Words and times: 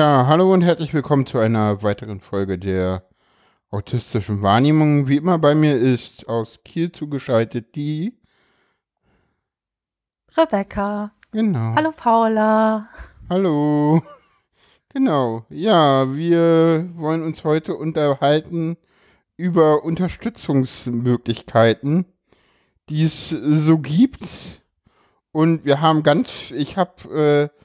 Ja, 0.00 0.24
hallo 0.26 0.52
und 0.54 0.62
herzlich 0.62 0.94
willkommen 0.94 1.26
zu 1.26 1.36
einer 1.36 1.82
weiteren 1.82 2.20
Folge 2.20 2.58
der 2.58 3.02
autistischen 3.70 4.40
Wahrnehmung. 4.40 5.08
Wie 5.08 5.18
immer 5.18 5.38
bei 5.38 5.54
mir 5.54 5.76
ist 5.76 6.26
aus 6.26 6.64
Kiel 6.64 6.90
zugeschaltet 6.90 7.74
die 7.74 8.18
Rebecca. 10.34 11.12
Genau. 11.32 11.74
Hallo 11.74 11.92
Paula. 11.94 12.88
Hallo. 13.28 14.00
Genau. 14.88 15.44
Ja, 15.50 16.16
wir 16.16 16.88
wollen 16.94 17.22
uns 17.22 17.44
heute 17.44 17.76
unterhalten 17.76 18.78
über 19.36 19.84
Unterstützungsmöglichkeiten, 19.84 22.06
die 22.88 23.04
es 23.04 23.28
so 23.28 23.76
gibt. 23.76 24.62
Und 25.30 25.66
wir 25.66 25.82
haben 25.82 26.02
ganz, 26.02 26.52
ich 26.52 26.78
habe 26.78 27.50
äh, 27.52 27.59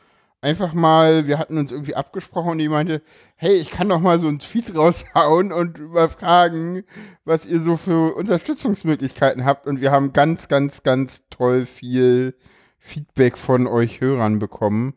einfach 0.45 0.73
mal, 0.73 1.25
wir 1.25 1.39
hatten 1.39 1.57
uns 1.57 1.71
irgendwie 1.71 1.95
abgesprochen 1.95 2.51
und 2.51 2.57
die 2.59 2.69
meinte, 2.69 3.01
hey, 3.35 3.55
ich 3.55 3.71
kann 3.71 3.89
doch 3.89 3.99
mal 3.99 4.19
so 4.19 4.27
einen 4.27 4.37
Tweet 4.37 4.75
raushauen 4.75 5.51
und 5.51 5.91
mal 5.91 6.07
fragen, 6.07 6.83
was 7.25 7.47
ihr 7.47 7.59
so 7.61 7.77
für 7.77 8.15
Unterstützungsmöglichkeiten 8.15 9.43
habt. 9.43 9.65
Und 9.65 9.81
wir 9.81 9.91
haben 9.91 10.13
ganz, 10.13 10.47
ganz, 10.47 10.83
ganz 10.83 11.23
toll 11.31 11.65
viel 11.65 12.35
Feedback 12.77 13.39
von 13.39 13.65
euch 13.65 14.01
Hörern 14.01 14.37
bekommen. 14.37 14.93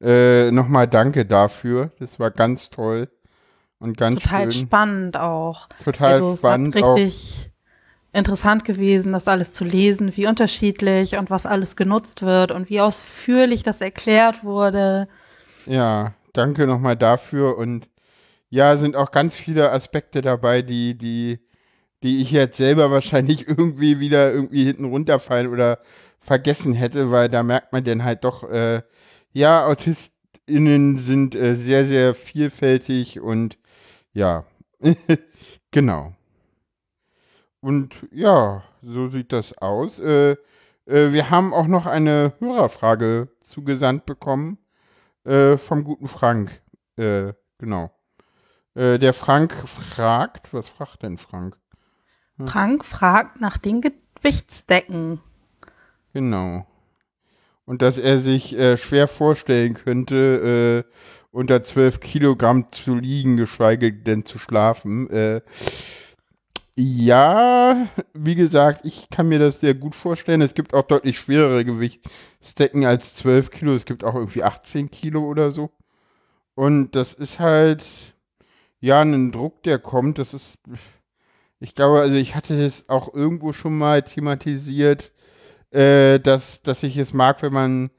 Äh, 0.00 0.52
Nochmal 0.52 0.86
danke 0.86 1.26
dafür. 1.26 1.90
Das 1.98 2.20
war 2.20 2.30
ganz 2.30 2.70
toll 2.70 3.08
und 3.80 3.96
ganz 3.96 4.22
Total 4.22 4.52
schön. 4.52 4.66
spannend 4.66 5.16
auch. 5.16 5.68
Total 5.84 6.12
also 6.12 6.32
es 6.32 6.38
spannend. 6.38 6.76
Hat 6.76 6.82
auch. 6.84 6.96
richtig 6.96 7.50
interessant 8.16 8.64
gewesen, 8.64 9.12
das 9.12 9.28
alles 9.28 9.52
zu 9.52 9.64
lesen, 9.64 10.16
wie 10.16 10.26
unterschiedlich 10.26 11.16
und 11.16 11.30
was 11.30 11.46
alles 11.46 11.76
genutzt 11.76 12.22
wird 12.22 12.50
und 12.50 12.70
wie 12.70 12.80
ausführlich 12.80 13.62
das 13.62 13.80
erklärt 13.80 14.42
wurde. 14.42 15.08
Ja, 15.66 16.14
danke 16.32 16.66
nochmal 16.66 16.96
dafür 16.96 17.58
und 17.58 17.88
ja, 18.48 18.76
sind 18.76 18.96
auch 18.96 19.10
ganz 19.10 19.36
viele 19.36 19.70
Aspekte 19.70 20.22
dabei, 20.22 20.62
die, 20.62 20.96
die, 20.96 21.40
die 22.02 22.22
ich 22.22 22.30
jetzt 22.30 22.56
selber 22.56 22.90
wahrscheinlich 22.90 23.48
irgendwie 23.48 24.00
wieder 24.00 24.32
irgendwie 24.32 24.64
hinten 24.64 24.86
runterfallen 24.86 25.48
oder 25.48 25.80
vergessen 26.20 26.72
hätte, 26.72 27.10
weil 27.10 27.28
da 27.28 27.42
merkt 27.42 27.72
man 27.72 27.84
dann 27.84 28.04
halt 28.04 28.24
doch, 28.24 28.48
äh, 28.50 28.82
ja, 29.32 29.66
AutistInnen 29.66 30.98
sind 30.98 31.34
äh, 31.34 31.54
sehr, 31.56 31.84
sehr 31.84 32.14
vielfältig 32.14 33.20
und 33.20 33.58
ja, 34.12 34.44
genau. 35.70 36.14
Und 37.66 37.96
ja, 38.12 38.62
so 38.80 39.08
sieht 39.08 39.32
das 39.32 39.58
aus. 39.58 39.98
Äh, 39.98 40.36
äh, 40.86 41.10
wir 41.10 41.30
haben 41.30 41.52
auch 41.52 41.66
noch 41.66 41.84
eine 41.84 42.32
Hörerfrage 42.38 43.26
zugesandt 43.40 44.06
bekommen 44.06 44.58
äh, 45.24 45.58
vom 45.58 45.82
guten 45.82 46.06
Frank. 46.06 46.62
Äh, 46.96 47.32
genau. 47.58 47.90
Äh, 48.76 49.00
der 49.00 49.12
Frank 49.12 49.52
fragt, 49.68 50.54
was 50.54 50.68
fragt 50.68 51.02
denn 51.02 51.18
Frank? 51.18 51.56
Frank 52.44 52.84
fragt 52.84 53.40
nach 53.40 53.58
den 53.58 53.80
Gewichtsdecken. 53.80 55.20
Genau. 56.12 56.68
Und 57.64 57.82
dass 57.82 57.98
er 57.98 58.20
sich 58.20 58.56
äh, 58.56 58.76
schwer 58.76 59.08
vorstellen 59.08 59.74
könnte, 59.74 60.84
unter 61.32 61.64
12 61.64 61.98
Kilogramm 61.98 62.70
zu 62.70 62.94
liegen, 62.94 63.36
geschweige 63.36 63.92
denn 63.92 64.24
zu 64.24 64.38
schlafen. 64.38 65.10
Äh, 65.10 65.40
ja, 66.78 67.88
wie 68.12 68.34
gesagt, 68.34 68.84
ich 68.84 69.08
kann 69.10 69.28
mir 69.28 69.38
das 69.38 69.60
sehr 69.60 69.74
gut 69.74 69.94
vorstellen. 69.94 70.42
Es 70.42 70.54
gibt 70.54 70.74
auch 70.74 70.84
deutlich 70.84 71.18
schwerere 71.18 71.64
Gewichtsdecken 71.64 72.84
als 72.84 73.14
12 73.14 73.50
Kilo. 73.50 73.74
Es 73.74 73.86
gibt 73.86 74.04
auch 74.04 74.14
irgendwie 74.14 74.42
18 74.42 74.90
Kilo 74.90 75.24
oder 75.24 75.50
so. 75.50 75.70
Und 76.54 76.92
das 76.94 77.14
ist 77.14 77.40
halt, 77.40 77.84
ja, 78.80 79.00
ein 79.02 79.32
Druck, 79.32 79.62
der 79.62 79.78
kommt. 79.78 80.18
Das 80.18 80.34
ist, 80.34 80.58
ich 81.60 81.74
glaube, 81.74 82.00
also 82.00 82.14
ich 82.16 82.34
hatte 82.34 82.58
das 82.58 82.88
auch 82.88 83.14
irgendwo 83.14 83.52
schon 83.54 83.78
mal 83.78 84.02
thematisiert, 84.02 85.12
äh, 85.70 86.20
dass, 86.20 86.62
dass 86.62 86.82
ich 86.82 86.98
es 86.98 87.14
mag, 87.14 87.42
wenn 87.42 87.52
man, 87.54 87.90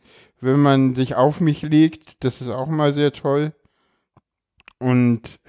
wenn 0.41 0.59
man 0.61 0.95
sich 0.95 1.15
auf 1.15 1.41
mich 1.41 1.63
legt. 1.63 2.23
Das 2.23 2.41
ist 2.41 2.49
auch 2.49 2.67
mal 2.67 2.94
sehr 2.94 3.13
toll. 3.13 3.53
Und 4.79 5.39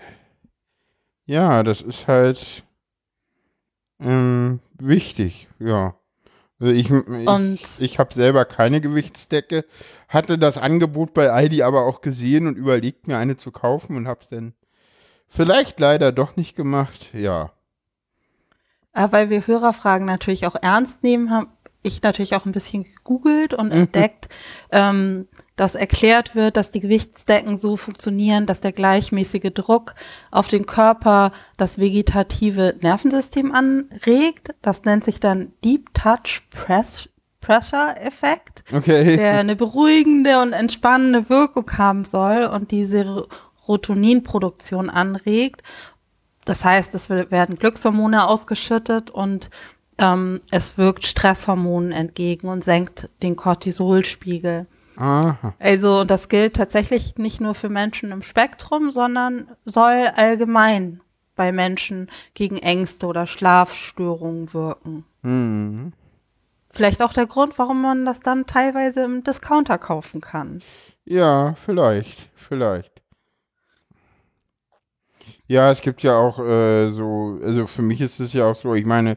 ja, 1.27 1.63
das 1.63 1.83
ist 1.83 2.09
halt 2.09 2.65
ähm, 4.01 4.61
wichtig, 4.79 5.49
ja. 5.59 5.95
Also 6.61 6.73
ich, 6.73 6.91
ich, 6.91 7.81
ich 7.81 7.99
habe 8.01 8.13
selber 8.15 8.45
keine 8.45 8.81
Gewichtsdecke, 8.81 9.65
hatte 10.09 10.39
das 10.39 10.59
Angebot 10.59 11.15
bei 11.15 11.31
Aldi 11.31 11.63
aber 11.63 11.85
auch 11.85 12.01
gesehen 12.01 12.47
und 12.49 12.57
überlegt 12.57 13.07
mir 13.07 13.17
eine 13.19 13.37
zu 13.37 13.53
kaufen 13.53 13.97
und 13.97 14.09
habe 14.09 14.21
es 14.23 14.29
dann 14.29 14.55
vielleicht 15.29 15.79
leider 15.79 16.11
doch 16.13 16.37
nicht 16.37 16.57
gemacht. 16.57 17.11
Ja, 17.13 17.53
Äh, 18.93 19.09
weil 19.13 19.31
wir 19.31 19.47
Hörerfragen 19.47 20.07
natürlich 20.07 20.47
auch 20.47 20.57
ernst 20.61 21.03
nehmen, 21.05 21.31
habe 21.31 21.51
ich 21.83 22.03
natürlich 22.03 22.35
auch 22.35 22.45
ein 22.45 22.53
bisschen 22.53 22.85
gegoogelt 22.85 23.55
und 23.55 23.67
Mhm. 23.73 23.83
entdeckt, 23.83 24.29
ähm, 24.73 25.29
dass 25.57 25.75
erklärt 25.75 26.35
wird, 26.35 26.57
dass 26.57 26.71
die 26.71 26.81
Gewichtsdecken 26.81 27.59
so 27.59 27.77
funktionieren, 27.77 28.47
dass 28.47 28.61
der 28.61 28.73
gleichmäßige 28.73 29.51
Druck 29.55 29.95
auf 30.31 30.49
den 30.49 30.67
Körper 30.67 31.33
das 31.57 31.79
vegetative 31.79 32.77
Nervensystem 32.81 33.53
anregt. 33.53 34.55
Das 34.63 34.85
nennt 34.85 35.05
sich 35.05 35.21
dann 35.21 35.53
Deep 35.65 35.93
Touch 35.95 36.43
Press 36.51 37.09
Pressure 37.41 37.97
Effekt, 38.01 38.65
okay. 38.73 39.17
der 39.17 39.39
eine 39.39 39.57
beruhigende 39.57 40.41
und 40.43 40.53
entspannende 40.53 41.31
Wirkung 41.31 41.71
haben 41.79 42.05
soll 42.05 42.45
und 42.45 42.73
die 42.73 42.85
Serotoninproduktion 42.85 44.91
anregt. 44.91 45.63
Das 46.45 46.65
heißt, 46.65 46.95
es 46.95 47.11
werden 47.11 47.57
Glückshormone 47.57 48.27
ausgeschüttet 48.27 49.11
und 49.11 49.51
ähm, 49.99 50.41
es 50.51 50.79
wirkt 50.79 51.07
Stresshormonen 51.07 51.93
entgegen 51.93 52.49
und 52.49 52.65
senkt 52.65 53.11
den 53.23 53.37
Cortisolspiegel. 53.37 54.67
Aha. 54.97 55.55
Also 55.59 56.05
das 56.05 56.29
gilt 56.29 56.57
tatsächlich 56.57 57.17
nicht 57.19 57.41
nur 57.41 57.55
für 57.55 57.69
Menschen 57.69 58.11
im 58.11 58.23
Spektrum, 58.23 58.91
sondern 58.91 59.49
soll 59.65 60.09
allgemein 60.17 61.01
bei 61.37 61.53
Menschen 61.53 62.11
gegen 62.35 62.59
Ängste 62.59 63.07
oder 63.07 63.27
Schlafstörungen 63.27 64.53
wirken. 64.53 65.05
Hm. 65.23 65.93
Vielleicht 66.71 67.01
auch 67.01 67.13
der 67.13 67.27
Grund, 67.27 67.59
warum 67.59 67.81
man 67.81 68.05
das 68.05 68.21
dann 68.21 68.47
teilweise 68.47 69.05
im 69.05 69.25
Discounter 69.25 69.79
kaufen 69.79 70.21
kann. 70.21 70.61
Ja, 71.05 71.55
vielleicht, 71.55 72.29
vielleicht. 72.35 73.03
Ja, 75.47 75.71
es 75.71 75.81
gibt 75.81 76.03
ja 76.03 76.19
auch 76.19 76.39
äh, 76.41 76.91
so, 76.91 77.39
also 77.43 77.67
für 77.67 77.83
mich 77.83 78.01
ist 78.03 78.21
es 78.21 78.35
ja 78.35 78.51
auch 78.51 78.55
so, 78.55 78.75
ich 78.75 78.85
meine, 78.85 79.17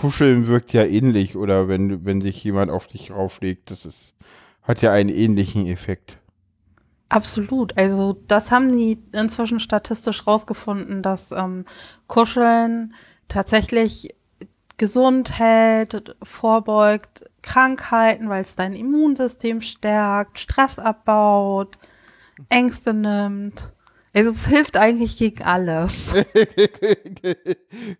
Kuscheln 0.00 0.46
wirkt 0.46 0.72
ja 0.72 0.84
ähnlich 0.84 1.36
oder 1.36 1.68
wenn, 1.68 2.04
wenn 2.04 2.20
sich 2.20 2.42
jemand 2.44 2.70
auf 2.70 2.86
dich 2.86 3.10
rauflegt, 3.10 3.70
das 3.70 3.86
ist, 3.86 4.14
hat 4.62 4.82
ja 4.82 4.92
einen 4.92 5.08
ähnlichen 5.08 5.66
Effekt. 5.66 6.18
Absolut. 7.08 7.76
Also 7.78 8.20
das 8.26 8.50
haben 8.50 8.76
die 8.76 8.98
inzwischen 9.12 9.60
statistisch 9.60 10.26
rausgefunden, 10.26 11.02
dass 11.02 11.30
ähm, 11.32 11.64
Kuscheln 12.08 12.94
tatsächlich 13.28 14.14
gesund 14.76 15.38
hält, 15.38 16.16
vorbeugt 16.22 17.24
Krankheiten, 17.42 18.28
weil 18.28 18.42
es 18.42 18.56
dein 18.56 18.74
Immunsystem 18.74 19.62
stärkt, 19.62 20.40
Stress 20.40 20.78
abbaut, 20.78 21.78
Ängste 22.50 22.92
nimmt. 22.92 23.68
Also 24.16 24.30
es 24.30 24.46
hilft 24.46 24.78
eigentlich 24.78 25.18
gegen 25.18 25.42
alles. 25.44 26.06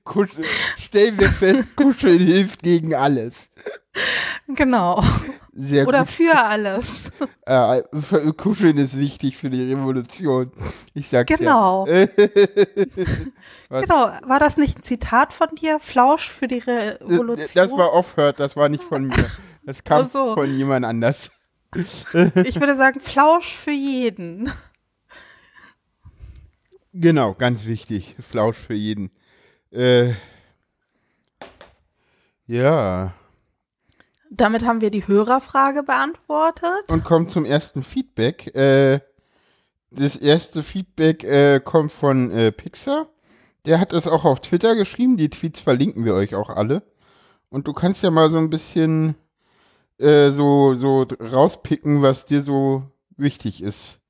Kuscheln, 0.04 0.46
stellen 0.78 1.18
wir 1.18 1.28
fest, 1.30 1.76
Kuscheln 1.76 2.18
hilft 2.20 2.62
gegen 2.62 2.94
alles. 2.94 3.50
genau. 4.48 5.04
Sehr 5.52 5.86
Oder 5.86 6.00
gut. 6.00 6.08
für 6.08 6.38
alles. 6.38 7.12
Äh, 7.48 7.82
für- 7.92 8.32
Kuscheln 8.34 8.76
ist 8.76 8.98
wichtig 8.98 9.36
für 9.36 9.50
die 9.50 9.72
Revolution. 9.72 10.50
Ich 10.94 11.08
sag 11.10 11.28
Genau. 11.28 11.86
Ja. 11.86 12.06
Genau. 13.80 14.10
War 14.26 14.40
das 14.40 14.56
nicht 14.56 14.78
ein 14.78 14.82
Zitat 14.82 15.32
von 15.32 15.48
dir? 15.54 15.78
Flausch 15.78 16.28
für 16.28 16.48
die 16.48 16.58
Revolution? 16.58 17.46
Das 17.54 17.70
war 17.72 17.92
Offhört, 17.92 18.40
das 18.40 18.56
war 18.56 18.68
nicht 18.68 18.82
von 18.82 19.06
mir. 19.06 19.30
Das 19.64 19.84
kam 19.84 20.08
so. 20.08 20.34
von 20.34 20.50
jemand 20.56 20.84
anders. 20.86 21.30
ich 21.74 22.58
würde 22.60 22.76
sagen, 22.76 22.98
Flausch 23.00 23.54
für 23.54 23.70
jeden. 23.70 24.50
Genau, 26.98 27.34
ganz 27.34 27.66
wichtig. 27.66 28.14
Flausch 28.18 28.56
für 28.56 28.72
jeden. 28.74 29.10
Äh, 29.70 30.14
ja. 32.46 33.12
Damit 34.30 34.64
haben 34.64 34.80
wir 34.80 34.90
die 34.90 35.06
Hörerfrage 35.06 35.82
beantwortet. 35.82 36.84
Und 36.88 37.04
kommt 37.04 37.30
zum 37.30 37.44
ersten 37.44 37.82
Feedback. 37.82 38.54
Äh, 38.56 39.00
das 39.90 40.16
erste 40.16 40.62
Feedback 40.62 41.22
äh, 41.22 41.60
kommt 41.62 41.92
von 41.92 42.30
äh, 42.30 42.50
Pixar. 42.50 43.08
Der 43.66 43.78
hat 43.78 43.92
es 43.92 44.06
auch 44.06 44.24
auf 44.24 44.40
Twitter 44.40 44.74
geschrieben. 44.74 45.18
Die 45.18 45.28
Tweets 45.28 45.60
verlinken 45.60 46.06
wir 46.06 46.14
euch 46.14 46.34
auch 46.34 46.48
alle. 46.48 46.82
Und 47.50 47.68
du 47.68 47.74
kannst 47.74 48.02
ja 48.02 48.10
mal 48.10 48.30
so 48.30 48.38
ein 48.38 48.48
bisschen 48.48 49.16
äh, 49.98 50.30
so, 50.30 50.74
so 50.74 51.06
rauspicken, 51.20 52.00
was 52.00 52.24
dir 52.24 52.42
so 52.42 52.84
wichtig 53.18 53.62
ist. 53.62 54.00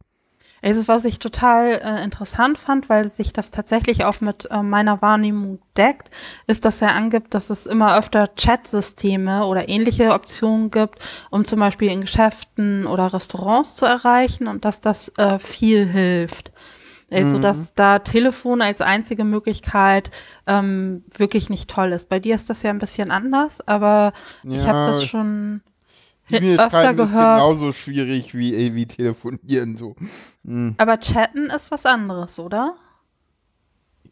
Also 0.62 0.88
was 0.88 1.04
ich 1.04 1.18
total 1.18 1.80
äh, 1.82 2.02
interessant 2.02 2.58
fand, 2.58 2.88
weil 2.88 3.10
sich 3.10 3.32
das 3.32 3.50
tatsächlich 3.50 4.04
auch 4.04 4.20
mit 4.20 4.48
äh, 4.50 4.62
meiner 4.62 5.02
Wahrnehmung 5.02 5.58
deckt, 5.76 6.10
ist, 6.46 6.64
dass 6.64 6.82
er 6.82 6.94
angibt, 6.94 7.34
dass 7.34 7.50
es 7.50 7.66
immer 7.66 7.96
öfter 7.96 8.34
Chat-Systeme 8.34 9.44
oder 9.44 9.68
ähnliche 9.68 10.12
Optionen 10.12 10.70
gibt, 10.70 10.98
um 11.30 11.44
zum 11.44 11.60
Beispiel 11.60 11.90
in 11.90 12.00
Geschäften 12.00 12.86
oder 12.86 13.12
Restaurants 13.12 13.76
zu 13.76 13.84
erreichen 13.84 14.48
und 14.48 14.64
dass 14.64 14.80
das 14.80 15.12
äh, 15.18 15.38
viel 15.38 15.86
hilft. 15.86 16.52
Also, 17.10 17.38
mhm. 17.38 17.42
dass 17.42 17.74
da 17.74 18.00
Telefon 18.00 18.62
als 18.62 18.80
einzige 18.80 19.22
Möglichkeit 19.22 20.10
ähm, 20.46 21.04
wirklich 21.16 21.48
nicht 21.50 21.70
toll 21.70 21.92
ist. 21.92 22.08
Bei 22.08 22.18
dir 22.18 22.34
ist 22.34 22.50
das 22.50 22.62
ja 22.62 22.70
ein 22.70 22.78
bisschen 22.78 23.12
anders, 23.12 23.60
aber 23.66 24.12
ja. 24.42 24.56
ich 24.56 24.66
habe 24.66 24.86
das 24.86 25.04
schon 25.04 25.60
E-Mail 26.30 26.60
öfter 26.60 26.94
gehört. 26.94 27.38
Ist 27.38 27.44
genauso 27.44 27.72
schwierig 27.72 28.34
wie, 28.34 28.74
wie 28.74 28.86
telefonieren 28.86 29.76
so. 29.76 29.94
Hm. 30.44 30.74
Aber 30.78 30.98
chatten 30.98 31.46
ist 31.46 31.70
was 31.70 31.86
anderes, 31.86 32.38
oder? 32.38 32.76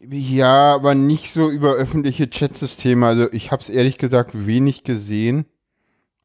Ja, 0.01 0.75
aber 0.75 0.95
nicht 0.95 1.33
so 1.33 1.49
über 1.49 1.73
öffentliche 1.73 2.27
Chatsysteme. 2.29 3.05
Also 3.07 3.31
ich 3.31 3.51
habe 3.51 3.61
es 3.61 3.69
ehrlich 3.69 3.97
gesagt 3.97 4.31
wenig 4.33 4.83
gesehen. 4.83 5.45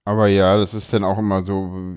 Aber 0.04 0.26
ja, 0.28 0.56
das 0.56 0.74
ist 0.74 0.92
dann 0.92 1.04
auch 1.04 1.18
immer 1.18 1.42
so. 1.42 1.96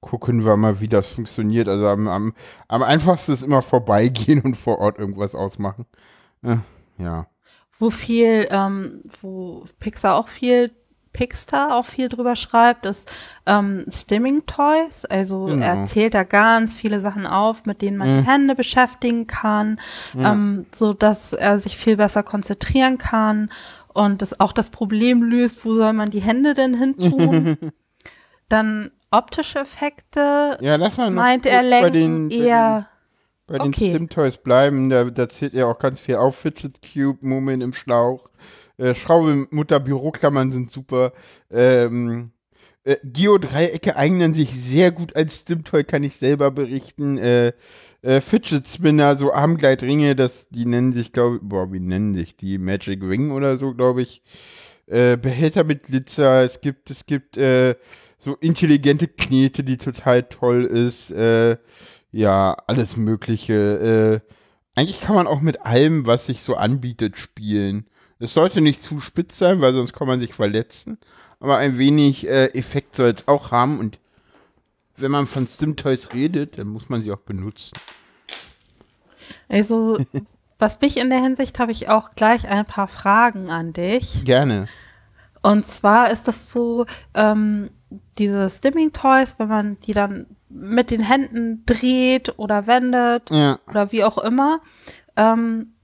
Gucken 0.00 0.44
wir 0.44 0.56
mal, 0.56 0.80
wie 0.80 0.88
das 0.88 1.08
funktioniert. 1.08 1.68
Also 1.68 1.88
am, 1.88 2.06
am, 2.06 2.32
am 2.68 2.82
einfachsten 2.82 3.32
ist 3.32 3.42
immer 3.42 3.62
vorbeigehen 3.62 4.40
und 4.44 4.56
vor 4.56 4.78
Ort 4.78 4.98
irgendwas 4.98 5.34
ausmachen. 5.34 5.86
Äh, 6.42 6.58
ja. 6.98 7.26
Wo 7.78 7.90
viel, 7.90 8.46
ähm, 8.50 9.02
wo 9.20 9.64
Pixar 9.80 10.16
auch 10.16 10.28
viel 10.28 10.70
Pixar 11.18 11.74
auch 11.74 11.84
viel 11.84 12.08
drüber 12.08 12.36
schreibt, 12.36 12.86
ist 12.86 13.10
ähm, 13.44 13.84
Stimming 13.88 14.46
Toys. 14.46 15.04
Also 15.04 15.46
genau. 15.46 15.66
er 15.66 15.84
zählt 15.84 16.14
da 16.14 16.22
ganz 16.22 16.76
viele 16.76 17.00
Sachen 17.00 17.26
auf, 17.26 17.66
mit 17.66 17.82
denen 17.82 17.96
man 17.96 18.08
mhm. 18.08 18.20
die 18.20 18.30
Hände 18.30 18.54
beschäftigen 18.54 19.26
kann, 19.26 19.80
ja. 20.14 20.32
ähm, 20.32 20.66
so 20.72 20.92
dass 20.92 21.32
er 21.32 21.58
sich 21.58 21.76
viel 21.76 21.96
besser 21.96 22.22
konzentrieren 22.22 22.98
kann 22.98 23.50
und 23.88 24.22
das 24.22 24.38
auch 24.38 24.52
das 24.52 24.70
Problem 24.70 25.24
löst, 25.24 25.64
wo 25.64 25.74
soll 25.74 25.92
man 25.92 26.10
die 26.10 26.22
Hände 26.22 26.54
denn 26.54 26.74
hin 26.74 26.96
tun? 26.96 27.56
Dann 28.48 28.92
optische 29.10 29.58
Effekte, 29.58 30.56
ja, 30.60 30.76
lass 30.76 30.98
mal 30.98 31.10
meint 31.10 31.46
er 31.46 31.62
lenken 31.64 32.30
eher 32.30 32.86
bei 33.48 33.58
den 33.58 33.68
okay. 33.68 33.90
Stim 33.90 34.08
Toys 34.08 34.38
bleiben, 34.38 34.88
da, 34.88 35.04
da 35.04 35.28
zählt 35.28 35.54
ja 35.54 35.66
auch 35.66 35.78
ganz 35.78 35.98
viel 35.98 36.16
auf. 36.16 36.36
Fidget 36.36 36.80
Cube, 36.82 37.18
Mumin 37.26 37.60
im 37.60 37.72
Schlauch, 37.72 38.30
äh, 38.78 38.94
Schraube, 38.94 39.46
Mutter, 39.50 39.80
Büroklammern 39.80 40.50
sind 40.50 40.70
super. 40.70 41.12
Ähm, 41.50 42.30
äh, 42.84 42.96
Geodreiecke 43.04 43.96
eignen 43.96 44.34
sich 44.34 44.50
sehr 44.50 44.90
gut 44.90 45.14
als 45.14 45.38
Stimtoy, 45.38 45.84
kann 45.84 46.02
ich 46.02 46.16
selber 46.16 46.50
berichten. 46.50 47.18
Äh, 47.18 47.52
äh, 48.02 48.20
Fidget 48.20 48.68
Spinner, 48.68 49.16
so 49.16 49.32
Armgleitringe, 49.32 50.16
das, 50.16 50.48
die 50.48 50.64
nennen 50.64 50.92
sich, 50.92 51.12
glaube 51.12 51.36
ich, 51.36 51.42
boah, 51.42 51.72
wie 51.72 51.80
nennen 51.80 52.14
sich 52.14 52.36
die? 52.36 52.58
Magic 52.58 53.02
Ring 53.02 53.32
oder 53.32 53.58
so, 53.58 53.74
glaube 53.74 54.02
ich. 54.02 54.22
Äh, 54.86 55.16
Behälter 55.16 55.64
mit 55.64 55.84
Glitzer, 55.84 56.42
es 56.42 56.60
gibt, 56.60 56.90
es 56.90 57.04
gibt, 57.06 57.36
äh, 57.36 57.74
so 58.18 58.34
intelligente 58.34 59.06
Knete, 59.08 59.62
die 59.64 59.76
total 59.76 60.24
toll 60.24 60.64
ist, 60.64 61.10
äh, 61.10 61.56
ja, 62.10 62.56
alles 62.66 62.96
Mögliche. 62.96 64.22
Äh, 64.24 64.78
eigentlich 64.78 65.00
kann 65.00 65.14
man 65.14 65.26
auch 65.26 65.40
mit 65.40 65.60
allem, 65.62 66.06
was 66.06 66.26
sich 66.26 66.42
so 66.42 66.56
anbietet, 66.56 67.16
spielen. 67.18 67.86
Es 68.20 68.34
sollte 68.34 68.60
nicht 68.60 68.82
zu 68.82 69.00
spitz 69.00 69.38
sein, 69.38 69.60
weil 69.60 69.72
sonst 69.72 69.92
kann 69.92 70.08
man 70.08 70.20
sich 70.20 70.34
verletzen. 70.34 70.98
Aber 71.40 71.58
ein 71.58 71.78
wenig 71.78 72.26
äh, 72.26 72.46
Effekt 72.46 72.96
soll 72.96 73.10
es 73.10 73.28
auch 73.28 73.52
haben. 73.52 73.78
Und 73.78 73.98
wenn 74.96 75.10
man 75.10 75.26
von 75.26 75.46
Stim-Toys 75.46 76.12
redet, 76.12 76.58
dann 76.58 76.68
muss 76.68 76.88
man 76.88 77.02
sie 77.02 77.12
auch 77.12 77.18
benutzen. 77.18 77.78
Also, 79.48 79.98
was 80.58 80.80
mich 80.80 80.98
in 80.98 81.10
der 81.10 81.22
Hinsicht 81.22 81.58
habe 81.58 81.72
ich 81.72 81.88
auch 81.88 82.10
gleich 82.16 82.48
ein 82.48 82.64
paar 82.64 82.88
Fragen 82.88 83.50
an 83.50 83.72
dich. 83.72 84.24
Gerne. 84.24 84.66
Und 85.42 85.64
zwar 85.64 86.10
ist 86.10 86.26
das 86.26 86.50
so, 86.50 86.86
ähm, 87.14 87.70
diese 88.18 88.50
Stimming 88.50 88.92
Toys, 88.92 89.36
wenn 89.38 89.48
man 89.48 89.80
die 89.80 89.92
dann 89.92 90.26
mit 90.48 90.90
den 90.90 91.00
Händen 91.00 91.64
dreht 91.66 92.38
oder 92.38 92.66
wendet 92.66 93.30
ja. 93.30 93.58
oder 93.68 93.92
wie 93.92 94.04
auch 94.04 94.18
immer, 94.18 94.60
ähm, 95.16 95.74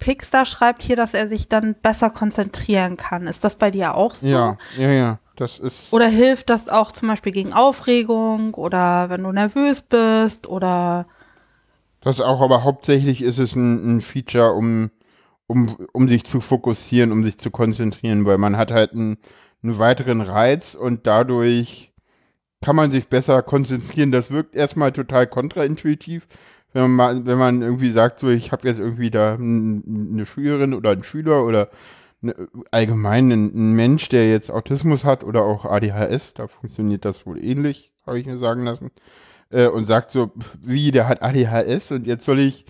Pixar 0.00 0.44
schreibt 0.44 0.82
hier, 0.82 0.96
dass 0.96 1.14
er 1.14 1.28
sich 1.28 1.48
dann 1.48 1.76
besser 1.80 2.10
konzentrieren 2.10 2.96
kann. 2.96 3.28
Ist 3.28 3.44
das 3.44 3.56
bei 3.56 3.70
dir 3.70 3.94
auch 3.94 4.16
so? 4.16 4.26
Ja, 4.26 4.58
ja, 4.76 4.90
ja. 4.90 5.18
Das 5.36 5.58
ist. 5.58 5.92
Oder 5.92 6.08
hilft 6.08 6.50
das 6.50 6.68
auch 6.68 6.92
zum 6.92 7.08
Beispiel 7.08 7.32
gegen 7.32 7.52
Aufregung 7.52 8.54
oder 8.54 9.08
wenn 9.08 9.22
du 9.22 9.32
nervös 9.32 9.80
bist 9.80 10.48
oder. 10.48 11.06
Das 12.00 12.20
auch, 12.20 12.40
aber 12.40 12.64
hauptsächlich 12.64 13.22
ist 13.22 13.38
es 13.38 13.54
ein, 13.54 13.96
ein 13.96 14.00
Feature, 14.00 14.52
um, 14.52 14.90
um, 15.46 15.76
um 15.92 16.08
sich 16.08 16.24
zu 16.24 16.40
fokussieren, 16.40 17.12
um 17.12 17.24
sich 17.24 17.38
zu 17.38 17.50
konzentrieren, 17.50 18.24
weil 18.24 18.38
man 18.38 18.56
hat 18.56 18.70
halt 18.70 18.92
einen, 18.92 19.18
einen 19.62 19.78
weiteren 19.78 20.20
Reiz 20.20 20.74
und 20.74 21.06
dadurch 21.06 21.92
kann 22.62 22.76
man 22.76 22.90
sich 22.90 23.08
besser 23.08 23.42
konzentrieren. 23.42 24.12
Das 24.12 24.30
wirkt 24.30 24.54
erstmal 24.56 24.92
total 24.92 25.26
kontraintuitiv, 25.26 26.26
wenn 26.72 26.82
man, 26.82 26.92
mal, 26.92 27.26
wenn 27.26 27.38
man 27.38 27.62
irgendwie 27.62 27.90
sagt, 27.90 28.20
so 28.20 28.28
ich 28.28 28.52
habe 28.52 28.68
jetzt 28.68 28.78
irgendwie 28.78 29.10
da 29.10 29.34
eine 29.34 30.26
Schülerin 30.26 30.74
oder 30.74 30.90
einen 30.90 31.04
Schüler 31.04 31.44
oder 31.44 31.68
eine, 32.22 32.34
allgemein 32.70 33.32
einen, 33.32 33.72
Mensch, 33.74 34.08
der 34.08 34.30
jetzt 34.30 34.50
Autismus 34.50 35.04
hat 35.04 35.24
oder 35.24 35.42
auch 35.42 35.64
ADHS, 35.64 36.34
da 36.34 36.48
funktioniert 36.48 37.04
das 37.04 37.26
wohl 37.26 37.42
ähnlich, 37.42 37.92
habe 38.06 38.18
ich 38.18 38.26
mir 38.26 38.38
sagen 38.38 38.64
lassen, 38.64 38.90
äh, 39.50 39.68
und 39.68 39.86
sagt 39.86 40.10
so, 40.10 40.30
wie, 40.60 40.90
der 40.90 41.08
hat 41.08 41.22
ADHS 41.22 41.92
und 41.92 42.06
jetzt 42.06 42.24
soll 42.24 42.38
ich 42.38 42.66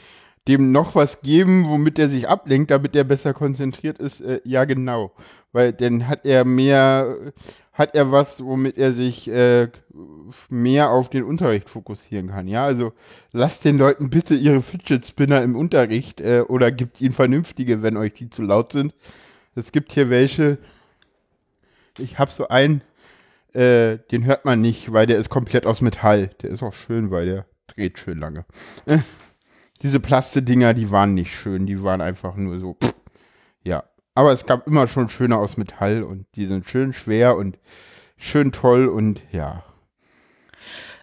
dem 0.49 0.73
noch 0.73 0.95
was 0.95 1.21
geben, 1.21 1.67
womit 1.69 1.99
er 1.99 2.09
sich 2.09 2.29
ablenkt, 2.29 2.71
damit 2.71 2.97
er 2.97 3.05
besser 3.05 3.35
konzentriert 3.35 3.99
ist, 3.99 4.21
äh, 4.21 4.41
ja 4.45 4.65
genau, 4.65 5.13
weil 5.53 5.73
dann 5.73 6.09
hat 6.09 6.25
er 6.25 6.45
mehr 6.45 7.17
hat 7.81 7.95
er 7.95 8.13
was, 8.13 8.45
womit 8.45 8.77
er 8.77 8.93
sich 8.93 9.27
äh, 9.31 9.69
mehr 10.51 10.91
auf 10.91 11.09
den 11.09 11.25
Unterricht 11.25 11.71
fokussieren 11.71 12.29
kann. 12.29 12.47
Ja, 12.47 12.63
also 12.63 12.93
lasst 13.33 13.65
den 13.65 13.79
Leuten 13.79 14.11
bitte 14.11 14.35
ihre 14.35 14.61
Fidget 14.61 15.07
Spinner 15.07 15.43
im 15.43 15.57
Unterricht 15.57 16.21
äh, 16.21 16.43
oder 16.47 16.73
gibt 16.73 17.01
ihnen 17.01 17.13
vernünftige, 17.13 17.83
wenn 17.83 17.97
euch 17.97 18.13
die 18.13 18.29
zu 18.29 18.43
laut 18.43 18.73
sind. 18.73 18.95
Es 19.55 19.73
gibt 19.73 19.93
hier 19.93 20.11
welche. 20.11 20.59
Ich 21.99 22.19
habe 22.19 22.31
so 22.31 22.49
einen, 22.49 22.83
äh, 23.55 23.97
den 24.11 24.27
hört 24.27 24.45
man 24.45 24.61
nicht, 24.61 24.93
weil 24.93 25.07
der 25.07 25.17
ist 25.17 25.31
komplett 25.31 25.65
aus 25.65 25.81
Metall. 25.81 26.29
Der 26.43 26.51
ist 26.51 26.63
auch 26.63 26.75
schön, 26.75 27.11
weil 27.11 27.25
der 27.25 27.47
dreht 27.67 27.99
schön 27.99 28.19
lange. 28.19 28.45
Äh, 28.85 28.99
diese 29.81 30.01
Plaste-Dinger, 30.01 30.75
die 30.75 30.91
waren 30.91 31.15
nicht 31.15 31.35
schön, 31.35 31.65
die 31.65 31.83
waren 31.83 32.03
einfach 32.03 32.37
nur 32.37 32.59
so. 32.59 32.75
Pff, 32.75 32.93
ja, 33.65 33.85
aber 34.15 34.33
es 34.33 34.47
gab 34.47 34.67
immer 34.67 34.87
schon 34.89 35.09
schöne 35.09 35.37
aus 35.37 35.57
Metall 35.57 36.03
und 36.03 36.27
die 36.35 36.47
sind 36.47 36.69
schön 36.69 36.93
schwer 36.93 37.37
und 37.37 37.59
schön 38.17 38.53
toll 38.53 38.87
und 38.89 39.21
ja. 39.33 39.65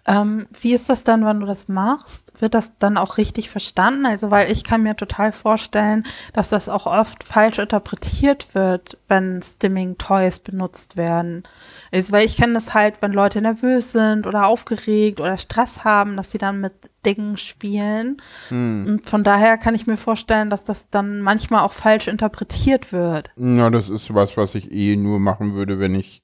Ähm, 0.07 0.47
wie 0.61 0.73
ist 0.73 0.89
das 0.89 1.03
dann, 1.03 1.25
wenn 1.25 1.41
du 1.41 1.45
das 1.45 1.67
machst? 1.67 2.31
Wird 2.39 2.53
das 2.53 2.77
dann 2.79 2.97
auch 2.97 3.17
richtig 3.17 3.49
verstanden? 3.49 4.05
Also, 4.05 4.31
weil 4.31 4.49
ich 4.49 4.63
kann 4.63 4.81
mir 4.81 4.95
total 4.95 5.33
vorstellen, 5.33 6.05
dass 6.31 6.47
das 6.47 6.69
auch 6.69 6.85
oft 6.85 7.25
falsch 7.25 7.59
interpretiert 7.59 8.55
wird, 8.55 8.97
wenn 9.09 9.41
Stimming 9.41 9.97
Toys 9.97 10.39
benutzt 10.39 10.95
werden. 10.95 11.43
Also, 11.91 12.13
weil 12.13 12.25
ich 12.25 12.37
kenne 12.37 12.53
das 12.53 12.73
halt, 12.73 13.01
wenn 13.01 13.11
Leute 13.11 13.41
nervös 13.41 13.91
sind 13.91 14.25
oder 14.25 14.47
aufgeregt 14.47 15.19
oder 15.19 15.37
Stress 15.37 15.83
haben, 15.83 16.15
dass 16.15 16.31
sie 16.31 16.37
dann 16.37 16.61
mit 16.61 16.73
Dingen 17.05 17.35
spielen. 17.35 18.17
Hm. 18.47 18.85
Und 18.87 19.05
von 19.05 19.25
daher 19.25 19.57
kann 19.57 19.75
ich 19.75 19.87
mir 19.87 19.97
vorstellen, 19.97 20.49
dass 20.49 20.63
das 20.63 20.89
dann 20.89 21.19
manchmal 21.19 21.63
auch 21.63 21.73
falsch 21.73 22.07
interpretiert 22.07 22.93
wird. 22.93 23.29
Ja, 23.35 23.69
das 23.69 23.89
ist 23.89 24.13
was, 24.13 24.37
was 24.37 24.55
ich 24.55 24.71
eh 24.71 24.95
nur 24.95 25.19
machen 25.19 25.53
würde, 25.53 25.79
wenn 25.79 25.95
ich 25.95 26.23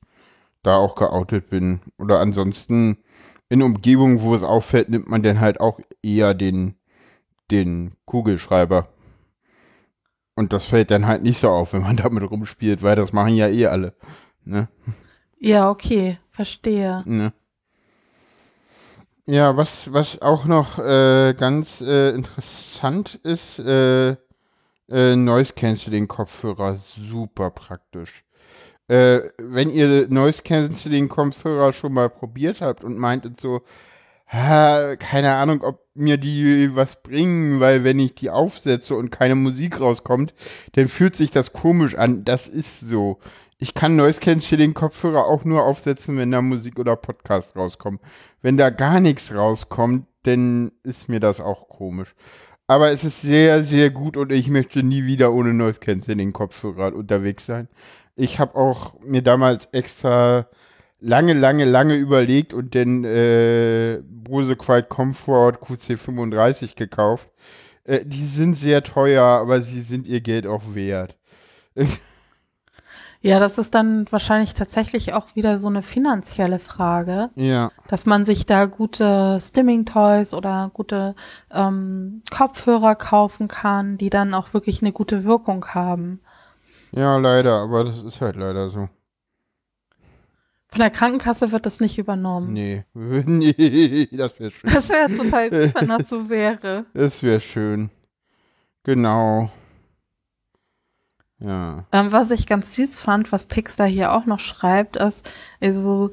da 0.61 0.77
auch 0.77 0.95
geoutet 0.95 1.49
bin. 1.49 1.81
Oder 1.99 2.19
ansonsten 2.21 2.97
in 3.53 3.61
Umgebungen, 3.61 4.21
wo 4.23 4.33
es 4.33 4.41
auffällt, 4.41 4.89
nimmt 4.89 5.09
man 5.09 5.21
dann 5.21 5.39
halt 5.39 5.61
auch 5.61 5.79
eher 6.01 6.33
den, 6.33 6.73
den 7.51 7.93
Kugelschreiber. 8.05 8.87
Und 10.33 10.53
das 10.53 10.65
fällt 10.65 10.89
dann 10.89 11.05
halt 11.05 11.21
nicht 11.21 11.39
so 11.39 11.49
auf, 11.49 11.73
wenn 11.73 11.83
man 11.83 11.95
damit 12.03 12.29
rumspielt, 12.29 12.81
weil 12.81 12.95
das 12.95 13.13
machen 13.13 13.35
ja 13.35 13.47
eh 13.47 13.67
alle. 13.67 13.93
Ne? 14.43 14.69
Ja, 15.37 15.69
okay, 15.69 16.17
verstehe. 16.31 17.03
Ne? 17.05 17.31
Ja, 19.25 19.55
was, 19.55 19.93
was 19.93 20.19
auch 20.19 20.45
noch 20.45 20.79
äh, 20.79 21.35
ganz 21.37 21.79
äh, 21.79 22.09
interessant 22.09 23.19
ist, 23.21 23.59
äh, 23.59 24.15
äh 24.89 25.15
Noise 25.15 25.53
Cancelling 25.53 26.07
Kopfhörer, 26.07 26.79
super 26.79 27.51
praktisch. 27.51 28.23
Äh, 28.87 29.21
wenn 29.37 29.69
ihr 29.69 30.07
Noise 30.09 30.41
Cancelling 30.43 31.09
Kopfhörer 31.09 31.73
schon 31.73 31.93
mal 31.93 32.09
probiert 32.09 32.61
habt 32.61 32.83
und 32.83 32.97
meintet 32.97 33.39
so, 33.39 33.61
ha, 34.27 34.95
keine 34.97 35.35
Ahnung, 35.35 35.61
ob 35.61 35.79
mir 35.95 36.17
die 36.17 36.75
was 36.75 37.01
bringen, 37.01 37.59
weil 37.59 37.83
wenn 37.83 37.99
ich 37.99 38.15
die 38.15 38.29
aufsetze 38.29 38.95
und 38.95 39.11
keine 39.11 39.35
Musik 39.35 39.79
rauskommt, 39.79 40.33
dann 40.73 40.87
fühlt 40.87 41.15
sich 41.15 41.31
das 41.31 41.53
komisch 41.53 41.95
an. 41.95 42.25
Das 42.25 42.47
ist 42.47 42.81
so. 42.81 43.19
Ich 43.59 43.73
kann 43.73 43.95
Noise 43.95 44.19
Cancelling 44.19 44.73
Kopfhörer 44.73 45.25
auch 45.25 45.45
nur 45.45 45.63
aufsetzen, 45.63 46.17
wenn 46.17 46.31
da 46.31 46.41
Musik 46.41 46.79
oder 46.79 46.95
Podcast 46.95 47.55
rauskommt. 47.55 48.01
Wenn 48.41 48.57
da 48.57 48.69
gar 48.69 48.99
nichts 48.99 49.33
rauskommt, 49.33 50.07
dann 50.23 50.71
ist 50.83 51.07
mir 51.07 51.19
das 51.19 51.39
auch 51.39 51.69
komisch. 51.69 52.15
Aber 52.67 52.91
es 52.91 53.03
ist 53.03 53.21
sehr, 53.21 53.63
sehr 53.63 53.89
gut 53.89 54.17
und 54.17 54.31
ich 54.31 54.49
möchte 54.49 54.83
nie 54.83 55.05
wieder 55.05 55.31
ohne 55.33 55.53
Noise 55.53 55.79
Cancelling 55.79 56.33
Kopfhörer 56.33 56.93
unterwegs 56.95 57.45
sein. 57.45 57.67
Ich 58.15 58.39
habe 58.39 58.55
auch 58.55 58.93
mir 59.01 59.21
damals 59.21 59.65
extra 59.71 60.47
lange, 60.99 61.33
lange, 61.33 61.65
lange 61.65 61.95
überlegt 61.95 62.53
und 62.53 62.73
den 62.73 63.03
äh, 63.03 64.01
Bose 64.03 64.55
Quiet 64.55 64.89
Comfort 64.89 65.57
QC35 65.61 66.75
gekauft. 66.75 67.29
Äh, 67.83 68.05
die 68.05 68.25
sind 68.25 68.55
sehr 68.55 68.83
teuer, 68.83 69.23
aber 69.23 69.61
sie 69.61 69.81
sind 69.81 70.07
ihr 70.07 70.21
Geld 70.21 70.47
auch 70.47 70.63
wert. 70.73 71.17
Ja, 73.25 73.39
das 73.39 73.57
ist 73.57 73.73
dann 73.73 74.05
wahrscheinlich 74.11 74.53
tatsächlich 74.53 75.13
auch 75.13 75.33
wieder 75.33 75.57
so 75.57 75.69
eine 75.69 75.81
finanzielle 75.81 76.59
Frage. 76.59 77.29
Ja. 77.35 77.71
Dass 77.87 78.05
man 78.05 78.25
sich 78.25 78.45
da 78.45 78.65
gute 78.65 79.39
Stimming-Toys 79.39 80.33
oder 80.33 80.69
gute 80.73 81.15
ähm, 81.49 82.21
Kopfhörer 82.29 82.95
kaufen 82.95 83.47
kann, 83.47 83.97
die 83.97 84.09
dann 84.09 84.33
auch 84.33 84.53
wirklich 84.53 84.81
eine 84.81 84.91
gute 84.91 85.23
Wirkung 85.23 85.65
haben. 85.67 86.19
Ja, 86.95 87.17
leider, 87.17 87.61
aber 87.61 87.83
das 87.85 88.03
ist 88.03 88.21
halt 88.21 88.35
leider 88.35 88.69
so. 88.69 88.87
Von 90.67 90.79
der 90.79 90.89
Krankenkasse 90.89 91.51
wird 91.51 91.65
das 91.65 91.79
nicht 91.79 91.97
übernommen. 91.97 92.53
Nee, 92.53 92.83
nee 92.93 94.07
das 94.11 94.39
wäre 94.39 94.51
schön. 94.51 94.73
Das 94.73 94.89
wäre 94.89 95.15
total 95.15 95.49
gut, 95.49 95.75
wenn 95.75 95.87
das 95.87 96.09
so 96.09 96.29
wäre. 96.31 96.85
Das 96.93 97.21
wäre 97.21 97.39
schön. 97.39 97.89
Genau. 98.83 99.51
Ja. 101.39 101.85
Ähm, 101.91 102.11
was 102.11 102.31
ich 102.31 102.47
ganz 102.47 102.73
süß 102.75 102.99
fand, 102.99 103.31
was 103.31 103.45
Pixar 103.45 103.87
hier 103.87 104.13
auch 104.13 104.25
noch 104.25 104.39
schreibt, 104.39 104.95
ist, 104.95 105.29
also, 105.61 106.11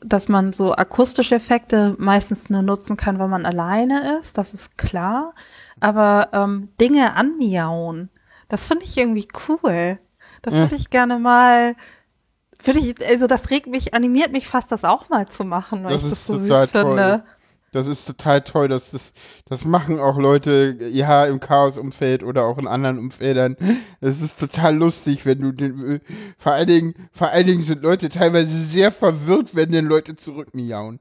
dass 0.00 0.28
man 0.28 0.52
so 0.52 0.74
akustische 0.74 1.34
Effekte 1.34 1.96
meistens 1.98 2.48
nur 2.48 2.62
nutzen 2.62 2.96
kann, 2.96 3.18
wenn 3.18 3.30
man 3.30 3.44
alleine 3.44 4.18
ist, 4.20 4.38
das 4.38 4.54
ist 4.54 4.78
klar. 4.78 5.34
Aber 5.80 6.28
ähm, 6.32 6.68
Dinge 6.80 7.14
anmiauen, 7.14 8.08
das 8.48 8.66
finde 8.66 8.84
ich 8.84 8.96
irgendwie 8.96 9.28
cool. 9.48 9.98
Das 10.42 10.54
würde 10.54 10.76
ich 10.76 10.90
gerne 10.90 11.18
mal 11.18 11.74
würde 12.64 12.80
ich, 12.80 12.94
also 13.08 13.26
das 13.26 13.50
regt 13.50 13.66
mich, 13.66 13.94
animiert 13.94 14.32
mich 14.32 14.48
fast, 14.48 14.72
das 14.72 14.84
auch 14.84 15.08
mal 15.08 15.28
zu 15.28 15.44
machen, 15.44 15.84
weil 15.84 15.92
Das 15.92 16.02
ich 16.02 16.10
das 16.10 16.26
so 16.26 16.36
süß 16.36 16.70
finde. 16.70 17.24
Das 17.70 17.86
ist 17.86 18.06
total 18.06 18.40
toll, 18.40 18.68
dass 18.68 18.90
das, 18.92 19.12
das 19.46 19.66
machen 19.66 20.00
auch 20.00 20.16
Leute, 20.16 20.76
ja, 20.90 21.26
im 21.26 21.38
Chaos-Umfeld 21.38 22.22
oder 22.22 22.44
auch 22.44 22.56
in 22.56 22.66
anderen 22.66 22.98
Umfeldern. 22.98 23.56
Es 24.00 24.22
ist 24.22 24.40
total 24.40 24.74
lustig, 24.74 25.26
wenn 25.26 25.40
du 25.40 25.52
den, 25.52 26.00
vor 26.38 26.52
allen 26.52 26.66
Dingen, 26.66 26.94
vor 27.12 27.28
allen 27.28 27.46
Dingen 27.46 27.62
sind 27.62 27.82
Leute 27.82 28.08
teilweise 28.08 28.56
sehr 28.58 28.90
verwirrt, 28.90 29.54
wenn 29.54 29.70
den 29.70 29.84
Leute 29.84 30.16
zurückmiauen. 30.16 30.98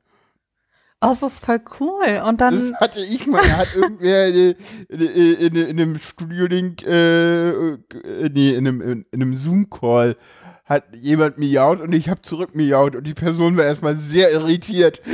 Oh, 0.99 1.15
das 1.19 1.33
ist 1.35 1.45
voll 1.45 1.61
cool. 1.79 2.23
Und 2.25 2.41
dann, 2.41 2.71
Das 2.71 2.79
hatte 2.81 2.99
ich 2.99 3.27
mal, 3.27 3.41
da 3.41 3.57
hat 3.57 3.75
irgendwer 3.75 4.27
in, 4.27 4.55
in, 4.89 4.99
in, 4.99 5.55
in 5.55 5.79
einem 5.79 5.99
Studio-Link, 5.99 6.83
äh, 6.83 7.49
äh, 7.49 8.29
nee, 8.33 8.49
in 8.55 8.67
einem, 8.67 8.81
in, 8.81 9.05
in 9.11 9.21
einem 9.21 9.35
Zoom-Call 9.35 10.17
hat 10.65 10.83
jemand 10.95 11.37
miaut 11.37 11.81
und 11.81 11.93
ich 11.93 12.09
habe 12.09 12.23
zurück 12.23 12.55
miaut 12.55 12.95
und 12.95 13.05
die 13.05 13.13
Person 13.13 13.55
war 13.57 13.65
erstmal 13.65 13.97
sehr 13.97 14.31
irritiert. 14.31 15.01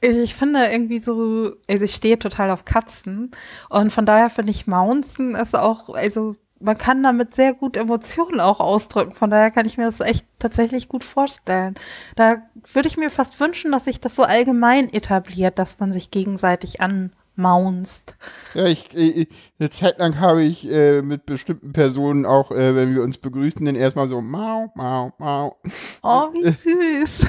ich 0.00 0.34
finde 0.34 0.66
irgendwie 0.70 0.98
so, 0.98 1.52
also 1.68 1.84
ich 1.84 1.94
stehe 1.94 2.18
total 2.18 2.50
auf 2.50 2.64
Katzen 2.64 3.30
und 3.68 3.92
von 3.92 4.06
daher 4.06 4.30
finde 4.30 4.50
ich 4.50 4.66
Mounzen 4.66 5.36
ist 5.36 5.56
auch, 5.56 5.90
also 5.90 6.34
man 6.60 6.76
kann 6.76 7.02
damit 7.02 7.34
sehr 7.34 7.54
gut 7.54 7.76
Emotionen 7.76 8.40
auch 8.40 8.60
ausdrücken. 8.60 9.14
Von 9.14 9.30
daher 9.30 9.50
kann 9.50 9.66
ich 9.66 9.78
mir 9.78 9.86
das 9.86 10.00
echt 10.00 10.26
tatsächlich 10.38 10.88
gut 10.88 11.04
vorstellen. 11.04 11.74
Da 12.16 12.36
würde 12.72 12.88
ich 12.88 12.96
mir 12.96 13.10
fast 13.10 13.38
wünschen, 13.40 13.72
dass 13.72 13.84
sich 13.84 14.00
das 14.00 14.14
so 14.14 14.22
allgemein 14.22 14.92
etabliert, 14.92 15.58
dass 15.58 15.78
man 15.78 15.92
sich 15.92 16.10
gegenseitig 16.10 16.80
anmaunst. 16.80 18.16
Ja, 18.54 18.66
ich, 18.66 18.94
ich, 18.94 19.28
eine 19.58 19.70
Zeit 19.70 19.98
lang 19.98 20.18
habe 20.18 20.42
ich 20.42 20.68
äh, 20.70 21.02
mit 21.02 21.26
bestimmten 21.26 21.72
Personen 21.72 22.26
auch, 22.26 22.50
äh, 22.50 22.74
wenn 22.74 22.94
wir 22.94 23.02
uns 23.02 23.18
begrüßen, 23.18 23.64
dann 23.64 23.76
erstmal 23.76 24.08
so 24.08 24.20
mau, 24.20 24.72
mau, 24.74 25.12
mau. 25.18 25.56
Oh, 26.02 26.28
wie 26.32 26.50
süß. 27.04 27.26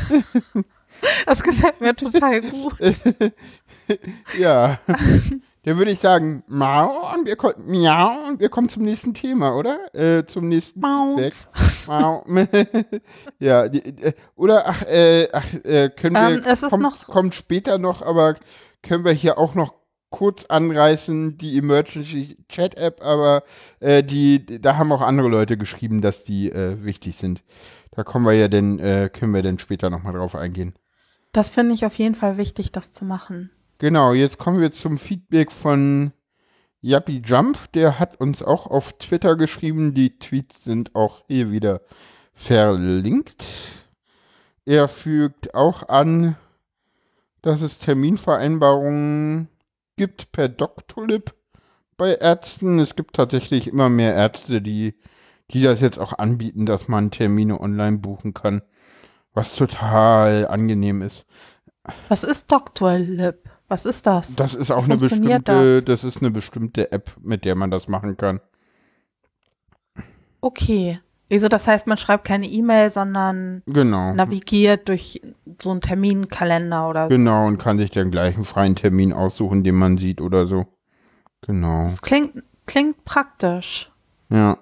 Das 1.26 1.44
gefällt 1.44 1.80
mir 1.82 1.96
total 1.96 2.42
gut. 2.42 2.76
ja. 4.40 4.80
Dann 5.70 5.78
würde 5.78 5.92
ich 5.92 6.00
sagen, 6.00 6.42
mau 6.48 7.14
und 7.14 7.28
wir 7.28 7.36
kommen, 7.36 7.54
miau 7.68 8.28
und 8.28 8.40
wir 8.40 8.50
kommen 8.50 8.70
zum 8.70 8.82
nächsten 8.84 9.14
Thema, 9.14 9.56
oder? 9.56 9.94
Äh, 9.94 10.26
zum 10.26 10.48
nächsten 10.48 10.80
Maus. 10.80 11.52
Mau. 11.86 12.26
ja, 13.40 13.70
die, 13.70 13.84
äh, 14.02 14.14
oder 14.36 14.68
ach, 14.68 14.82
äh, 14.88 15.28
ach 15.32 15.46
äh, 15.64 15.90
können 15.96 16.16
wir, 16.16 16.30
Ähm, 16.30 16.42
es 16.44 16.64
ist 16.64 16.70
kommt, 16.72 16.82
noch- 16.82 17.06
kommt 17.06 17.36
später 17.36 17.78
noch, 17.78 18.02
aber 18.02 18.34
können 18.82 19.06
wir 19.06 19.12
hier 19.12 19.38
auch 19.38 19.54
noch 19.54 19.76
kurz 20.10 20.46
anreißen, 20.46 21.38
die 21.38 21.60
Emergency 21.60 22.38
Chat 22.50 22.76
App, 22.76 23.04
aber 23.04 23.44
äh, 23.80 24.04
die, 24.04 24.44
da 24.60 24.76
haben 24.78 24.92
auch 24.92 25.02
andere 25.02 25.28
Leute 25.28 25.56
geschrieben, 25.56 26.02
dass 26.02 26.24
die 26.24 26.52
äh, 26.52 26.84
wichtig 26.84 27.16
sind. 27.16 27.44
Da 27.92 28.04
kommen 28.04 28.26
wir 28.26 28.34
ja 28.34 28.48
dann, 28.48 28.80
äh, 28.80 29.12
können 29.14 29.36
wir 29.36 29.44
dann 29.44 29.60
später 29.60 29.92
nochmal 29.92 30.14
drauf 30.14 30.34
eingehen. 30.34 30.74
Das 31.32 31.50
finde 31.50 31.76
ich 31.76 31.86
auf 31.86 31.94
jeden 32.00 32.16
Fall 32.16 32.38
wichtig, 32.38 32.72
das 32.72 32.92
zu 32.92 33.06
machen. 33.06 33.52
Genau, 33.80 34.12
jetzt 34.12 34.38
kommen 34.38 34.60
wir 34.60 34.74
zum 34.74 34.98
Feedback 34.98 35.54
von 35.54 36.12
Yappy 36.82 37.22
Jump. 37.26 37.72
Der 37.72 37.98
hat 37.98 38.20
uns 38.20 38.44
auch 38.44 38.68
auf 38.68 38.92
Twitter 38.98 39.38
geschrieben. 39.38 39.94
Die 39.94 40.20
Tweets 40.20 40.66
sind 40.66 40.96
auch 40.96 41.24
hier 41.28 41.50
wieder 41.50 41.80
verlinkt. 42.34 43.46
Er 44.66 44.90
fügt 44.90 45.56
auch 45.56 45.88
an, 45.88 46.36
dass 47.42 47.62
es 47.62 47.80
Terminvereinbarungen 47.80 49.48
gibt 49.96 50.34
per 50.34 50.50
Doctolib 50.50 51.34
bei 51.96 52.16
Ärzten. 52.16 52.80
Es 52.80 52.98
gibt 52.98 53.16
tatsächlich 53.16 53.70
immer 53.70 53.88
mehr 53.88 54.14
Ärzte, 54.14 54.62
die, 54.62 55.00
die 55.52 55.62
das 55.62 55.80
jetzt 55.80 56.00
auch 56.00 56.20
anbieten, 56.20 56.66
dass 56.66 56.90
man 56.90 57.12
Termine 57.12 57.62
online 57.62 58.00
buchen 58.00 58.34
kann. 58.34 58.62
Was 59.34 59.56
total 59.56 60.50
angenehm 60.50 61.02
ist. 61.02 61.26
Was 62.10 62.26
ist 62.26 62.52
Dr. 62.52 63.00
Was 63.70 63.86
ist 63.86 64.06
das? 64.08 64.36
Das 64.36 64.56
ist 64.56 64.72
auch 64.72 64.86
eine 64.86 64.98
bestimmte, 64.98 65.82
das? 65.84 66.04
ist 66.04 66.18
eine 66.18 66.32
bestimmte 66.32 66.92
App, 66.92 67.16
mit 67.22 67.46
der 67.46 67.56
man 67.56 67.72
das 67.72 67.88
machen 67.88 68.18
kann. 68.18 68.42
Okay. 70.42 71.00
Also 71.32 71.48
das 71.48 71.68
heißt, 71.68 71.86
man 71.86 71.98
schreibt 71.98 72.26
keine 72.26 72.48
E-Mail, 72.48 72.90
sondern 72.90 73.62
Genau. 73.68 74.14
navigiert 74.14 74.90
durch 74.90 75.22
so 75.62 75.70
einen 75.70 75.82
Terminkalender 75.82 76.90
oder 76.90 77.04
so. 77.04 77.10
Genau, 77.10 77.46
und 77.46 77.60
kann 77.60 77.78
sich 77.78 77.92
dann 77.92 78.10
gleich 78.10 78.36
einen 78.36 78.46
freien 78.46 78.76
Termin 78.76 79.14
aussuchen, 79.14 79.64
den 79.64 79.76
man 79.76 79.98
sieht 80.00 80.22
oder 80.22 80.48
so. 80.48 80.66
Genau. 81.42 81.84
Das 81.84 82.02
klingt, 82.02 82.44
klingt 82.66 83.06
praktisch. 83.06 83.92
Ja. 84.30 84.58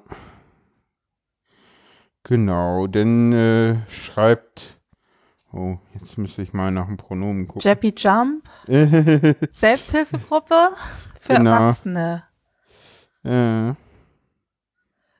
Genau, 2.23 2.87
denn 2.87 3.31
äh, 3.31 3.77
schreibt. 3.89 4.76
Oh, 5.53 5.77
jetzt 5.99 6.17
müsste 6.17 6.41
ich 6.41 6.53
mal 6.53 6.71
nach 6.71 6.87
dem 6.87 6.97
Pronomen 6.97 7.47
gucken. 7.47 7.61
Jappy 7.63 7.93
Jump, 7.97 8.43
Selbsthilfegruppe 9.51 10.69
für 11.19 11.33
Genau. 11.35 11.51
Erwachsene. 11.51 12.23
äh, 13.23 13.69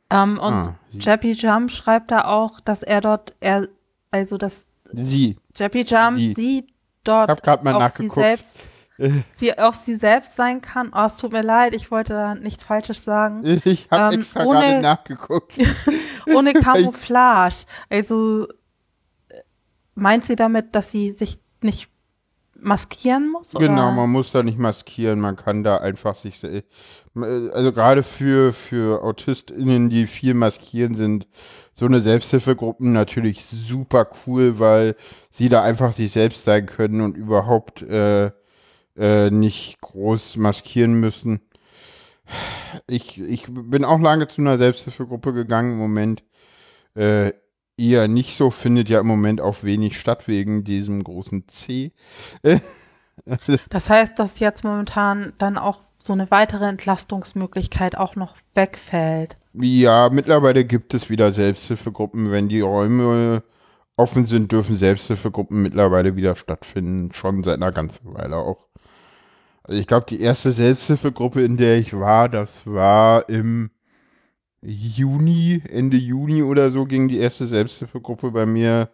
Ähm, 0.10 0.40
und 0.40 0.54
ah, 0.54 0.76
Jappy 0.92 1.32
Jump 1.34 1.72
schreibt 1.72 2.12
da 2.12 2.26
auch, 2.26 2.60
dass 2.62 2.82
er 2.84 3.02
dort, 3.02 3.34
er, 3.40 3.68
also 4.12 4.38
dass 4.38 4.66
sie. 4.94 5.38
Jappy 5.56 5.82
Jump, 5.84 6.18
Sie. 6.18 6.34
sie, 6.36 6.68
dort 7.04 7.40
Ich 7.42 7.48
hab 7.48 7.64
mal 7.64 7.74
auch 7.76 7.80
nachgeguckt. 7.80 8.16
sie 8.16 8.22
selbst, 8.22 8.58
sie 9.36 9.58
auch 9.60 9.74
sie 9.74 9.96
selbst 9.96 10.36
sein 10.36 10.62
kann. 10.62 10.92
Oh, 10.96 11.06
es 11.06 11.18
tut 11.18 11.32
mir 11.34 11.42
leid, 11.42 11.74
ich 11.76 11.92
wollte 11.92 12.14
da 12.14 12.36
nichts 12.36 12.64
Falsches 12.64 13.04
sagen. 13.04 13.44
ich 13.66 13.88
habe 13.92 14.14
Ähm, 14.14 14.20
extra 14.22 14.44
ohne- 14.46 14.60
gerade 14.60 14.82
nachgeguckt. 14.82 15.58
Ohne 16.34 16.54
Camouflage. 16.54 17.66
Also 17.90 18.48
meint 19.98 20.24
sie 20.24 20.36
damit, 20.36 20.76
dass 20.76 20.92
sie 20.92 21.12
sich 21.12 21.40
nicht 21.62 21.90
maskieren 22.60 23.32
muss? 23.32 23.56
Oder? 23.56 23.68
Genau, 23.68 23.92
man 23.92 24.10
muss 24.10 24.32
da 24.32 24.44
nicht 24.44 24.58
maskieren, 24.58 25.20
man 25.20 25.36
kann 25.36 25.64
da 25.64 25.78
einfach 25.78 26.16
sich, 26.16 26.42
also 27.14 27.72
gerade 27.72 28.04
für, 28.04 28.54
für 28.54 29.04
AutistInnen, 29.04 29.90
die 29.90 30.08
viel 30.08 30.34
maskieren 30.34 30.96
sind, 30.96 31.28
so 31.74 31.86
eine 31.86 32.02
Selbsthilfegruppen 32.02 32.94
natürlich 32.94 33.46
super 33.46 34.08
cool, 34.26 34.60
weil 34.60 34.96
sie 35.32 35.50
da 35.50 35.62
einfach 35.62 35.94
sich 35.94 36.12
selbst 36.12 36.46
sein 36.46 36.66
können 36.66 37.02
und 37.02 37.16
überhaupt 37.16 37.84
äh, 37.84 38.32
äh, 38.96 39.30
nicht 39.30 39.80
groß 39.82 40.38
maskieren 40.38 41.00
müssen. 41.00 41.42
Ich, 42.88 43.22
ich 43.22 43.46
bin 43.48 43.86
auch 43.86 44.00
lange 44.00 44.28
zu 44.28 44.42
einer 44.42 44.58
Selbsthilfegruppe 44.58 45.34
gegangen 45.34 45.74
im 45.74 45.78
Moment. 45.78 46.24
Äh, 46.96 47.32
eher 47.78 48.08
nicht 48.08 48.36
so, 48.36 48.52
findet 48.52 48.90
ja 48.90 49.00
im 49.00 49.08
Moment 49.08 49.42
auch 49.42 49.64
wenig 49.64 50.00
statt 50.00 50.28
wegen 50.28 50.64
diesem 50.64 51.04
großen 51.04 51.48
C. 51.48 51.92
Das 53.70 53.90
heißt, 53.90 54.20
dass 54.20 54.40
jetzt 54.40 54.64
momentan 54.64 55.34
dann 55.40 55.58
auch 55.58 55.80
so 55.98 56.14
eine 56.14 56.30
weitere 56.30 56.66
Entlastungsmöglichkeit 56.66 57.98
auch 57.98 58.16
noch 58.16 58.38
wegfällt. 58.54 59.38
Ja, 59.54 60.10
mittlerweile 60.12 60.66
gibt 60.66 60.94
es 60.94 61.10
wieder 61.10 61.32
Selbsthilfegruppen. 61.32 62.32
Wenn 62.32 62.48
die 62.48 62.62
Räume 62.62 63.44
offen 63.96 64.26
sind, 64.26 64.52
dürfen 64.52 64.76
Selbsthilfegruppen 64.76 65.62
mittlerweile 65.62 66.16
wieder 66.16 66.36
stattfinden. 66.36 67.12
Schon 67.14 67.44
seit 67.44 67.56
einer 67.56 67.72
ganzen 67.72 68.14
Weile 68.14 68.38
auch. 68.38 68.68
Also 69.64 69.80
ich 69.80 69.88
glaube, 69.88 70.06
die 70.08 70.22
erste 70.22 70.52
Selbsthilfegruppe, 70.52 71.42
in 71.42 71.58
der 71.58 71.78
ich 71.78 72.00
war, 72.00 72.30
das 72.30 72.66
war 72.66 73.28
im 73.30 73.72
Juni, 74.70 75.62
Ende 75.70 75.96
Juni 75.96 76.44
oder 76.44 76.70
so, 76.70 76.86
ging 76.86 77.08
die 77.08 77.20
erste 77.20 77.48
Selbsthilfegruppe 77.48 78.32
bei 78.32 78.46
mir 78.46 78.90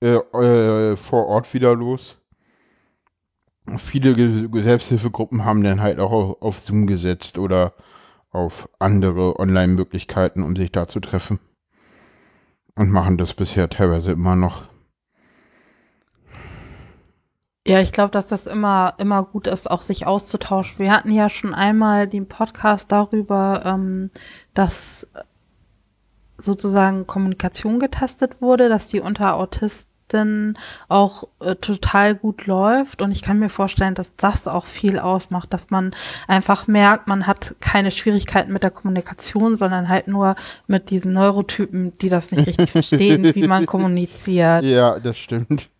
äh, 0.00 0.16
äh, 0.16 0.96
vor 0.96 1.26
Ort 1.26 1.54
wieder 1.54 1.76
los. 1.76 2.18
Viele 3.78 4.62
Selbsthilfegruppen 4.62 5.44
haben 5.44 5.62
dann 5.62 5.80
halt 5.80 6.00
auch 6.00 6.42
auf 6.42 6.58
Zoom 6.58 6.88
gesetzt 6.88 7.38
oder 7.38 7.74
auf 8.30 8.68
andere 8.80 9.38
Online-Möglichkeiten, 9.38 10.42
um 10.42 10.56
sich 10.56 10.72
da 10.72 10.88
zu 10.88 10.98
treffen. 10.98 11.38
Und 12.74 12.90
machen 12.90 13.16
das 13.16 13.34
bisher 13.34 13.68
teilweise 13.68 14.12
immer 14.12 14.34
noch. 14.34 14.71
Ja, 17.66 17.80
ich 17.80 17.92
glaube, 17.92 18.10
dass 18.10 18.26
das 18.26 18.48
immer, 18.48 18.94
immer 18.98 19.22
gut 19.22 19.46
ist, 19.46 19.70
auch 19.70 19.82
sich 19.82 20.06
auszutauschen. 20.06 20.80
Wir 20.80 20.92
hatten 20.92 21.12
ja 21.12 21.28
schon 21.28 21.54
einmal 21.54 22.08
den 22.08 22.26
Podcast 22.26 22.90
darüber, 22.90 23.62
ähm, 23.64 24.10
dass 24.52 25.06
sozusagen 26.38 27.06
Kommunikation 27.06 27.78
getestet 27.78 28.40
wurde, 28.40 28.68
dass 28.68 28.88
die 28.88 29.00
unter 29.00 29.36
Autisten 29.36 30.58
auch 30.88 31.28
äh, 31.40 31.54
total 31.54 32.16
gut 32.16 32.46
läuft. 32.46 33.00
Und 33.00 33.12
ich 33.12 33.22
kann 33.22 33.38
mir 33.38 33.48
vorstellen, 33.48 33.94
dass 33.94 34.14
das 34.16 34.48
auch 34.48 34.66
viel 34.66 34.98
ausmacht, 34.98 35.54
dass 35.54 35.70
man 35.70 35.92
einfach 36.26 36.66
merkt, 36.66 37.06
man 37.06 37.28
hat 37.28 37.54
keine 37.60 37.92
Schwierigkeiten 37.92 38.52
mit 38.52 38.64
der 38.64 38.72
Kommunikation, 38.72 39.54
sondern 39.54 39.88
halt 39.88 40.08
nur 40.08 40.34
mit 40.66 40.90
diesen 40.90 41.12
Neurotypen, 41.12 41.96
die 41.98 42.08
das 42.08 42.32
nicht 42.32 42.46
richtig 42.46 42.72
verstehen, 42.72 43.34
wie 43.34 43.46
man 43.46 43.66
kommuniziert. 43.66 44.64
Ja, 44.64 44.98
das 44.98 45.16
stimmt. 45.16 45.70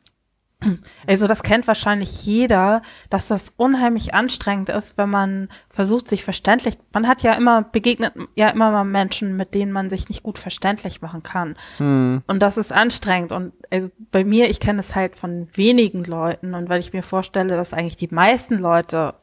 Also 1.06 1.26
das 1.26 1.42
kennt 1.42 1.66
wahrscheinlich 1.66 2.24
jeder, 2.24 2.82
dass 3.10 3.28
das 3.28 3.52
unheimlich 3.56 4.14
anstrengend 4.14 4.68
ist, 4.68 4.96
wenn 4.98 5.10
man 5.10 5.48
versucht, 5.70 6.08
sich 6.08 6.24
verständlich. 6.24 6.74
Man 6.92 7.08
hat 7.08 7.22
ja 7.22 7.34
immer 7.34 7.62
begegnet 7.62 8.14
ja 8.34 8.48
immer 8.50 8.70
mal 8.70 8.84
Menschen, 8.84 9.36
mit 9.36 9.54
denen 9.54 9.72
man 9.72 9.90
sich 9.90 10.08
nicht 10.08 10.22
gut 10.22 10.38
verständlich 10.38 11.02
machen 11.02 11.22
kann. 11.22 11.56
Hm. 11.78 12.22
Und 12.26 12.40
das 12.40 12.56
ist 12.56 12.72
anstrengend. 12.72 13.32
Und 13.32 13.52
also 13.70 13.90
bei 14.10 14.24
mir, 14.24 14.50
ich 14.50 14.60
kenne 14.60 14.80
es 14.80 14.94
halt 14.94 15.16
von 15.16 15.48
wenigen 15.54 16.04
Leuten. 16.04 16.54
Und 16.54 16.68
weil 16.68 16.80
ich 16.80 16.92
mir 16.92 17.02
vorstelle, 17.02 17.56
dass 17.56 17.72
eigentlich 17.72 17.96
die 17.96 18.12
meisten 18.12 18.58
Leute 18.58 19.14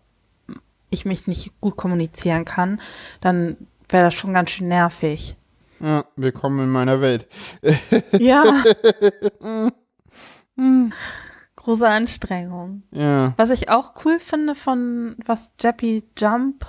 ich 0.90 1.06
mich 1.06 1.28
nicht 1.28 1.52
gut 1.62 1.78
kommunizieren 1.78 2.46
kann, 2.46 2.82
dann 3.22 3.58
wäre 3.90 4.06
das 4.06 4.16
schon 4.16 4.34
ganz 4.34 4.50
schön 4.50 4.68
nervig. 4.68 5.36
Ja, 5.80 6.06
willkommen 6.16 6.60
in 6.62 6.70
meiner 6.70 7.00
Welt. 7.00 7.28
Ja. 8.18 8.44
hm 10.58 10.92
große 11.70 11.88
Anstrengung. 11.88 12.82
Ja. 12.90 13.34
Was 13.38 13.52
ich 13.52 13.70
auch 13.70 13.94
cool 14.04 14.18
finde 14.20 14.56
von 14.56 15.16
was 15.24 15.52
Jappy 15.60 16.04
Jump 16.18 16.66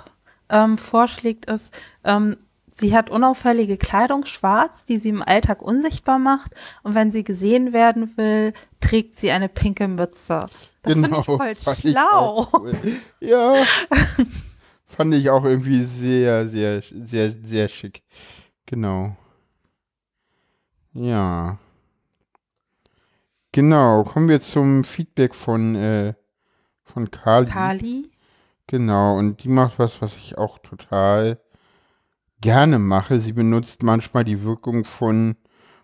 ähm, 0.49 0.77
vorschlägt, 0.77 1.45
ist, 1.45 1.73
ähm, 2.03 2.37
sie 2.67 2.95
hat 2.95 3.09
unauffällige 3.09 3.77
Kleidung 3.77 4.27
schwarz, 4.27 4.85
die 4.85 4.99
sie 4.99 5.09
im 5.09 5.23
Alltag 5.23 5.63
unsichtbar 5.63 6.19
macht. 6.19 6.53
Und 6.83 6.93
wenn 6.93 7.09
sie 7.09 7.23
gesehen 7.23 7.73
werden 7.73 8.15
will, 8.15 8.53
trägt 8.79 9.15
sie 9.15 9.31
eine 9.31 9.49
pinke 9.49 9.87
Mütze. 9.87 10.45
Das 10.83 10.93
genau, 10.93 11.23
finde 11.23 11.51
ich 11.51 11.63
voll 11.63 11.75
schlau. 11.83 12.43
Ich 12.43 12.53
cool. 12.53 13.01
Ja. 13.21 13.55
fand 14.87 15.15
ich 15.15 15.31
auch 15.31 15.45
irgendwie 15.45 15.83
sehr, 15.83 16.47
sehr, 16.47 16.83
sehr, 16.83 17.33
sehr 17.43 17.69
schick. 17.69 18.03
Genau. 18.67 19.15
Ja. 20.93 21.57
Genau, 23.51 24.03
kommen 24.03 24.29
wir 24.29 24.39
zum 24.39 24.83
Feedback 24.83 25.35
von, 25.35 25.75
äh, 25.75 26.13
von 26.83 27.11
Kali. 27.11 27.47
Kali. 27.47 28.11
Genau, 28.67 29.17
und 29.17 29.43
die 29.43 29.49
macht 29.49 29.77
was, 29.77 30.01
was 30.01 30.15
ich 30.15 30.37
auch 30.37 30.59
total 30.59 31.41
gerne 32.39 32.79
mache. 32.79 33.19
Sie 33.19 33.33
benutzt 33.33 33.83
manchmal 33.83 34.23
die 34.23 34.43
Wirkung 34.43 34.85
von 34.85 35.35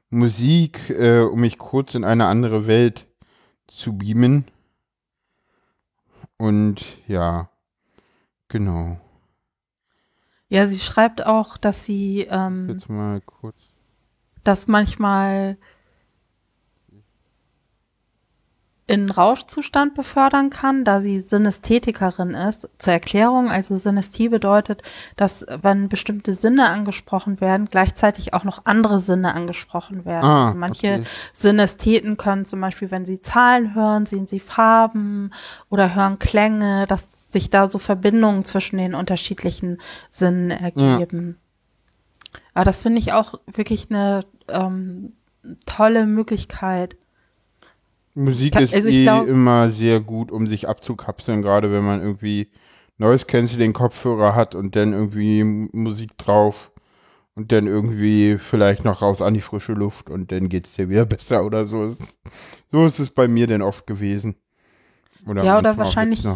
Musik, 0.09 0.89
äh, 0.89 1.21
um 1.21 1.41
mich 1.41 1.57
kurz 1.57 1.93
in 1.95 2.05
eine 2.05 2.27
andere 2.27 2.67
Welt 2.67 3.05
zu 3.67 3.97
beamen. 3.97 4.45
Und 6.37 6.85
ja, 7.07 7.49
genau. 8.47 8.97
Ja, 10.47 10.67
sie 10.67 10.79
schreibt 10.79 11.25
auch, 11.25 11.57
dass 11.57 11.83
sie 11.83 12.27
ähm, 12.29 12.69
jetzt 12.69 12.89
mal 12.89 13.19
kurz, 13.21 13.57
dass 14.45 14.67
manchmal 14.67 15.57
in 18.89 19.11
Rauschzustand 19.11 19.95
befördern 19.95 20.49
kann, 20.49 20.85
da 20.85 21.01
sie 21.01 21.19
Synästhetikerin 21.19 22.31
ist. 22.31 22.69
Zur 22.77 22.93
Erklärung, 22.93 23.51
also 23.51 23.75
Synästhie 23.75 24.29
bedeutet, 24.29 24.81
dass 25.17 25.45
wenn 25.61 25.89
bestimmte 25.89 26.33
Sinne 26.33 26.69
angesprochen 26.69 27.41
werden, 27.41 27.67
gleichzeitig 27.69 28.33
auch 28.33 28.45
noch 28.45 28.65
andere 28.65 28.99
Sinne 28.99 29.35
angesprochen 29.35 30.05
werden. 30.05 30.23
Ah, 30.23 30.47
also 30.47 30.57
manche 30.57 30.93
okay. 30.93 31.03
Synästheten 31.33 32.15
können 32.15 32.45
zum 32.45 32.61
Beispiel, 32.61 32.89
wenn 32.89 33.03
sie 33.03 33.19
Zahlen 33.19 33.75
hören, 33.75 34.05
sehen 34.05 34.25
sie 34.25 34.39
Farben 34.39 35.31
oder 35.69 35.93
hören 35.93 36.17
Klänge, 36.17 36.85
dass 36.87 37.07
sich 37.29 37.49
da 37.49 37.69
so 37.69 37.79
Verbindungen 37.79 38.45
zwischen 38.45 38.77
den 38.77 38.95
unterschiedlichen 38.95 39.79
Sinnen 40.11 40.49
ergeben. 40.49 41.37
Ja. 42.31 42.39
Aber 42.53 42.63
das 42.63 42.81
finde 42.81 42.99
ich 42.99 43.11
auch 43.11 43.33
wirklich 43.47 43.87
eine 43.89 44.21
ähm, 44.47 45.11
tolle 45.65 46.05
Möglichkeit 46.05 46.95
Musik 48.17 48.59
ist 48.59 48.73
also 48.73 48.89
eh 48.89 49.03
glaub, 49.03 49.27
immer 49.27 49.69
sehr 49.69 49.99
gut, 49.99 50.31
um 50.31 50.47
sich 50.47 50.67
abzukapseln, 50.67 51.43
gerade 51.43 51.71
wenn 51.71 51.85
man 51.85 52.01
irgendwie 52.01 52.47
Noise 52.97 53.27
Canceling 53.27 53.73
Kopfhörer 53.73 54.33
hat 54.33 54.55
und 54.55 54.75
dann 54.75 54.91
irgendwie 54.91 55.43
Musik 55.43 56.17
drauf 56.17 56.71
und 57.35 57.51
dann 57.51 57.67
irgendwie 57.67 58.39
vielleicht 58.39 58.85
noch 58.85 59.03
raus 59.03 59.21
an 59.21 59.35
die 59.35 59.41
frische 59.41 59.73
Luft 59.73 60.09
und 60.09 60.31
dann 60.31 60.49
geht 60.49 60.65
es 60.65 60.73
dir 60.73 60.89
wieder 60.89 61.05
besser 61.07 61.45
oder 61.45 61.65
so. 61.65 61.95
So 62.71 62.85
ist 62.87 62.97
es 62.97 63.11
bei 63.11 63.27
mir 63.27 63.45
denn 63.45 63.61
oft 63.61 63.85
gewesen. 63.85 64.35
Oder 65.27 65.43
ja, 65.43 65.59
oder 65.59 65.77
wahrscheinlich 65.77 66.27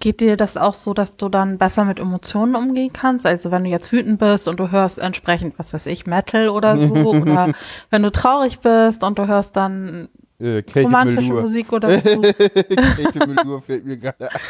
geht 0.00 0.20
dir 0.20 0.36
das 0.36 0.56
auch 0.56 0.74
so, 0.74 0.92
dass 0.92 1.16
du 1.16 1.28
dann 1.28 1.56
besser 1.56 1.84
mit 1.84 2.00
Emotionen 2.00 2.56
umgehen 2.56 2.92
kannst? 2.92 3.26
Also 3.26 3.52
wenn 3.52 3.62
du 3.62 3.70
jetzt 3.70 3.92
wütend 3.92 4.18
bist 4.18 4.48
und 4.48 4.58
du 4.58 4.72
hörst 4.72 4.98
entsprechend, 4.98 5.56
was 5.56 5.72
weiß 5.72 5.86
ich, 5.86 6.04
Metal 6.04 6.48
oder 6.48 6.76
so, 6.76 6.94
oder 7.22 7.52
wenn 7.90 8.02
du 8.02 8.10
traurig 8.10 8.58
bist 8.58 9.04
und 9.04 9.20
du 9.20 9.28
hörst 9.28 9.54
dann 9.54 10.08
äh, 10.38 10.62
Kate 10.62 10.82
Romantische 10.82 11.28
Melur. 11.28 11.42
Musik 11.42 11.72
oder 11.72 12.00
so. 12.00 12.20
Kate 12.20 13.26
Melur 13.26 13.60
fällt 13.60 13.84
mir 13.84 13.96
gerade 13.96 14.30
ein. 14.30 14.40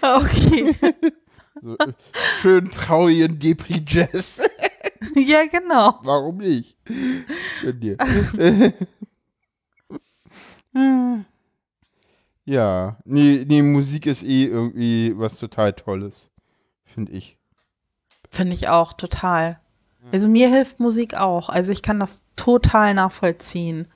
Okay. 0.00 0.74
So, 1.62 1.78
äh, 1.78 1.92
schön 2.42 2.68
traurigen 2.68 3.38
Depri-Jazz. 3.38 4.40
ja, 5.14 5.46
genau. 5.46 6.00
Warum 6.02 6.38
nicht? 6.38 6.76
dir. 7.62 7.96
ja, 12.44 12.96
nee, 13.04 13.44
nee, 13.48 13.62
Musik 13.62 14.06
ist 14.06 14.24
eh 14.24 14.46
irgendwie 14.46 15.16
was 15.16 15.38
total 15.38 15.72
Tolles. 15.74 16.28
Finde 16.84 17.12
ich. 17.12 17.38
Finde 18.28 18.52
ich 18.52 18.68
auch, 18.68 18.92
total. 18.92 19.60
Also 20.12 20.28
mir 20.28 20.48
hilft 20.48 20.80
Musik 20.80 21.14
auch. 21.14 21.48
Also 21.48 21.72
ich 21.72 21.82
kann 21.82 21.98
das 21.98 22.22
total 22.36 22.94
nachvollziehen. 22.94 23.88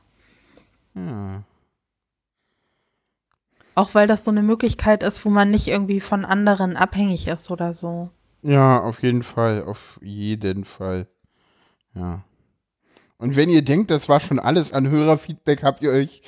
Ja. 1.07 1.43
Auch 3.75 3.95
weil 3.95 4.09
das 4.09 4.25
so 4.25 4.33
eine 4.33 4.43
Möglichkeit 4.43 5.05
ist, 5.05 5.25
wo 5.25 5.31
man 5.31 5.51
nicht 5.51 5.69
irgendwie 5.69 6.01
von 6.01 6.25
anderen 6.25 6.77
abhängig 6.77 7.29
ist 7.29 7.51
oder 7.51 7.75
so. 7.75 8.11
Ja, 8.43 8.81
auf 8.83 9.03
jeden 9.03 9.23
Fall, 9.23 9.63
auf 9.63 10.01
jeden 10.03 10.65
Fall. 10.65 11.07
Ja. 11.95 12.25
Und 13.19 13.37
wenn 13.37 13.51
ihr 13.51 13.63
denkt, 13.63 13.91
das 13.91 14.09
war 14.09 14.21
schon 14.21 14.39
alles 14.39 14.73
an 14.73 14.91
Hörerfeedback, 14.91 15.63
habt 15.63 15.83
ihr 15.83 15.91
euch 15.91 16.23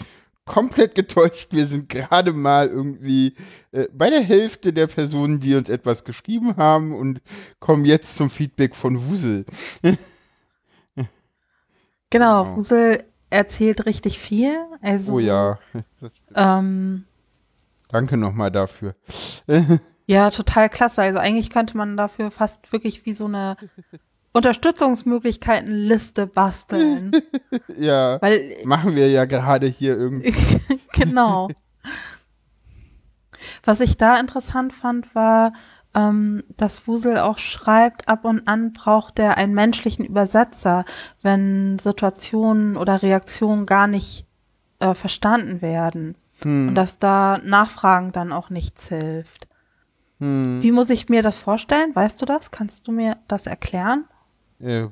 komplett 0.45 0.95
getäuscht. 0.97 1.53
Wir 1.53 1.67
sind 1.67 1.89
gerade 1.89 2.33
mal 2.33 2.67
irgendwie 2.67 3.35
äh, 3.71 3.87
bei 3.93 4.11
der 4.11 4.23
Hälfte 4.23 4.73
der 4.73 4.89
Personen, 4.89 5.39
die 5.39 5.55
uns 5.55 5.69
etwas 5.69 6.05
geschrieben 6.05 6.57
haben 6.57 6.93
und 6.95 7.21
kommen 7.61 7.85
jetzt 7.85 8.17
zum 8.17 8.31
Feedback 8.31 8.75
von 8.75 9.09
Wusel. 9.09 9.45
genau, 9.83 11.07
genau, 12.11 12.57
Wusel 12.57 13.05
erzählt 13.31 13.87
richtig 13.87 14.19
viel. 14.19 14.55
Also, 14.83 15.15
oh 15.15 15.19
ja. 15.19 15.59
Ähm, 16.35 17.05
Danke 17.91 18.17
nochmal 18.17 18.51
dafür. 18.53 18.95
ja, 20.07 20.31
total 20.31 20.69
klasse. 20.69 21.03
Also 21.03 21.19
eigentlich 21.19 21.51
könnte 21.51 21.77
man 21.77 21.97
dafür 21.97 22.31
fast 22.31 22.73
wirklich 22.73 23.05
wie 23.05 23.13
so 23.13 23.25
eine 23.27 23.57
Unterstützungsmöglichkeitenliste 24.33 26.27
basteln. 26.27 27.11
ja, 27.77 28.23
Weil, 28.23 28.57
machen 28.65 28.95
wir 28.95 29.09
ja 29.11 29.25
gerade 29.25 29.67
hier 29.67 29.97
irgendwie. 29.97 30.33
genau. 30.93 31.49
Was 33.65 33.81
ich 33.81 33.97
da 33.97 34.21
interessant 34.21 34.73
fand, 34.73 35.15
war, 35.15 35.53
ähm, 35.95 36.45
dass 36.57 36.87
Wusel 36.87 37.19
auch 37.19 37.39
schreibt, 37.39 38.09
ab 38.09 38.25
und 38.25 38.47
an 38.47 38.73
braucht 38.73 39.19
er 39.19 39.37
einen 39.37 39.55
menschlichen 39.55 40.05
Übersetzer, 40.05 40.85
wenn 41.23 41.79
Situationen 41.79 42.77
oder 42.77 43.03
Reaktionen 43.03 43.67
gar 43.67 43.87
nicht 43.87 44.27
äh, 44.79 44.95
verstanden 44.95 45.63
werden. 45.63 46.17
Hm. 46.43 46.69
Und 46.69 46.75
dass 46.75 46.99
da 46.99 47.39
Nachfragen 47.45 48.13
dann 48.13 48.33
auch 48.33 48.51
nichts 48.51 48.89
hilft. 48.89 49.49
Hm. 50.19 50.63
Wie 50.63 50.73
muss 50.73 50.91
ich 50.91 51.09
mir 51.09 51.23
das 51.23 51.39
vorstellen? 51.39 51.95
Weißt 51.95 52.21
du 52.23 52.27
das? 52.27 52.51
Kannst 52.51 52.87
du 52.87 52.93
mir 52.93 53.17
das 53.27 53.47
erklären? 53.47 54.05
Äh, 54.61 54.89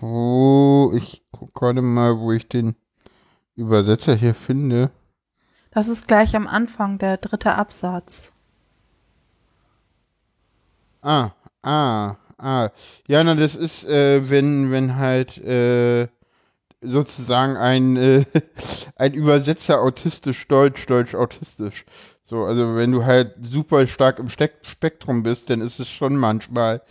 wo, 0.00 0.92
ich 0.94 1.22
gucke 1.32 1.52
gerade 1.52 1.82
mal, 1.82 2.18
wo 2.18 2.32
ich 2.32 2.48
den 2.48 2.76
Übersetzer 3.56 4.14
hier 4.14 4.34
finde. 4.34 4.90
Das 5.72 5.88
ist 5.88 6.06
gleich 6.06 6.36
am 6.36 6.46
Anfang, 6.46 6.98
der 6.98 7.16
dritte 7.16 7.54
Absatz. 7.54 8.31
Ah, 11.02 11.32
ah, 11.62 12.16
ah. 12.38 12.70
Ja, 13.08 13.24
na, 13.24 13.34
das 13.34 13.56
ist, 13.56 13.84
äh, 13.84 14.28
wenn, 14.30 14.70
wenn 14.70 14.96
halt, 14.96 15.36
äh, 15.38 16.08
sozusagen 16.82 17.56
ein, 17.56 17.96
äh, 17.96 18.24
ein 18.96 19.14
Übersetzer 19.14 19.80
autistisch, 19.82 20.48
deutsch, 20.48 20.86
deutsch, 20.86 21.14
autistisch. 21.14 21.84
So, 22.24 22.44
also 22.44 22.76
wenn 22.76 22.92
du 22.92 23.04
halt 23.04 23.34
super 23.42 23.86
stark 23.86 24.18
im 24.18 24.28
Steck 24.28 24.54
Spektrum 24.62 25.22
bist, 25.24 25.50
dann 25.50 25.60
ist 25.60 25.80
es 25.80 25.88
schon 25.90 26.16
manchmal 26.16 26.82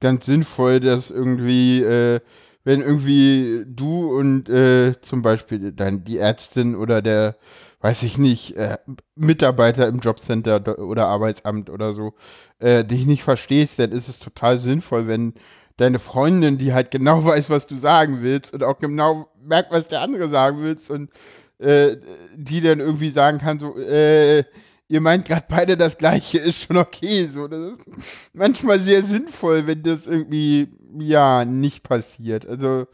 ganz 0.00 0.26
sinnvoll, 0.26 0.80
dass 0.80 1.10
irgendwie, 1.10 1.82
äh, 1.82 2.20
wenn 2.64 2.82
irgendwie 2.82 3.64
du 3.66 4.18
und 4.18 4.48
äh, 4.48 5.00
zum 5.02 5.22
Beispiel 5.22 5.72
dein, 5.72 6.04
die 6.04 6.18
Ärztin 6.18 6.76
oder 6.76 7.02
der, 7.02 7.36
weiß 7.80 8.02
ich 8.02 8.18
nicht, 8.18 8.56
äh, 8.56 8.76
Mitarbeiter 9.14 9.88
im 9.88 10.00
Jobcenter 10.00 10.78
oder 10.78 11.06
Arbeitsamt 11.06 11.70
oder 11.70 11.92
so, 11.92 12.14
äh, 12.58 12.84
dich 12.84 13.06
nicht 13.06 13.22
verstehst, 13.22 13.78
dann 13.78 13.92
ist 13.92 14.08
es 14.08 14.18
total 14.18 14.58
sinnvoll, 14.58 15.08
wenn 15.08 15.34
deine 15.76 15.98
Freundin, 15.98 16.58
die 16.58 16.72
halt 16.72 16.90
genau 16.90 17.24
weiß, 17.24 17.50
was 17.50 17.66
du 17.66 17.76
sagen 17.76 18.22
willst 18.22 18.52
und 18.54 18.62
auch 18.64 18.78
genau 18.78 19.28
merkt, 19.42 19.72
was 19.72 19.88
der 19.88 20.02
andere 20.02 20.28
sagen 20.28 20.58
willst 20.60 20.90
und 20.90 21.10
äh, 21.58 21.96
die 22.36 22.60
dann 22.60 22.80
irgendwie 22.80 23.10
sagen 23.10 23.38
kann, 23.38 23.58
so, 23.58 23.78
äh, 23.78 24.44
ihr 24.88 25.00
meint 25.00 25.24
gerade 25.24 25.46
beide 25.48 25.76
das 25.76 25.96
Gleiche, 25.98 26.38
ist 26.38 26.62
schon 26.62 26.76
okay. 26.76 27.28
So, 27.28 27.48
das 27.48 27.72
ist 27.72 27.90
manchmal 28.34 28.80
sehr 28.80 29.02
sinnvoll, 29.02 29.66
wenn 29.66 29.82
das 29.82 30.06
irgendwie, 30.06 30.68
ja, 30.98 31.44
nicht 31.44 31.82
passiert. 31.82 32.46
Also, 32.46 32.86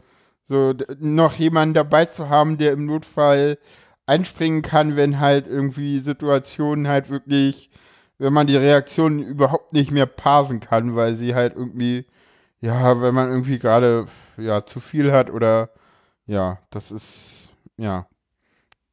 so 0.45 0.73
noch 0.99 1.33
jemanden 1.33 1.73
dabei 1.73 2.05
zu 2.05 2.29
haben, 2.29 2.57
der 2.57 2.71
im 2.71 2.85
Notfall 2.85 3.57
einspringen 4.07 4.61
kann, 4.63 4.95
wenn 4.95 5.19
halt 5.19 5.47
irgendwie 5.47 5.99
Situationen 5.99 6.87
halt 6.87 7.09
wirklich, 7.09 7.69
wenn 8.17 8.33
man 8.33 8.47
die 8.47 8.55
Reaktionen 8.55 9.19
überhaupt 9.19 9.73
nicht 9.73 9.91
mehr 9.91 10.07
parsen 10.07 10.59
kann, 10.59 10.95
weil 10.95 11.15
sie 11.15 11.35
halt 11.35 11.55
irgendwie, 11.55 12.07
ja, 12.61 13.01
wenn 13.01 13.13
man 13.13 13.29
irgendwie 13.29 13.59
gerade, 13.59 14.07
ja, 14.37 14.65
zu 14.65 14.79
viel 14.79 15.11
hat 15.11 15.29
oder, 15.29 15.69
ja, 16.25 16.59
das 16.71 16.91
ist, 16.91 17.49
ja, 17.77 18.07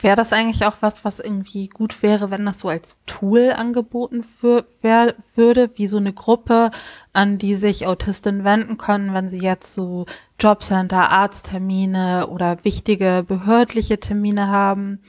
Wäre 0.00 0.16
das 0.16 0.32
eigentlich 0.32 0.64
auch 0.64 0.76
was, 0.80 1.04
was 1.04 1.18
irgendwie 1.20 1.68
gut 1.68 2.02
wäre, 2.02 2.30
wenn 2.30 2.46
das 2.46 2.60
so 2.60 2.68
als 2.68 2.98
Tool 3.06 3.50
angeboten 3.50 4.22
für, 4.22 4.64
wär, 4.80 5.14
würde, 5.34 5.70
wie 5.74 5.86
so 5.86 5.96
eine 5.96 6.12
Gruppe, 6.12 6.70
an 7.12 7.38
die 7.38 7.54
sich 7.54 7.86
Autistinnen 7.86 8.44
wenden 8.44 8.78
können, 8.78 9.12
wenn 9.14 9.28
sie 9.28 9.40
jetzt 9.40 9.74
so 9.74 10.06
Jobcenter, 10.38 11.10
Arzttermine 11.10 12.28
oder 12.28 12.64
wichtige 12.64 13.24
behördliche 13.26 13.98
Termine 13.98 14.48
haben, 14.48 15.00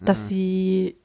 dass 0.00 0.28
sie 0.28 0.96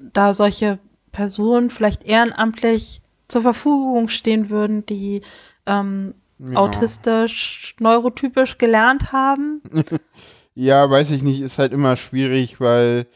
da 0.00 0.34
solche 0.34 0.78
Personen 1.12 1.70
vielleicht 1.70 2.04
ehrenamtlich 2.04 3.00
zur 3.28 3.42
Verfügung 3.42 4.08
stehen 4.08 4.50
würden, 4.50 4.84
die 4.84 5.22
ähm, 5.66 6.14
Ja. 6.38 6.56
autistisch, 6.56 7.74
neurotypisch 7.78 8.58
gelernt 8.58 9.12
haben. 9.12 9.62
Ja, 10.54 10.88
weiß 10.90 11.10
ich 11.12 11.22
nicht, 11.22 11.40
ist 11.40 11.58
halt 11.58 11.72
immer 11.72 11.96
schwierig, 11.96 12.60
weil 12.60 13.06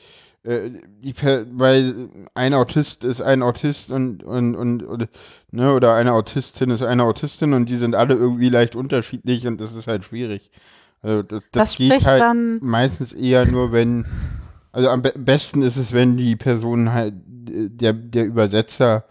äh, 0.43 0.71
die 1.03 1.13
per 1.13 1.47
weil 1.53 2.09
ein 2.35 2.55
Autist 2.55 3.05
ist 3.05 3.21
ein 3.21 3.43
Autist 3.43 3.91
und, 3.91 4.23
und, 4.23 4.55
und, 4.55 4.83
und 4.83 5.09
ne, 5.51 5.75
oder 5.75 5.95
eine 5.95 6.13
Autistin 6.13 6.71
ist 6.71 6.83
eine 6.83 7.05
Autistin 7.05 7.53
und 7.53 7.69
die 7.69 7.77
sind 7.77 7.95
alle 7.95 8.15
irgendwie 8.15 8.49
leicht 8.49 8.77
unterschiedlich 8.77 9.47
und 9.47 9.61
das 9.61 9.75
ist 9.75 9.87
halt 9.87 10.05
schwierig. 10.05 10.51
Also 11.03 11.23
das, 11.23 11.43
das, 11.53 11.71
Das 11.71 11.77
geht 11.77 12.05
halt 12.07 12.21
dann 12.21 12.59
meistens 12.63 13.13
eher 13.13 13.47
nur, 13.47 13.73
wenn, 13.73 14.07
also 14.73 14.89
am 14.89 15.03
be 15.03 15.13
besten 15.17 15.63
ist 15.63 15.77
es, 15.77 15.93
wenn 15.93 16.17
die 16.17 16.37
Person 16.37 16.93
halt, 16.93 17.15
der, 17.49 17.93
der 17.93 18.27
Übersetzer 18.27 19.05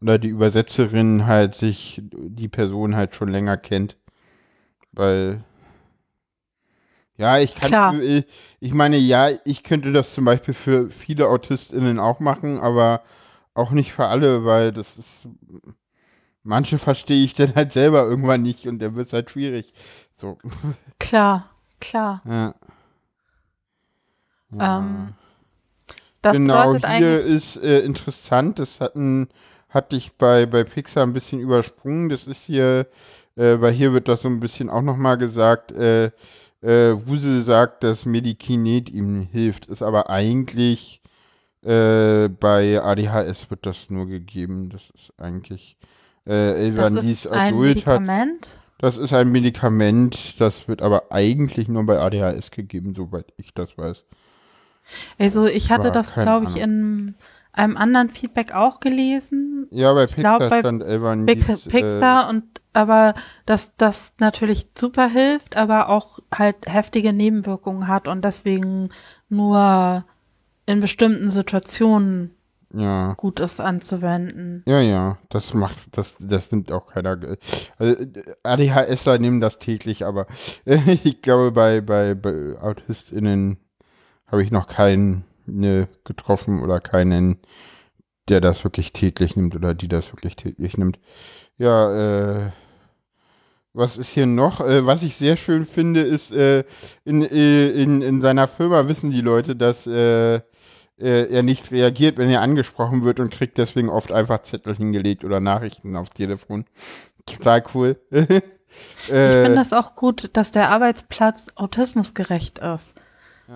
oder 0.00 0.18
die 0.18 0.28
Übersetzerin 0.28 1.26
halt 1.26 1.54
sich 1.54 2.02
die 2.02 2.48
Person 2.48 2.96
halt 2.96 3.14
schon 3.14 3.28
länger 3.28 3.56
kennt. 3.56 3.96
Weil, 4.92 5.44
ja, 7.16 7.38
ich 7.38 7.54
kann, 7.54 7.68
Klar. 7.68 7.94
ich 8.60 8.74
meine, 8.74 8.96
ja, 8.96 9.28
ich 9.44 9.62
könnte 9.62 9.92
das 9.92 10.14
zum 10.14 10.24
Beispiel 10.24 10.54
für 10.54 10.90
viele 10.90 11.28
AutistInnen 11.28 11.98
auch 11.98 12.20
machen, 12.20 12.58
aber 12.58 13.02
auch 13.54 13.70
nicht 13.70 13.92
für 13.92 14.06
alle, 14.06 14.44
weil 14.44 14.72
das 14.72 14.98
ist, 14.98 15.28
manche 16.42 16.78
verstehe 16.78 17.24
ich 17.24 17.34
dann 17.36 17.54
halt 17.54 17.72
selber 17.72 18.04
irgendwann 18.04 18.42
nicht 18.42 18.66
und 18.66 18.80
dann 18.80 18.96
wird 18.96 19.08
es 19.08 19.12
halt 19.12 19.30
schwierig. 19.30 19.72
So, 20.12 20.38
Klar, 20.98 21.50
klar. 21.80 22.22
ja. 22.24 22.54
Ja. 24.54 24.78
Ähm, 24.78 25.14
das 26.20 26.36
genau, 26.36 26.76
hier 26.76 27.20
ist 27.20 27.56
äh, 27.56 27.80
interessant, 27.80 28.58
das 28.58 28.80
hatten, 28.80 29.28
hatte 29.68 29.96
ich 29.96 30.12
bei, 30.12 30.46
bei 30.46 30.62
Pixar 30.62 31.04
ein 31.04 31.12
bisschen 31.12 31.40
übersprungen. 31.40 32.10
Das 32.10 32.26
ist 32.26 32.44
hier, 32.44 32.86
äh, 33.34 33.60
weil 33.60 33.72
hier 33.72 33.92
wird 33.92 34.08
das 34.08 34.22
so 34.22 34.28
ein 34.28 34.38
bisschen 34.38 34.70
auch 34.70 34.82
nochmal 34.82 35.18
gesagt, 35.18 35.72
äh, 35.72 36.12
äh, 36.62 36.94
Wusel 37.06 37.42
sagt, 37.42 37.84
dass 37.84 38.06
Medikinet 38.06 38.90
ihm 38.90 39.22
hilft, 39.30 39.66
ist 39.66 39.82
aber 39.82 40.10
eigentlich 40.10 41.02
äh, 41.62 42.28
bei 42.28 42.82
ADHS 42.82 43.50
wird 43.50 43.66
das 43.66 43.90
nur 43.90 44.06
gegeben. 44.06 44.70
Das 44.70 44.90
ist 44.90 45.12
eigentlich 45.18 45.76
äh, 46.26 46.68
ist 46.68 46.78
ein 46.78 47.54
Adult 47.54 47.86
hat. 47.86 48.00
Medikament. 48.00 48.58
Das 48.78 48.98
ist 48.98 49.12
ein 49.12 49.30
Medikament, 49.30 50.40
das 50.40 50.66
wird 50.66 50.82
aber 50.82 51.12
eigentlich 51.12 51.68
nur 51.68 51.86
bei 51.86 52.00
ADHS 52.00 52.50
gegeben, 52.50 52.94
soweit 52.96 53.32
ich 53.36 53.54
das 53.54 53.78
weiß. 53.78 54.04
Also 55.18 55.46
ich 55.46 55.70
hatte 55.70 55.84
War 55.84 55.92
das, 55.92 56.14
glaube 56.14 56.46
ich, 56.48 56.56
in 56.56 57.14
einem 57.52 57.76
anderen 57.76 58.08
Feedback 58.10 58.52
auch 58.54 58.80
gelesen. 58.80 59.68
Ja, 59.70 59.92
bei 59.94 60.06
Pixar 60.06 60.38
glaub, 60.38 60.50
bei 60.50 60.58
stand 60.60 60.82
Elvan 60.82 61.26
Pix 61.26 61.46
dies, 61.46 61.66
äh, 61.66 61.70
Pixar 61.70 62.28
und 62.28 62.61
aber 62.72 63.14
dass 63.46 63.76
das 63.76 64.12
natürlich 64.18 64.68
super 64.76 65.08
hilft, 65.08 65.56
aber 65.56 65.88
auch 65.88 66.20
halt 66.34 66.56
heftige 66.66 67.12
Nebenwirkungen 67.12 67.88
hat 67.88 68.08
und 68.08 68.24
deswegen 68.24 68.90
nur 69.28 70.04
in 70.66 70.80
bestimmten 70.80 71.30
Situationen 71.30 72.32
Ja, 72.74 73.16
gut 73.16 73.40
ist 73.40 73.60
anzuwenden. 73.60 74.64
ja, 74.66 74.80
ja, 74.80 75.18
das 75.28 75.54
macht, 75.54 75.78
das, 75.92 76.14
das 76.20 76.52
nimmt 76.52 76.70
auch 76.72 76.86
keiner. 76.86 77.18
Also, 77.78 78.06
ADHSler 78.44 79.18
nehmen 79.18 79.40
das 79.40 79.58
täglich, 79.58 80.04
aber 80.06 80.26
ich 80.64 81.22
glaube, 81.22 81.52
bei, 81.52 81.80
bei, 81.80 82.14
bei 82.14 82.56
AutistInnen 82.60 83.58
habe 84.26 84.42
ich 84.44 84.50
noch 84.52 84.68
keinen 84.68 85.24
ne, 85.46 85.88
getroffen 86.04 86.62
oder 86.62 86.80
keinen, 86.80 87.38
der 88.28 88.40
das 88.40 88.64
wirklich 88.64 88.92
täglich 88.92 89.36
nimmt 89.36 89.56
oder 89.56 89.74
die 89.74 89.88
das 89.88 90.12
wirklich 90.12 90.36
täglich 90.36 90.78
nimmt. 90.78 91.00
Ja, 91.58 92.46
äh, 92.46 92.52
was 93.74 93.96
ist 93.96 94.10
hier 94.10 94.26
noch? 94.26 94.60
Äh, 94.60 94.86
was 94.86 95.02
ich 95.02 95.16
sehr 95.16 95.36
schön 95.36 95.66
finde, 95.66 96.02
ist, 96.02 96.32
äh, 96.32 96.64
in, 97.04 97.22
äh, 97.22 97.68
in, 97.68 98.02
in 98.02 98.20
seiner 98.20 98.48
Firma 98.48 98.88
wissen 98.88 99.10
die 99.10 99.20
Leute, 99.20 99.56
dass 99.56 99.86
äh, 99.86 100.36
äh, 100.36 100.40
er 100.98 101.42
nicht 101.42 101.70
reagiert, 101.70 102.18
wenn 102.18 102.30
er 102.30 102.42
angesprochen 102.42 103.04
wird 103.04 103.20
und 103.20 103.32
kriegt 103.32 103.58
deswegen 103.58 103.88
oft 103.88 104.12
einfach 104.12 104.42
Zettel 104.42 104.76
hingelegt 104.76 105.24
oder 105.24 105.40
Nachrichten 105.40 105.96
aufs 105.96 106.12
Telefon. 106.12 106.64
Total 107.26 107.62
cool. 107.74 107.96
Ich 109.04 109.12
äh, 109.12 109.44
finde 109.44 109.58
das 109.58 109.74
auch 109.74 109.96
gut, 109.96 110.30
dass 110.32 110.50
der 110.50 110.70
Arbeitsplatz 110.70 111.48
autismusgerecht 111.56 112.58
ist. 112.60 112.94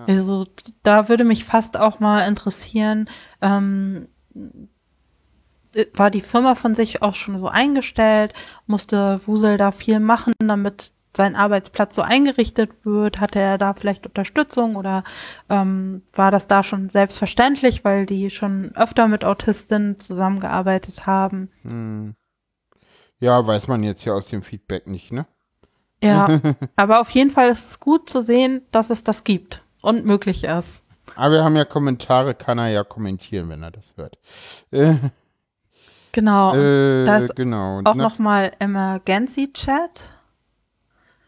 Also 0.05 0.45
da 0.83 1.09
würde 1.09 1.23
mich 1.23 1.43
fast 1.43 1.77
auch 1.77 1.99
mal 1.99 2.27
interessieren, 2.27 3.09
ähm, 3.41 4.07
äh, 4.35 4.39
war 5.93 6.09
die 6.09 6.21
Firma 6.21 6.55
von 6.55 6.75
sich 6.75 7.01
auch 7.01 7.13
schon 7.13 7.37
so 7.37 7.47
eingestellt? 7.47 8.33
Musste 8.65 9.19
Wusel 9.25 9.57
da 9.57 9.71
viel 9.71 9.99
machen, 9.99 10.33
damit 10.39 10.91
sein 11.15 11.35
Arbeitsplatz 11.35 11.95
so 11.95 12.01
eingerichtet 12.01 12.71
wird? 12.83 13.19
Hatte 13.19 13.39
er 13.39 13.57
da 13.57 13.73
vielleicht 13.73 14.05
Unterstützung 14.05 14.75
oder 14.75 15.03
ähm, 15.49 16.03
war 16.13 16.31
das 16.31 16.47
da 16.47 16.63
schon 16.63 16.89
selbstverständlich, 16.89 17.83
weil 17.83 18.05
die 18.05 18.29
schon 18.29 18.71
öfter 18.75 19.07
mit 19.07 19.25
Autistinnen 19.25 19.99
zusammengearbeitet 19.99 21.05
haben? 21.05 21.49
hm. 21.63 22.15
Ja, 23.19 23.45
weiß 23.45 23.67
man 23.67 23.81
jetzt 23.81 24.05
ja 24.05 24.13
aus 24.13 24.27
dem 24.27 24.43
Feedback 24.43 24.85
nicht, 24.85 25.11
ne? 25.11 25.25
Ja, 26.03 26.27
aber 26.75 27.01
auf 27.01 27.09
jeden 27.09 27.31
Fall 27.31 27.49
ist 27.49 27.65
es 27.65 27.79
gut 27.79 28.09
zu 28.09 28.21
sehen, 28.21 28.61
dass 28.71 28.91
es 28.91 29.03
das 29.03 29.23
gibt 29.23 29.63
und 29.81 30.05
möglich 30.05 30.43
ist. 30.43 30.83
Aber 31.15 31.33
wir 31.33 31.43
haben 31.43 31.55
ja 31.55 31.65
Kommentare, 31.65 32.35
kann 32.35 32.59
er 32.59 32.69
ja 32.69 32.83
kommentieren, 32.83 33.49
wenn 33.49 33.63
er 33.63 33.71
das 33.71 33.93
hört. 33.95 34.17
Genau. 36.11 36.55
äh, 36.55 37.05
da 37.05 37.17
ist 37.17 37.35
genau. 37.35 37.81
auch 37.83 37.95
nochmal 37.95 38.51
Emergency 38.59 39.51
Chat. 39.53 40.09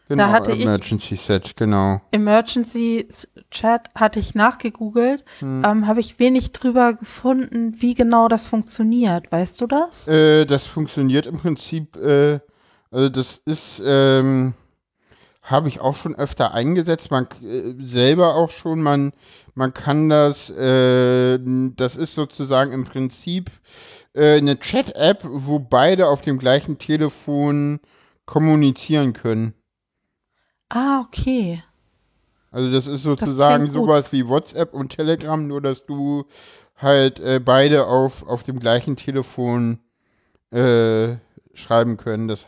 genau, 0.08 0.28
hatte 0.30 0.50
ich- 0.52 0.62
Emergency 0.62 1.14
Set, 1.14 1.56
genau. 1.56 2.00
Emergency 2.10 3.06
Chat 3.52 3.88
hatte 3.94 4.18
ich 4.18 4.34
nachgegoogelt, 4.34 5.24
Hm. 5.38 5.62
ähm, 5.64 5.86
habe 5.86 6.00
ich 6.00 6.18
wenig 6.18 6.50
drüber 6.52 6.94
gefunden, 6.94 7.80
wie 7.80 7.94
genau 7.94 8.26
das 8.26 8.46
funktioniert. 8.46 9.30
Weißt 9.30 9.60
du 9.60 9.66
das? 9.68 10.08
Äh, 10.08 10.46
das 10.46 10.66
funktioniert 10.66 11.26
im 11.26 11.38
Prinzip, 11.38 11.96
äh, 11.96 12.40
also 12.90 13.08
das 13.08 13.40
ist, 13.44 13.80
ähm, 13.84 14.54
habe 15.50 15.68
ich 15.68 15.80
auch 15.80 15.96
schon 15.96 16.14
öfter 16.14 16.54
eingesetzt, 16.54 17.10
man 17.10 17.26
äh, 17.42 17.74
selber 17.80 18.34
auch 18.34 18.50
schon, 18.50 18.82
man, 18.82 19.12
man 19.54 19.74
kann 19.74 20.08
das, 20.08 20.50
äh, 20.50 21.38
das 21.76 21.96
ist 21.96 22.14
sozusagen 22.14 22.72
im 22.72 22.84
Prinzip 22.84 23.50
äh, 24.14 24.38
eine 24.38 24.58
Chat-App, 24.58 25.20
wo 25.24 25.58
beide 25.58 26.08
auf 26.08 26.22
dem 26.22 26.38
gleichen 26.38 26.78
Telefon 26.78 27.80
kommunizieren 28.26 29.12
können. 29.12 29.54
Ah, 30.68 31.00
okay. 31.00 31.62
Also 32.52 32.70
das 32.70 32.86
ist 32.86 33.02
sozusagen 33.02 33.64
gut. 33.64 33.72
sowas 33.72 34.12
wie 34.12 34.28
WhatsApp 34.28 34.74
und 34.74 34.90
Telegram, 34.90 35.46
nur 35.46 35.60
dass 35.60 35.86
du 35.86 36.24
halt 36.76 37.20
äh, 37.20 37.40
beide 37.40 37.86
auf, 37.86 38.26
auf 38.26 38.42
dem 38.42 38.58
gleichen 38.58 38.96
Telefon 38.96 39.78
äh, 40.50 41.16
schreiben 41.54 41.96
können. 41.96 42.28
Das, 42.28 42.46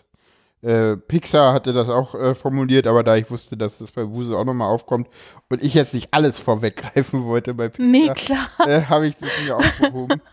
äh, 0.62 0.96
Pixar 0.96 1.53
hatte 1.53 1.72
das 1.72 1.88
auch 1.88 2.14
äh, 2.14 2.35
formuliert, 2.35 2.87
aber 2.87 3.03
da 3.03 3.16
ich 3.16 3.31
wusste, 3.31 3.57
dass 3.57 3.79
das 3.79 3.90
bei 3.92 4.09
Wuse 4.09 4.37
auch 4.37 4.44
nochmal 4.44 4.68
aufkommt 4.68 5.09
und 5.51 5.62
ich 5.62 5.75
jetzt 5.75 5.92
nicht 5.94 6.14
alles 6.14 6.38
vorweggreifen 6.38 7.25
wollte 7.25 7.55
bei 7.55 7.70
Nee, 7.79 8.09
Pixar, 8.09 8.38
klar. 8.57 8.68
äh, 8.68 8.83
habe 8.85 9.09
ich 9.09 9.16
das 9.16 9.31
mir 9.44 9.57
aufgehoben. 9.57 10.20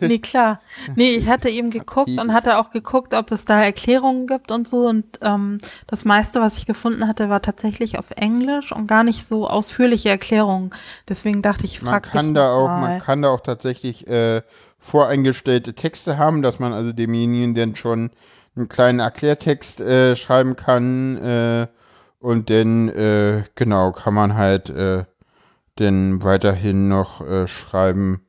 Nee, 0.00 0.18
klar. 0.18 0.60
Nee, 0.94 1.16
ich 1.16 1.28
hatte 1.28 1.48
eben 1.48 1.70
geguckt 1.70 2.10
und 2.10 2.32
hatte 2.32 2.58
auch 2.58 2.70
geguckt, 2.70 3.12
ob 3.12 3.32
es 3.32 3.44
da 3.44 3.60
Erklärungen 3.60 4.28
gibt 4.28 4.52
und 4.52 4.68
so. 4.68 4.86
Und 4.86 5.18
ähm, 5.20 5.58
das 5.88 6.04
meiste, 6.04 6.40
was 6.40 6.58
ich 6.58 6.66
gefunden 6.66 7.08
hatte, 7.08 7.28
war 7.28 7.42
tatsächlich 7.42 7.98
auf 7.98 8.10
Englisch 8.12 8.70
und 8.70 8.86
gar 8.86 9.02
nicht 9.02 9.26
so 9.26 9.48
ausführliche 9.48 10.10
Erklärungen. 10.10 10.70
Deswegen 11.08 11.42
dachte 11.42 11.64
ich, 11.64 11.82
man 11.82 11.92
frag 11.94 12.04
dich 12.04 12.12
kann 12.12 12.34
da 12.34 12.52
auch, 12.52 12.66
mal. 12.68 12.80
man 12.80 12.98
kann 13.00 13.22
da 13.22 13.30
auch 13.30 13.40
tatsächlich 13.40 14.06
äh, 14.06 14.42
voreingestellte 14.78 15.74
Texte 15.74 16.18
haben, 16.18 16.42
dass 16.42 16.60
man 16.60 16.72
also 16.72 16.92
demjenigen 16.92 17.54
dann 17.54 17.74
schon 17.74 18.10
einen 18.58 18.68
kleinen 18.68 19.00
Erklärtext 19.00 19.80
äh, 19.80 20.16
schreiben 20.16 20.56
kann 20.56 21.16
äh, 21.18 21.68
und 22.18 22.50
dann 22.50 22.88
äh, 22.88 23.44
genau 23.54 23.92
kann 23.92 24.14
man 24.14 24.34
halt 24.34 24.70
äh, 24.70 25.04
dann 25.76 26.22
weiterhin 26.22 26.88
noch 26.88 27.20
äh, 27.20 27.46
schreiben, 27.46 28.26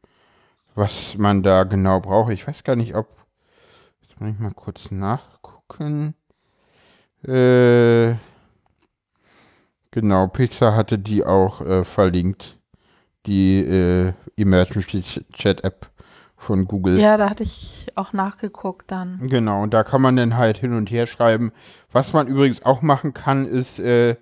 was 0.75 1.17
man 1.17 1.43
da 1.43 1.63
genau 1.63 1.99
braucht. 1.99 2.31
Ich 2.31 2.47
weiß 2.47 2.63
gar 2.63 2.75
nicht, 2.75 2.95
ob 2.95 3.07
jetzt 4.01 4.19
muss 4.19 4.29
ich 4.29 4.39
mal 4.39 4.53
kurz 4.53 4.91
nachgucken. 4.91 6.13
Äh, 7.23 8.15
genau, 9.91 10.27
Pixar 10.27 10.75
hatte 10.75 10.99
die 10.99 11.25
auch 11.25 11.61
äh, 11.61 11.83
verlinkt 11.83 12.57
die 13.25 13.59
äh, 13.59 14.13
Emergency 14.37 15.01
Chat 15.33 15.63
App 15.63 15.88
von 16.39 16.65
Google. 16.65 16.97
Ja, 16.99 17.17
da 17.17 17.29
hatte 17.29 17.43
ich 17.43 17.87
auch 17.95 18.13
nachgeguckt 18.13 18.89
dann. 18.89 19.19
Genau, 19.27 19.61
und 19.61 19.73
da 19.73 19.83
kann 19.83 20.01
man 20.01 20.15
dann 20.15 20.37
halt 20.37 20.57
hin 20.57 20.73
und 20.73 20.89
her 20.89 21.05
schreiben. 21.05 21.51
Was 21.91 22.13
man 22.13 22.27
übrigens 22.27 22.65
auch 22.65 22.81
machen 22.81 23.13
kann, 23.13 23.45
ist, 23.45 23.77
äh, 23.79 24.15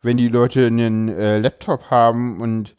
wenn 0.00 0.16
die 0.16 0.28
Leute 0.28 0.66
einen 0.66 1.08
äh, 1.08 1.38
Laptop 1.38 1.90
haben 1.90 2.40
und 2.40 2.76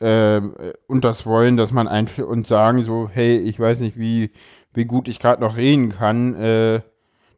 äh, 0.00 0.40
und 0.86 1.04
das 1.04 1.26
wollen, 1.26 1.56
dass 1.56 1.72
man 1.72 1.88
einfach 1.88 2.24
und 2.24 2.46
sagen 2.46 2.84
so, 2.84 3.10
hey, 3.12 3.36
ich 3.36 3.60
weiß 3.60 3.80
nicht, 3.80 3.98
wie 3.98 4.30
wie 4.72 4.86
gut 4.86 5.08
ich 5.08 5.18
gerade 5.18 5.42
noch 5.42 5.56
reden 5.56 5.90
kann, 5.90 6.34
äh, 6.36 6.80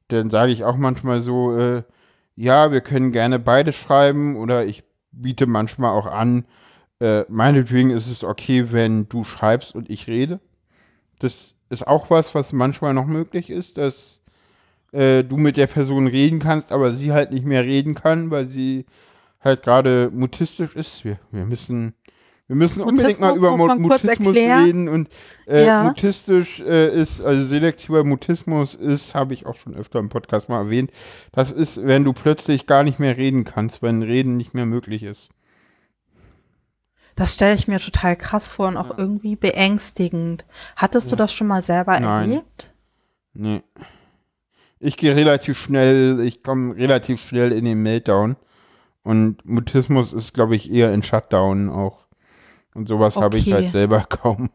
dann 0.09 0.31
sage 0.31 0.53
ich 0.53 0.63
auch 0.65 0.77
manchmal 0.77 1.23
so, 1.23 1.57
äh, 1.59 1.83
ja, 2.37 2.71
wir 2.71 2.83
können 2.83 3.11
gerne 3.13 3.39
beide 3.41 3.73
schreiben 3.73 4.37
oder 4.37 4.65
ich 4.65 4.85
biete 5.11 5.47
manchmal 5.47 5.91
auch 5.91 6.07
an, 6.07 6.45
äh, 7.01 7.25
meinetwegen 7.29 7.91
ist 7.91 8.07
es 8.07 8.23
okay, 8.23 8.73
wenn 8.73 9.09
du 9.09 9.25
schreibst 9.25 9.75
und 9.75 9.91
ich 9.91 10.07
rede. 10.07 10.39
Das 11.21 11.55
ist 11.71 11.87
auch 11.87 12.11
was, 12.11 12.35
was 12.35 12.53
manchmal 12.53 12.93
noch 12.95 13.07
möglich 13.07 13.49
ist, 13.51 13.79
dass 13.79 14.21
äh, 14.93 15.23
du 15.23 15.37
mit 15.37 15.57
der 15.57 15.69
Person 15.69 16.09
reden 16.09 16.41
kannst, 16.41 16.73
aber 16.73 16.93
sie 16.95 17.13
halt 17.13 17.31
nicht 17.31 17.47
mehr 17.47 17.63
reden 17.65 17.95
kann, 17.95 18.31
weil 18.31 18.47
sie 18.47 18.87
halt 19.41 19.63
gerade 19.63 20.11
mutistisch 20.13 20.75
ist. 20.75 21.05
Wir, 21.05 21.19
wir 21.31 21.45
müssen 21.47 21.95
wir 22.49 22.57
müssen 22.57 22.83
unbedingt 22.83 23.21
mal 23.21 23.37
über 23.37 23.57
Mutismus 23.79 24.35
reden 24.67 24.89
und 24.89 25.09
äh, 25.47 25.67
Ja. 25.67 25.85
mutistisch 25.85 26.59
äh, 26.59 26.89
ist, 27.01 27.21
also 27.23 27.45
selektiver 27.45 28.03
Mutismus 28.03 28.75
ist, 28.75 29.15
habe 29.15 29.35
ich 29.35 29.47
auch 29.47 29.55
schon 29.55 29.77
öfter 29.77 30.01
im 30.01 30.09
Podcast 30.09 30.49
mal 30.49 30.59
erwähnt, 30.63 30.91
das 31.31 31.53
ist, 31.53 31.87
wenn 31.87 32.03
du 32.03 32.13
plötzlich 32.13 32.67
gar 32.67 32.83
nicht 32.83 32.99
mehr 32.99 33.17
reden 33.17 33.45
kannst, 33.45 33.83
wenn 33.83 34.03
Reden 34.03 34.37
nicht 34.37 34.53
mehr 34.53 34.67
möglich 34.67 35.05
ist. 35.05 35.29
Das 37.21 37.35
stelle 37.35 37.55
ich 37.55 37.69
mir 37.69 37.79
total 37.79 38.17
krass 38.17 38.49
vor 38.49 38.69
und 38.69 38.79
auch 38.79 38.97
irgendwie 38.97 39.37
beängstigend. 39.37 40.47
Hattest 40.75 41.13
du 41.13 41.17
das 41.17 41.35
schon 41.35 41.49
mal 41.49 41.61
selber 41.61 42.01
Nein. 42.01 42.31
erlebt? 42.31 42.73
Nee. 43.35 43.63
Ich 44.79 44.97
gehe 44.97 45.15
relativ 45.15 45.59
schnell, 45.59 46.21
ich 46.21 46.43
komme 46.43 46.75
relativ 46.77 47.21
schnell 47.21 47.53
in 47.53 47.67
den 47.67 47.83
Meltdown. 47.83 48.37
Und 49.03 49.45
Mutismus 49.45 50.15
ist, 50.15 50.33
glaube 50.33 50.57
ich, 50.57 50.73
eher 50.73 50.95
in 50.95 51.03
Shutdown 51.03 51.69
auch. 51.69 51.99
Und 52.73 52.89
sowas 52.89 53.17
habe 53.17 53.37
ich 53.37 53.47
Okay. 53.49 53.65
halt 53.65 53.73
selber 53.73 54.01
kaum. 54.09 54.49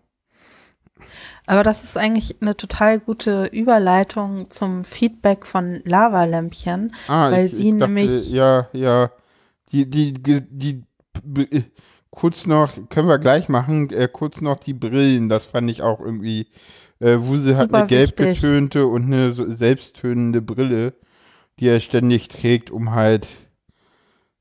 Aber 1.46 1.62
das 1.62 1.84
ist 1.84 1.96
eigentlich 1.98 2.38
eine 2.42 2.58
total 2.58 3.00
gute 3.00 3.46
Überleitung 3.46 4.50
zum 4.50 4.86
Feedback 4.86 5.46
von 5.46 5.82
Lavalämpchen. 5.84 6.96
Ah, 7.08 7.30
Weil 7.30 7.46
ich, 7.46 7.52
sie 7.54 7.70
ich 7.70 7.78
dachte, 7.78 7.92
nämlich- 7.94 8.32
Ja, 8.32 8.70
ja. 8.74 9.12
Die, 9.72 9.88
die, 9.88 10.14
die, 10.14 10.42
die, 10.50 10.84
äh, 11.56 11.62
kurz 12.16 12.48
noch, 12.48 12.74
können 12.90 13.08
wir 13.08 13.20
gleich 13.20 13.50
machen, 13.50 13.90
äh, 13.92 14.10
kurz 14.12 14.42
noch 14.42 14.58
die 14.58 14.74
Brillen, 14.74 15.30
das 15.30 15.46
fand 15.46 15.70
ich 15.70 15.82
auch 15.82 16.00
irgendwie. 16.00 16.48
Äh, 17.00 17.18
Wuse 17.20 17.58
hat 17.58 17.74
eine 17.74 17.88
gelb 17.88 18.18
wichtig. 18.18 18.42
getönte 18.42 18.88
und 18.88 19.06
eine 19.06 19.34
so 19.34 19.46
selbsttönende 19.54 20.42
Brille, 20.42 20.94
die 21.60 21.68
er 21.68 21.82
ständig 21.82 22.30
trägt, 22.30 22.72
um 22.72 22.92
halt 22.92 23.28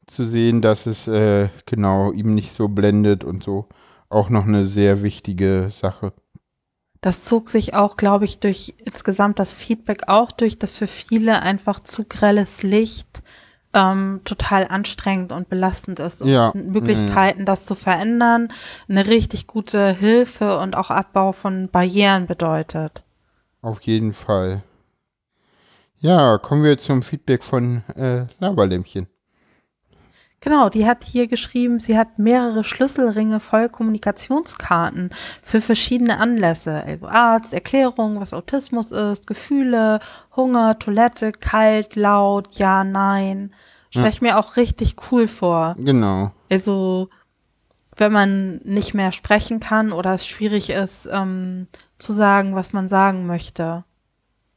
zu 0.07 0.27
sehen, 0.27 0.63
dass 0.63 0.87
es 0.87 1.09
äh, 1.09 1.49
genau 1.67 2.13
ihm 2.13 2.35
nicht 2.35 2.55
so 2.55 2.69
blendet 2.69 3.25
und 3.25 3.43
so. 3.43 3.69
Auch 4.09 4.31
noch 4.31 4.45
eine 4.45 4.67
sehr 4.67 5.03
wichtige 5.03 5.71
Sache. 5.73 6.13
Das 7.01 7.25
zog 7.25 7.51
sich 7.51 7.75
auch, 7.75 7.97
glaube 7.97 8.25
ich, 8.25 8.39
durch 8.39 8.75
insgesamt 8.85 9.39
das 9.39 9.53
Feedback 9.53 10.05
auch 10.07 10.33
durch, 10.33 10.59
dass 10.59 10.79
für 10.79 10.87
viele 10.87 11.43
einfach 11.43 11.81
zu 11.81 12.05
grelles 12.05 12.63
Licht 12.63 13.23
ähm, 13.75 14.21
total 14.25 14.67
anstrengend 14.69 15.33
und 15.33 15.49
belastend 15.49 15.99
ist. 15.99 16.23
Und 16.23 16.29
Ja, 16.29 16.53
Möglichkeiten, 16.55 17.45
das 17.45 17.67
zu 17.67 17.75
verändern, 17.75 18.49
eine 18.89 19.07
richtig 19.07 19.47
gute 19.47 19.93
Hilfe 19.93 20.59
und 20.59 20.77
auch 20.77 20.91
Abbau 20.91 21.33
von 21.33 21.69
Barrieren 21.69 22.27
bedeutet. 22.27 23.03
Auf 23.61 23.81
jeden 23.83 24.15
Fall. 24.15 24.63
Ja, 25.99 26.39
kommen 26.39 26.63
wir 26.63 26.79
zum 26.79 27.03
Feedback 27.03 27.43
von 27.43 27.83
äh, 27.97 28.27
Laberlämpchen. 28.39 29.07
Genau, 30.45 30.69
die 30.69 30.87
hat 30.87 31.05
hier 31.05 31.27
geschrieben, 31.27 31.79
sie 31.79 31.97
hat 31.97 32.19
mehrere 32.19 32.65
Schlüsselringe 32.65 33.41
voll 33.41 33.71
Kommunikationskarten 33.71 35.09
für 35.41 35.63
verschiedene 35.63 36.19
Anlässe. 36.19 36.85
Also 36.85 37.09
Arzt, 37.09 37.55
Erklärung, 37.55 38.21
was 38.21 38.35
Autismus 38.35 38.93
ist, 38.93 39.27
Gefühle, 39.27 40.01
Hunger, 40.37 40.79
Toilette, 40.79 41.33
kalt, 41.33 41.97
laut, 41.97 42.57
ja, 42.57 42.85
nein. 42.85 43.55
Stelle 43.89 44.11
ich 44.11 44.21
mir 44.21 44.39
auch 44.39 44.57
richtig 44.57 44.97
cool 45.11 45.29
vor. 45.29 45.77
Genau. 45.79 46.31
Also, 46.51 47.09
wenn 47.97 48.13
man 48.13 48.57
nicht 48.65 48.93
mehr 48.93 49.13
sprechen 49.13 49.61
kann 49.61 49.93
oder 49.93 50.13
es 50.13 50.27
schwierig 50.27 50.69
ist, 50.69 51.09
ähm, 51.11 51.69
zu 51.97 52.13
sagen, 52.13 52.55
was 52.55 52.75
man 52.75 52.89
sagen 52.89 53.27
möchte. 53.27 53.85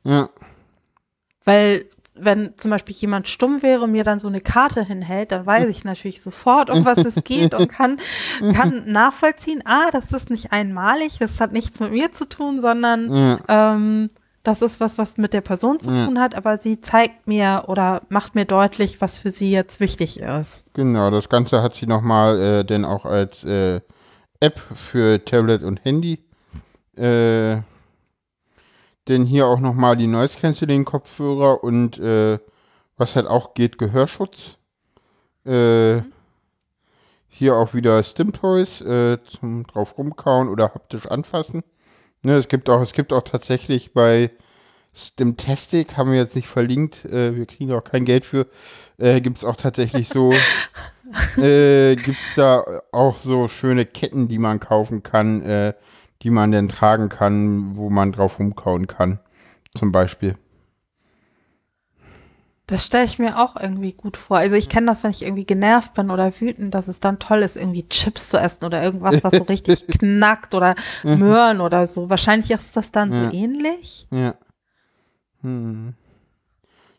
Ja, 0.03 0.27
Weil, 1.45 1.85
wenn 2.19 2.57
zum 2.57 2.71
Beispiel 2.71 2.95
jemand 2.95 3.27
stumm 3.27 3.61
wäre 3.61 3.81
und 3.83 3.91
mir 3.91 4.03
dann 4.03 4.19
so 4.19 4.27
eine 4.27 4.41
Karte 4.41 4.83
hinhält, 4.83 5.31
dann 5.31 5.45
weiß 5.45 5.69
ich 5.69 5.83
natürlich 5.83 6.21
sofort, 6.21 6.69
um 6.69 6.85
was 6.85 6.97
es 6.97 7.23
geht 7.23 7.53
und 7.53 7.69
kann, 7.69 7.97
kann 8.53 8.83
nachvollziehen, 8.85 9.61
ah, 9.65 9.89
das 9.91 10.11
ist 10.11 10.29
nicht 10.29 10.51
einmalig, 10.51 11.17
das 11.19 11.39
hat 11.39 11.53
nichts 11.53 11.79
mit 11.79 11.91
mir 11.91 12.11
zu 12.11 12.27
tun, 12.27 12.61
sondern 12.61 13.13
ja, 13.13 13.39
ähm, 13.47 14.07
das 14.47 14.61
ist 14.61 14.79
was, 14.79 14.97
was 14.97 15.17
mit 15.17 15.33
der 15.33 15.41
Person 15.41 15.77
zu 15.77 15.89
tun 15.89 16.19
hat, 16.19 16.33
aber 16.33 16.57
sie 16.57 16.79
zeigt 16.79 17.27
mir 17.27 17.65
oder 17.67 18.03
macht 18.07 18.33
mir 18.33 18.45
deutlich, 18.45 19.01
was 19.01 19.17
für 19.17 19.29
sie 19.29 19.51
jetzt 19.51 19.81
wichtig 19.81 20.21
ist. 20.21 20.63
genau. 20.73 21.11
Das 21.11 21.27
Ganze 21.27 21.61
hat 21.61 21.75
sie 21.75 21.85
nochmal 21.85 22.39
äh, 22.39 22.63
denn 22.63 22.85
auch 22.85 23.03
als 23.03 23.43
äh, 23.43 23.81
App 24.39 24.61
für 24.73 25.23
Tablet 25.25 25.63
und 25.63 25.83
Handy. 25.83 26.19
Äh, 26.95 27.57
denn 29.07 29.25
hier 29.25 29.47
auch 29.47 29.59
nochmal 29.59 29.97
die 29.97 30.07
Noise 30.07 30.37
Cancelling 30.37 30.85
Kopfhörer 30.85 31.63
und 31.63 31.99
äh, 31.99 32.39
was 32.97 33.15
halt 33.15 33.27
auch 33.27 33.53
geht, 33.53 33.77
Gehörschutz. 33.77 34.57
Äh, 35.45 36.01
hier 37.29 37.55
auch 37.55 37.73
wieder 37.73 38.01
Stim 38.03 38.33
Toys 38.33 38.81
äh, 38.81 39.19
zum 39.23 39.65
drauf 39.67 39.97
rumkauen 39.97 40.49
oder 40.49 40.73
haptisch 40.73 41.05
anfassen. 41.05 41.63
Ne, 42.23 42.33
es 42.33 42.47
gibt 42.47 42.69
auch, 42.69 42.81
es 42.81 42.93
gibt 42.93 43.13
auch 43.13 43.21
tatsächlich 43.21 43.93
bei 43.93 44.31
Stimtastic, 44.93 45.95
haben 45.95 46.11
wir 46.11 46.17
jetzt 46.17 46.35
nicht 46.35 46.47
verlinkt, 46.47 47.05
äh, 47.05 47.35
wir 47.35 47.45
kriegen 47.45 47.71
auch 47.73 47.83
kein 47.83 48.05
Geld 48.05 48.25
für, 48.25 48.47
äh, 48.97 49.21
gibt 49.21 49.37
es 49.37 49.45
auch 49.45 49.55
tatsächlich 49.55 50.09
so, 50.09 50.31
äh, 51.37 51.95
gibt 51.95 52.17
es 52.17 52.35
da 52.35 52.65
auch 52.91 53.19
so 53.19 53.47
schöne 53.47 53.85
Ketten, 53.85 54.27
die 54.27 54.39
man 54.39 54.59
kaufen 54.59 55.03
kann, 55.03 55.43
äh, 55.43 55.73
die 56.21 56.29
man 56.29 56.51
dann 56.51 56.69
tragen 56.69 57.09
kann, 57.09 57.75
wo 57.75 57.89
man 57.89 58.11
drauf 58.11 58.39
rumkauen 58.39 58.87
kann, 58.87 59.19
zum 59.75 59.91
Beispiel. 59.91 60.35
Das 62.67 62.85
stelle 62.85 63.05
ich 63.05 63.17
mir 63.17 63.39
auch 63.39 63.55
irgendwie 63.55 63.93
gut 63.93 64.17
vor. 64.17 64.37
Also 64.37 64.57
ich 64.57 64.67
kenne 64.67 64.87
das, 64.87 65.03
wenn 65.05 65.11
ich 65.11 65.23
irgendwie 65.23 65.45
genervt 65.45 65.93
bin 65.93 66.11
oder 66.11 66.37
wütend, 66.41 66.73
dass 66.73 66.89
es 66.89 66.99
dann 66.99 67.17
toll 67.17 67.39
ist, 67.39 67.55
irgendwie 67.55 67.87
Chips 67.87 68.29
zu 68.29 68.37
essen 68.37 68.65
oder 68.65 68.83
irgendwas, 68.83 69.23
was 69.23 69.31
so 69.31 69.43
richtig 69.43 69.87
knackt 69.99 70.53
oder 70.53 70.75
Möhren 71.03 71.61
oder 71.61 71.87
so. 71.87 72.09
Wahrscheinlich 72.09 72.51
ist 72.51 72.75
das 72.75 72.91
dann 72.91 73.13
Ja. 73.13 73.29
so 73.29 73.37
ähnlich. 73.37 74.07
Ja. 74.11 74.35
Hm. 75.43 75.93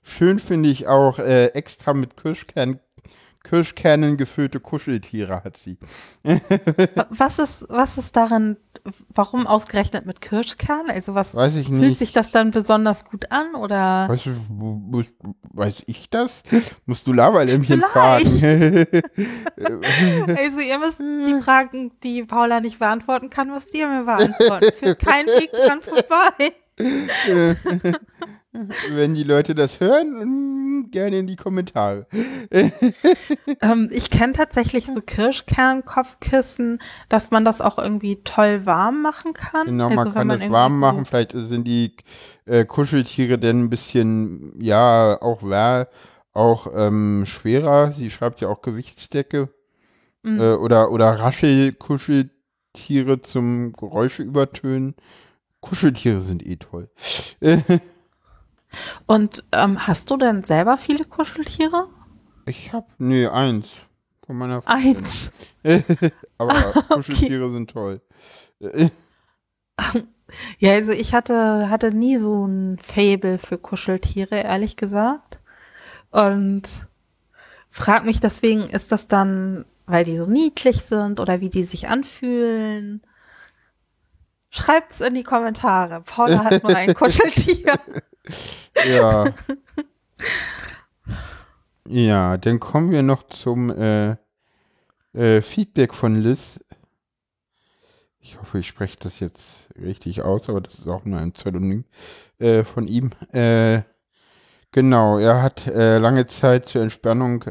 Schön 0.02 0.38
finde 0.38 0.70
ich 0.70 0.86
auch 0.86 1.18
äh, 1.18 1.48
extra 1.48 1.92
mit 1.92 2.16
Kirschkern, 2.16 2.80
Kirschkernen 3.48 4.16
gefüllte 4.16 4.60
Kuscheltiere 4.60 5.42
hat 5.44 5.56
sie. 5.56 5.78
Wa- 6.22 7.06
Was 7.10 7.38
ist, 7.38 7.64
was 7.68 7.96
ist 7.98 8.14
darin, 8.16 8.56
warum 9.14 9.46
ausgerechnet 9.46 10.04
mit 10.06 10.20
Kirschkern? 10.20 10.90
Also 10.90 11.14
was 11.14 11.34
Weiß 11.34 11.54
ich 11.56 11.66
fühlt 11.68 11.80
nicht. 11.80 11.98
sich 11.98 12.12
das 12.12 12.30
dann 12.30 12.50
besonders 12.50 13.04
gut 13.04 13.30
an 13.32 13.54
oder? 13.54 14.06
Muss, 14.50 15.06
weiß 15.52 15.84
ich 15.86 16.10
das? 16.10 16.42
Musst 16.86 17.06
du 17.06 17.12
Lavalämmchen 17.12 17.82
Vielleicht. 17.82 17.92
fragen. 17.92 19.02
Also 20.36 20.58
ihr 20.60 20.78
müsst 20.78 20.98
die 21.00 21.40
Fragen, 21.42 21.92
die 22.02 22.22
Paula 22.24 22.60
nicht 22.60 22.78
beantworten 22.78 23.30
kann, 23.30 23.48
müsst 23.50 23.74
ihr 23.74 23.88
mir 23.88 24.04
beantworten. 24.04 24.70
Führt 24.78 24.98
kein 25.00 25.26
Weg 25.26 25.50
dran 25.52 25.80
vorbei. 25.82 26.52
Wenn 28.92 29.14
die 29.14 29.22
Leute 29.22 29.54
das 29.54 29.80
hören, 29.80 30.24
mm, 30.24 30.90
gerne 30.90 31.18
in 31.18 31.26
die 31.26 31.36
Kommentare. 31.36 32.06
Ähm, 33.60 33.88
ich 33.90 34.10
kenne 34.10 34.32
tatsächlich 34.32 34.86
so 34.86 35.00
Kirschkernkopfkissen, 35.00 36.78
dass 37.08 37.30
man 37.30 37.44
das 37.44 37.60
auch 37.60 37.78
irgendwie 37.78 38.22
toll 38.22 38.66
warm 38.66 39.02
machen 39.02 39.32
kann. 39.32 39.66
Genau, 39.66 39.88
man 39.88 39.98
Also 39.98 40.10
wenn 40.10 40.14
kann 40.14 40.28
das 40.28 40.40
irgendwie 40.40 40.52
warm 40.52 40.78
machen. 40.78 41.04
Vielleicht 41.04 41.32
sind 41.34 41.64
die 41.64 41.96
äh, 42.44 42.64
Kuscheltiere 42.64 43.38
dann 43.38 43.64
ein 43.64 43.70
bisschen, 43.70 44.52
ja, 44.60 45.20
auch, 45.20 45.42
auch 46.32 46.66
ähm, 46.74 47.24
schwerer. 47.26 47.92
Sie 47.92 48.10
schreibt 48.10 48.40
ja 48.40 48.48
auch 48.48 48.62
Gewichtsdecke. 48.62 49.48
Mhm. 50.22 50.40
Äh, 50.40 50.54
oder, 50.54 50.90
oder 50.90 51.18
Raschelkuscheltiere 51.18 53.22
zum 53.22 53.72
Geräusche 53.72 54.22
übertönen. 54.22 54.94
Kuscheltiere 55.60 56.20
sind 56.20 56.46
eh 56.46 56.56
toll. 56.56 56.90
Und 59.06 59.44
ähm, 59.52 59.86
hast 59.86 60.10
du 60.10 60.16
denn 60.16 60.42
selber 60.42 60.76
viele 60.76 61.04
Kuscheltiere? 61.04 61.88
Ich 62.46 62.72
hab, 62.72 62.88
nee, 62.98 63.26
eins. 63.26 63.72
Von 64.26 64.36
meiner 64.36 64.62
Freundin. 64.62 64.96
Eins. 64.96 65.30
Aber 66.38 66.54
Kuscheltiere 66.88 67.50
sind 67.50 67.70
toll. 67.70 68.00
Ja, 70.58 70.72
also 70.74 70.92
ich 70.92 71.14
hatte, 71.14 71.70
hatte 71.70 71.90
nie 71.90 72.18
so 72.18 72.44
ein 72.46 72.78
Fable 72.78 73.38
für 73.38 73.56
Kuscheltiere, 73.56 74.36
ehrlich 74.40 74.76
gesagt. 74.76 75.38
Und 76.10 76.68
frag 77.70 78.04
mich 78.04 78.20
deswegen, 78.20 78.68
ist 78.68 78.92
das 78.92 79.08
dann, 79.08 79.64
weil 79.86 80.04
die 80.04 80.18
so 80.18 80.26
niedlich 80.26 80.82
sind 80.82 81.20
oder 81.20 81.40
wie 81.40 81.48
die 81.48 81.64
sich 81.64 81.88
anfühlen? 81.88 83.00
Schreibt's 84.50 85.00
in 85.00 85.14
die 85.14 85.22
Kommentare. 85.22 86.02
Paula 86.02 86.44
hat 86.44 86.62
nur 86.62 86.74
ein 86.74 86.94
Kuscheltier. 86.94 87.74
Ja. 88.88 89.24
ja, 91.86 92.36
dann 92.36 92.60
kommen 92.60 92.90
wir 92.90 93.02
noch 93.02 93.24
zum 93.24 93.70
äh, 93.70 94.16
äh, 95.14 95.42
Feedback 95.42 95.94
von 95.94 96.16
Liz. 96.16 96.60
Ich 98.20 98.40
hoffe, 98.40 98.58
ich 98.58 98.68
spreche 98.68 98.98
das 98.98 99.20
jetzt 99.20 99.68
richtig 99.80 100.22
aus, 100.22 100.48
aber 100.48 100.60
das 100.60 100.74
ist 100.74 100.88
auch 100.88 101.04
nur 101.04 101.18
ein 101.18 101.32
Pseudonym 101.32 101.84
äh, 102.38 102.62
von 102.62 102.86
ihm. 102.86 103.10
Äh, 103.32 103.82
genau, 104.70 105.18
er 105.18 105.42
hat 105.42 105.66
äh, 105.66 105.98
lange 105.98 106.26
Zeit 106.26 106.68
zur 106.68 106.82
Entspannung 106.82 107.44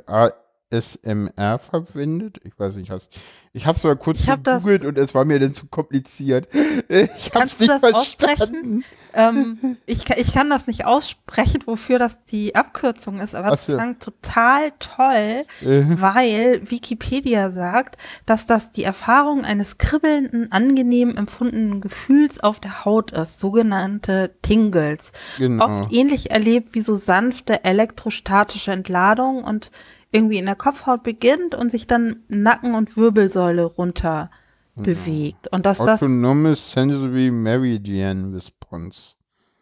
ASMR 0.71 1.59
verwendet. 1.59 2.39
Ich 2.43 2.57
weiß 2.59 2.75
nicht, 2.75 2.89
hast, 2.89 3.09
ich 3.53 3.65
habe 3.65 3.77
es 3.77 3.83
mal 3.83 3.95
kurz 3.95 4.19
Ich 4.19 4.25
das- 4.25 4.63
gegoogelt 4.63 4.85
und 4.85 4.97
es 4.97 5.15
war 5.15 5.25
mir 5.25 5.39
dann 5.39 5.53
zu 5.53 5.67
kompliziert. 5.67 6.47
Ich 6.89 7.31
Kannst 7.31 7.59
du 7.59 7.65
nicht 7.65 7.83
das 7.83 7.93
aussprechen? 7.93 8.37
verstanden. 8.37 8.83
ähm, 9.13 9.77
ich, 9.85 10.09
ich 10.09 10.31
kann 10.33 10.49
das 10.49 10.67
nicht 10.67 10.85
aussprechen, 10.85 11.63
wofür 11.65 11.99
das 11.99 12.23
die 12.25 12.55
Abkürzung 12.55 13.19
ist, 13.19 13.35
aber 13.35 13.49
das 13.49 13.65
so. 13.65 13.73
klang 13.73 13.99
total 13.99 14.71
toll, 14.79 15.43
Äh, 15.61 15.83
weil 15.99 16.61
Wikipedia 16.69 17.51
sagt, 17.51 17.97
dass 18.25 18.45
das 18.45 18.71
die 18.71 18.83
Erfahrung 18.83 19.43
eines 19.43 19.77
kribbelnden, 19.77 20.51
angenehm 20.51 21.17
empfundenen 21.17 21.81
Gefühls 21.81 22.39
auf 22.39 22.59
der 22.59 22.85
Haut 22.85 23.11
ist, 23.11 23.39
sogenannte 23.39 24.31
Tingles. 24.41 25.11
genau. 25.37 25.65
Oft 25.65 25.91
ähnlich 25.93 26.31
erlebt 26.31 26.69
wie 26.73 26.81
so 26.81 26.95
sanfte 26.95 27.63
elektrostatische 27.65 28.71
Entladung 28.71 29.43
und 29.43 29.71
irgendwie 30.11 30.37
in 30.37 30.45
der 30.45 30.55
Kopfhaut 30.55 31.03
beginnt 31.03 31.55
und 31.55 31.69
sich 31.69 31.87
dann 31.87 32.23
Nacken 32.27 32.75
und 32.75 32.95
Wirbelsäule 32.97 33.63
runter 33.65 34.29
bewegt. 34.75 35.47
Und 35.51 35.65
dass 35.65 35.79
das 35.79 36.03
Autonomous 36.03 36.71
Sensory 36.71 37.31
Meridian 37.31 38.33
Response. 38.33 39.13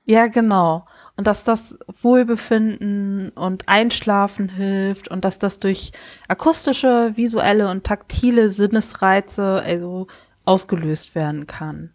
Ja, 0.08 0.28
genau. 0.28 0.86
Und 1.16 1.26
dass 1.26 1.44
das 1.44 1.76
Wohlbefinden 2.02 3.30
und 3.30 3.68
Einschlafen 3.68 4.50
hilft 4.50 5.08
und 5.08 5.26
dass 5.26 5.40
das 5.40 5.60
durch 5.60 5.92
akustische, 6.28 7.14
visuelle 7.16 7.70
und 7.70 7.84
taktile 7.86 8.52
Sinnesreize 8.52 9.64
also 9.66 10.08
ausgelöst 10.44 11.16
werden 11.16 11.48
kann. 11.48 11.92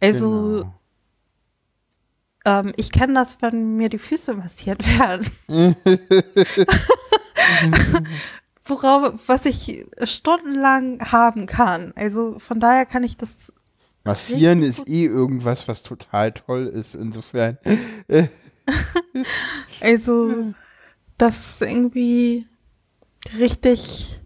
Also 0.00 0.64
Genau. 0.64 0.74
ähm, 2.44 2.72
ich 2.76 2.90
kenne 2.90 3.12
das, 3.12 3.40
wenn 3.40 3.76
mir 3.76 3.88
die 3.88 3.98
Füße 3.98 4.34
massiert 4.34 4.84
werden. 4.98 5.30
Worauf, 8.64 9.14
was 9.26 9.44
ich 9.44 9.86
stundenlang 10.04 11.00
haben 11.10 11.46
kann. 11.46 11.92
Also 11.96 12.38
von 12.38 12.60
daher 12.60 12.86
kann 12.86 13.02
ich 13.02 13.16
das 13.16 13.52
Massieren 14.04 14.62
ist 14.62 14.88
eh 14.88 15.04
irgendwas, 15.06 15.68
was 15.68 15.82
total 15.82 16.32
toll 16.32 16.66
ist. 16.66 16.94
Insofern. 16.94 17.58
Also, 19.80 20.54
das 21.18 21.36
ist 21.36 21.62
irgendwie 21.62 22.46
richtig, 23.36 24.20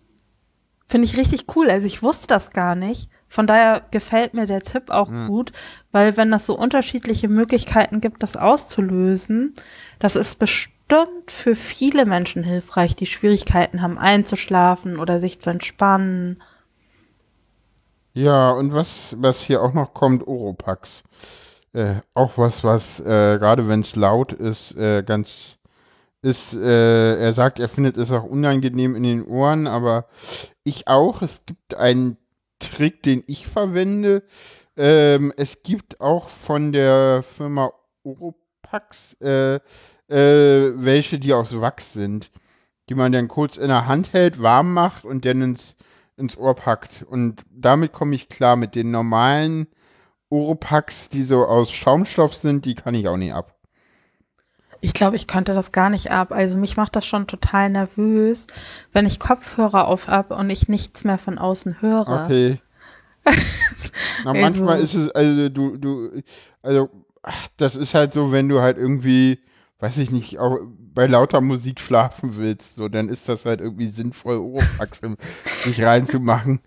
finde 0.87 1.07
ich 1.07 1.17
richtig 1.17 1.47
cool. 1.57 1.71
Also, 1.71 1.87
ich 1.87 2.03
wusste 2.03 2.27
das 2.27 2.51
gar 2.51 2.75
nicht. 2.75 3.09
Von 3.29 3.47
daher 3.47 3.83
gefällt 3.91 4.35
mir 4.35 4.47
der 4.47 4.61
Tipp 4.61 4.91
auch 4.91 5.11
gut, 5.27 5.53
weil 5.93 6.17
wenn 6.17 6.31
das 6.31 6.47
so 6.47 6.57
unterschiedliche 6.57 7.29
Möglichkeiten 7.29 8.01
gibt, 8.01 8.23
das 8.23 8.37
auszulösen, 8.37 9.55
das 9.99 10.15
ist 10.17 10.39
bestimmt 10.39 10.76
für 11.27 11.55
viele 11.55 12.07
Menschen 12.07 12.45
hilfreich, 12.45 12.97
die 12.97 13.07
Schwierigkeiten 13.07 13.83
haben 13.83 13.99
einzuschlafen 13.99 14.99
oder 14.99 15.21
sich 15.21 15.41
zu 15.41 15.51
entspannen. 15.51 16.43
Ja, 18.13 18.53
und 18.53 18.73
was, 18.73 19.17
was 19.19 19.43
hier 19.43 19.63
auch 19.63 19.75
noch 19.75 19.93
kommt, 19.93 20.27
Oropax. 20.27 21.05
Äh, 21.73 21.97
auch 22.15 22.39
was, 22.39 22.65
was, 22.65 23.01
äh, 23.01 23.39
gerade 23.39 23.69
wenn 23.69 23.81
es 23.81 23.97
laut 23.97 24.33
ist, 24.33 24.77
äh, 24.77 25.03
ganz 25.03 25.59
ist, 26.23 26.55
äh, 26.55 27.21
er 27.21 27.33
sagt, 27.35 27.61
er 27.61 27.69
findet 27.69 27.97
es 27.99 28.11
auch 28.11 28.25
unangenehm 28.25 28.97
in 28.97 29.03
den 29.03 29.27
Ohren, 29.27 29.67
aber 29.67 30.07
ich 30.65 30.89
auch. 30.89 31.23
Es 31.23 31.45
gibt 31.45 31.75
einen 31.75 32.17
Trick, 32.59 33.03
den 33.03 33.23
ich 33.27 33.47
verwende. 33.47 34.23
Ähm, 34.77 35.33
es 35.37 35.63
gibt 35.63 36.01
auch 36.01 36.29
von 36.29 36.73
der 36.73 37.23
Firma 37.23 37.71
Oropax 38.03 39.17
äh, 40.09 40.73
welche, 40.77 41.19
die 41.19 41.33
aus 41.33 41.59
Wachs 41.61 41.93
sind, 41.93 42.31
die 42.89 42.95
man 42.95 43.13
dann 43.13 43.29
kurz 43.29 43.57
in 43.57 43.69
der 43.69 43.87
Hand 43.87 44.13
hält, 44.13 44.43
warm 44.43 44.73
macht 44.73 45.05
und 45.05 45.25
dann 45.25 45.43
ins, 45.43 45.77
ins 46.17 46.37
Ohr 46.37 46.55
packt. 46.55 47.05
Und 47.09 47.45
damit 47.51 47.93
komme 47.93 48.15
ich 48.15 48.29
klar. 48.29 48.57
Mit 48.57 48.75
den 48.75 48.91
normalen 48.91 49.67
Oropax, 50.31 51.09
die 51.09 51.25
so 51.25 51.45
aus 51.45 51.71
Schaumstoff 51.73 52.35
sind, 52.35 52.65
die 52.65 52.75
kann 52.75 52.95
ich 52.95 53.09
auch 53.09 53.17
nicht 53.17 53.35
ab. 53.35 53.53
Ich 54.81 54.93
glaube, 54.93 55.17
ich 55.17 55.27
könnte 55.27 55.55
das 55.55 55.73
gar 55.73 55.91
nicht 55.91 56.11
ab. 56.11 56.33
Also 56.33 56.59
mich 56.59 56.77
macht 56.77 56.95
das 56.97 57.07
schon 57.07 57.27
total 57.27 57.71
nervös, 57.71 58.47
wenn 58.93 59.07
ich 59.07 59.19
Kopfhörer 59.19 59.89
auf 59.89 60.07
hab 60.09 60.31
und 60.31 60.51
ich 60.51 60.69
nichts 60.69 61.03
mehr 61.03 61.19
von 61.19 61.39
außen 61.39 61.81
höre. 61.81 62.25
Okay. 62.25 62.61
Na, 64.25 64.31
Also- 64.31 64.41
manchmal 64.43 64.81
ist 64.81 64.95
es, 64.95 65.11
also 65.11 65.49
du, 65.49 65.77
du, 65.77 66.23
also 66.63 66.91
ach, 67.23 67.49
das 67.57 67.75
ist 67.75 67.95
halt 67.95 68.13
so, 68.13 68.31
wenn 68.31 68.49
du 68.49 68.61
halt 68.61 68.77
irgendwie, 68.77 69.41
weiß 69.81 69.99
ich 69.99 70.11
nicht, 70.11 70.39
auch 70.39 70.59
bei 70.95 71.07
lauter 71.07 71.41
Musik 71.41 71.81
schlafen 71.81 72.37
willst, 72.37 72.77
so, 72.77 72.89
dann 72.89 73.09
ist 73.09 73.29
das 73.29 73.45
halt 73.45 73.61
irgendwie 73.61 73.89
sinnvoll, 73.89 74.37
Oropax 74.37 75.01
sich 75.65 75.83
reinzumachen. 75.83 76.61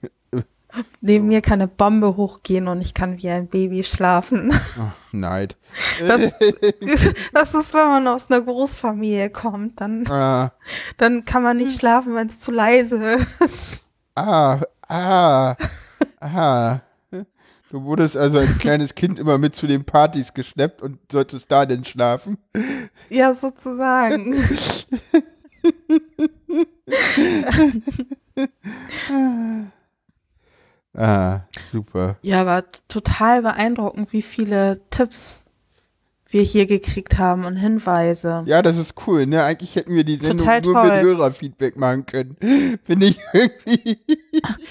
Neben 1.01 1.27
mir 1.27 1.41
kann 1.41 1.61
eine 1.61 1.67
Bombe 1.67 2.15
hochgehen 2.15 2.67
und 2.67 2.81
ich 2.81 2.93
kann 2.93 3.17
wie 3.17 3.29
ein 3.29 3.47
Baby 3.47 3.83
schlafen. 3.83 4.53
Oh, 4.79 4.91
Neid. 5.11 5.57
Das, 5.99 6.19
das 7.33 7.53
ist, 7.55 7.73
wenn 7.73 7.87
man 7.87 8.07
aus 8.07 8.29
einer 8.29 8.41
Großfamilie 8.41 9.31
kommt, 9.31 9.81
dann, 9.81 10.05
ah, 10.07 10.51
dann 10.97 11.25
kann 11.25 11.41
man 11.41 11.57
nicht 11.57 11.79
schlafen, 11.79 12.13
wenn 12.13 12.27
es 12.27 12.39
zu 12.39 12.51
leise 12.51 13.17
ist. 13.39 13.83
ah, 14.13 14.59
ah, 14.87 15.55
ah. 16.19 16.81
Du 17.69 17.83
wurdest 17.83 18.17
also 18.17 18.39
als 18.39 18.57
kleines 18.59 18.95
Kind 18.95 19.19
immer 19.19 19.37
mit 19.37 19.55
zu 19.55 19.67
den 19.67 19.85
Partys 19.85 20.33
geschleppt 20.33 20.81
und 20.81 20.99
solltest 21.11 21.51
da 21.51 21.65
denn 21.65 21.85
schlafen. 21.85 22.37
Ja, 23.09 23.33
sozusagen. 23.33 24.35
Ah, 30.95 31.41
super. 31.71 32.17
Ja, 32.23 32.41
aber 32.41 32.63
total 32.87 33.43
beeindruckend, 33.43 34.11
wie 34.11 34.23
viele 34.23 34.81
Tipps 34.89 35.45
wir 36.31 36.43
hier 36.43 36.67
gekriegt 36.67 37.17
haben 37.17 37.45
und 37.45 37.55
Hinweise. 37.55 38.43
Ja, 38.45 38.61
das 38.61 38.77
ist 38.77 38.93
cool, 39.07 39.25
ne? 39.25 39.43
Eigentlich 39.43 39.75
hätten 39.75 39.95
wir 39.95 40.03
die 40.03 40.17
Sendung 40.17 40.39
Total 40.39 40.61
nur 40.61 40.73
toll. 40.73 40.91
mit 40.91 41.01
Hörerfeedback 41.01 41.75
machen 41.75 42.05
können. 42.05 42.37
Finde 42.83 43.07
ich 43.07 43.19
irgendwie. 43.33 43.99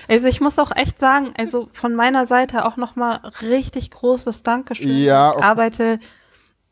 Also 0.09 0.29
ich 0.29 0.41
muss 0.41 0.59
auch 0.59 0.75
echt 0.75 0.99
sagen, 0.99 1.35
also 1.37 1.69
von 1.73 1.95
meiner 1.95 2.27
Seite 2.27 2.65
auch 2.65 2.77
nochmal 2.77 3.21
richtig 3.43 3.91
großes 3.91 4.43
Dankeschön. 4.43 4.97
Ja, 4.97 5.35
ich 5.37 5.45
arbeite 5.45 5.99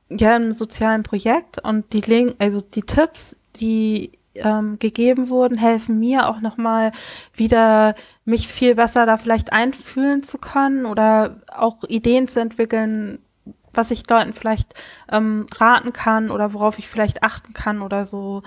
ja 0.09 0.37
im 0.37 0.53
sozialen 0.55 1.03
Projekt 1.03 1.63
und 1.63 1.93
die 1.93 2.01
Link, 2.01 2.37
also 2.39 2.63
die 2.63 2.83
Tipps, 2.83 3.37
die 3.57 4.13
ähm, 4.37 4.79
gegeben 4.79 5.29
wurden, 5.29 5.59
helfen 5.59 5.99
mir 5.99 6.29
auch 6.29 6.41
nochmal 6.41 6.93
wieder 7.35 7.95
mich 8.25 8.49
viel 8.49 8.75
besser 8.75 9.05
da 9.07 9.19
vielleicht 9.19 9.53
einfühlen 9.53 10.23
zu 10.23 10.39
können 10.39 10.87
oder 10.87 11.43
auch 11.55 11.85
Ideen 11.85 12.29
zu 12.29 12.41
entwickeln, 12.41 13.19
was 13.77 13.91
ich 13.91 14.09
Leuten 14.09 14.33
vielleicht 14.33 14.75
ähm, 15.11 15.47
raten 15.57 15.93
kann 15.93 16.31
oder 16.31 16.53
worauf 16.53 16.79
ich 16.79 16.89
vielleicht 16.89 17.23
achten 17.23 17.53
kann 17.53 17.83
oder 17.83 18.07
so. 18.07 18.43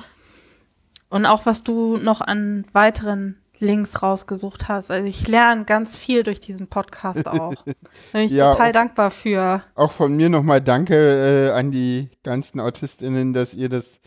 Und 1.09 1.25
auch 1.25 1.45
was 1.45 1.63
du 1.63 1.97
noch 1.97 2.21
an 2.21 2.65
weiteren 2.73 3.37
Links 3.61 4.01
rausgesucht 4.01 4.67
hast. 4.69 4.89
Also 4.89 5.05
ich 5.07 5.27
lerne 5.27 5.65
ganz 5.65 5.97
viel 5.97 6.23
durch 6.23 6.39
diesen 6.39 6.67
Podcast 6.67 7.27
auch. 7.27 7.55
Da 7.65 7.73
bin 8.13 8.21
ich 8.21 8.31
Ja, 8.31 8.51
total 8.51 8.69
auch- 8.69 8.73
dankbar 8.73 9.11
für. 9.11 9.63
Auch 9.75 9.91
von 9.91 10.15
mir 10.15 10.29
nochmal 10.29 10.61
Danke 10.61 10.95
äh, 10.95 11.51
an 11.51 11.71
die 11.71 12.09
ganzen 12.23 12.59
AutistInnen, 12.59 13.33
dass 13.33 13.53
ihr 13.53 13.67
das 13.69 13.99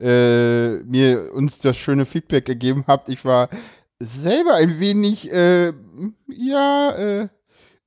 äh, 0.00 0.78
mir 0.84 1.32
uns 1.34 1.58
das 1.58 1.76
schöne 1.76 2.06
Feedback 2.06 2.44
gegeben 2.46 2.84
habt. 2.86 3.08
Ich 3.10 3.24
war 3.24 3.48
selber 4.00 4.54
ein 4.54 4.78
wenig 4.80 5.30
äh, 5.32 5.72
ja 6.28 6.90
äh, 6.92 7.28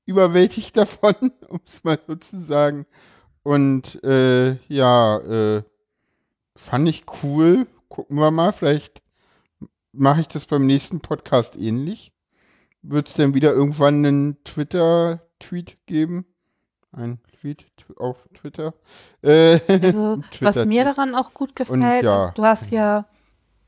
überwältigt 0.08 0.76
davon, 0.78 1.14
um 1.48 1.60
es 1.66 1.84
mal 1.84 2.00
so 2.08 2.16
zu 2.16 2.38
sagen. 2.40 2.86
Und 3.44 4.04
äh, 4.04 4.54
ja, 4.68 5.18
äh, 5.20 5.64
fand 6.56 6.90
ich 6.90 7.04
cool. 7.24 7.68
Gucken 7.90 8.18
wir 8.18 8.32
mal, 8.32 8.52
vielleicht 8.52 9.02
mache 9.94 10.22
ich 10.22 10.28
das 10.28 10.46
beim 10.46 10.66
nächsten 10.66 11.00
Podcast 11.00 11.56
ähnlich. 11.56 12.12
Wird 12.82 13.08
es 13.10 13.16
denn 13.16 13.34
wieder 13.34 13.54
irgendwann 13.54 14.06
einen 14.06 14.44
Twitter-Tweet 14.44 15.78
geben? 15.88 16.26
Ein 16.92 17.20
Tweet 17.40 17.66
tw- 17.78 17.98
auf 17.98 18.18
Twitter? 18.34 18.74
Äh, 19.22 19.60
Also 19.82 20.18
was 20.20 20.30
Twitter- 20.32 20.66
mir 20.66 20.84
daran 20.84 21.16
auch 21.16 21.34
gut 21.34 21.56
gefällt, 21.56 22.04
ja. 22.04 22.32
du 22.32 22.44
hast 22.44 22.72
ja, 22.72 23.06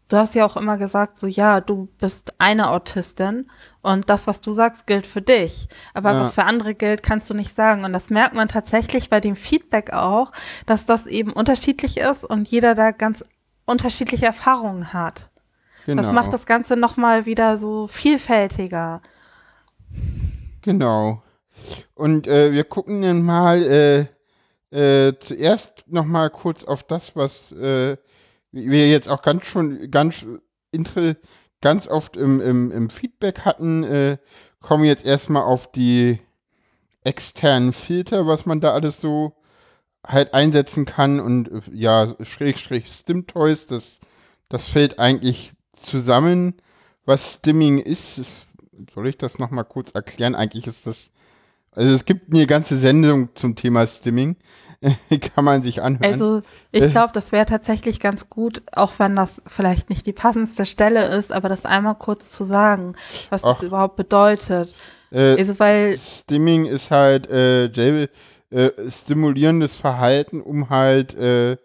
du 0.09 0.17
hast 0.17 0.35
ja 0.35 0.45
auch 0.45 0.57
immer 0.57 0.77
gesagt, 0.77 1.17
so 1.17 1.27
ja, 1.27 1.61
du 1.61 1.87
bist 1.99 2.33
eine 2.39 2.69
Autistin 2.69 3.49
und 3.81 4.09
das, 4.09 4.27
was 4.27 4.41
du 4.41 4.51
sagst, 4.51 4.87
gilt 4.87 5.07
für 5.07 5.21
dich. 5.21 5.67
Aber 5.93 6.11
Ja. 6.13 6.21
was 6.21 6.33
für 6.33 6.43
andere 6.43 6.75
gilt, 6.75 7.03
kannst 7.03 7.29
du 7.29 7.33
nicht 7.33 7.55
sagen. 7.55 7.85
Und 7.85 7.93
das 7.93 8.09
merkt 8.09 8.33
man 8.33 8.47
tatsächlich 8.47 9.09
bei 9.09 9.19
dem 9.19 9.35
Feedback 9.35 9.93
auch, 9.93 10.31
dass 10.65 10.85
das 10.85 11.05
eben 11.05 11.31
unterschiedlich 11.31 11.97
ist 11.97 12.23
und 12.25 12.47
jeder 12.47 12.75
da 12.75 12.91
ganz 12.91 13.23
unterschiedliche 13.65 14.25
Erfahrungen 14.25 14.93
hat. 14.93 15.29
genau, 15.85 16.01
Das 16.01 16.11
macht 16.11 16.33
das 16.33 16.45
Ganze 16.45 16.75
nochmal 16.75 17.25
wieder 17.25 17.57
so 17.57 17.87
vielfältiger. 17.87 19.01
Genau. 20.61 21.21
Und 21.93 22.27
äh, 22.27 22.51
wir 22.51 22.63
gucken 22.63 23.01
dann 23.01 23.21
mal 23.23 23.61
äh, 24.71 25.07
äh, 25.07 25.13
zuerst 25.19 25.83
noch 25.87 26.05
mal 26.05 26.29
kurz 26.29 26.63
auf 26.63 26.83
das, 26.83 27.15
was 27.15 27.51
äh, 27.51 27.97
wir 28.51 28.89
jetzt 28.89 29.09
auch 29.09 29.21
ganz 29.21 29.45
schon 29.45 29.91
ganz 29.91 30.25
ganz 31.61 31.87
oft 31.87 32.17
im, 32.17 32.41
im, 32.41 32.71
im 32.71 32.89
Feedback 32.89 33.41
hatten. 33.41 33.83
Äh, 33.83 34.17
kommen 34.61 34.83
jetzt 34.83 35.05
erstmal 35.05 35.43
auf 35.43 35.71
die 35.71 36.19
externen 37.03 37.73
Filter, 37.73 38.27
was 38.27 38.45
man 38.45 38.61
da 38.61 38.73
alles 38.73 38.99
so 38.99 39.35
halt 40.05 40.33
einsetzen 40.33 40.85
kann 40.85 41.19
und 41.19 41.49
äh, 41.49 41.61
ja, 41.73 42.15
Schrägstrich 42.21 42.87
Stim-Toys, 42.87 43.67
das, 43.67 43.99
das 44.49 44.67
fällt 44.67 44.99
eigentlich 44.99 45.53
zusammen. 45.81 46.55
Was 47.05 47.33
Stimming 47.35 47.79
ist, 47.79 48.17
ist 48.17 48.45
soll 48.93 49.07
ich 49.07 49.17
das 49.17 49.39
nochmal 49.39 49.65
kurz 49.65 49.91
erklären? 49.91 50.35
Eigentlich 50.35 50.67
ist 50.67 50.87
das, 50.87 51.11
also 51.71 51.93
es 51.93 52.05
gibt 52.05 52.33
eine 52.33 52.47
ganze 52.47 52.77
Sendung 52.77 53.35
zum 53.35 53.55
Thema 53.55 53.85
Stimming, 53.87 54.37
kann 55.35 55.43
man 55.45 55.61
sich 55.61 55.81
anhören. 55.81 56.13
Also 56.13 56.37
Äh. 56.71 56.85
ich 56.85 56.91
glaube, 56.91 57.11
das 57.13 57.31
wäre 57.31 57.45
tatsächlich 57.45 57.99
ganz 57.99 58.29
gut, 58.29 58.61
auch 58.71 58.93
wenn 58.97 59.15
das 59.15 59.41
vielleicht 59.45 59.89
nicht 59.89 60.05
die 60.07 60.13
passendste 60.13 60.65
Stelle 60.65 61.05
ist, 61.07 61.31
aber 61.31 61.49
das 61.49 61.65
einmal 61.65 61.95
kurz 61.95 62.31
zu 62.31 62.43
sagen, 62.43 62.95
was 63.29 63.41
das 63.41 63.59
Ach. 63.59 63.63
überhaupt 63.63 63.95
bedeutet. 63.97 64.75
äh, 65.11 65.35
Also 65.37 65.59
weil, 65.59 65.97
Stimming 65.99 66.65
ist 66.65 66.91
halt 66.91 67.29
äh, 67.29 67.65
Jable, 67.67 68.09
äh, 68.51 68.69
stimulierendes 68.89 69.75
Verhalten, 69.75 70.41
um 70.41 70.69
halt 70.69 71.13
äh, 71.15 71.57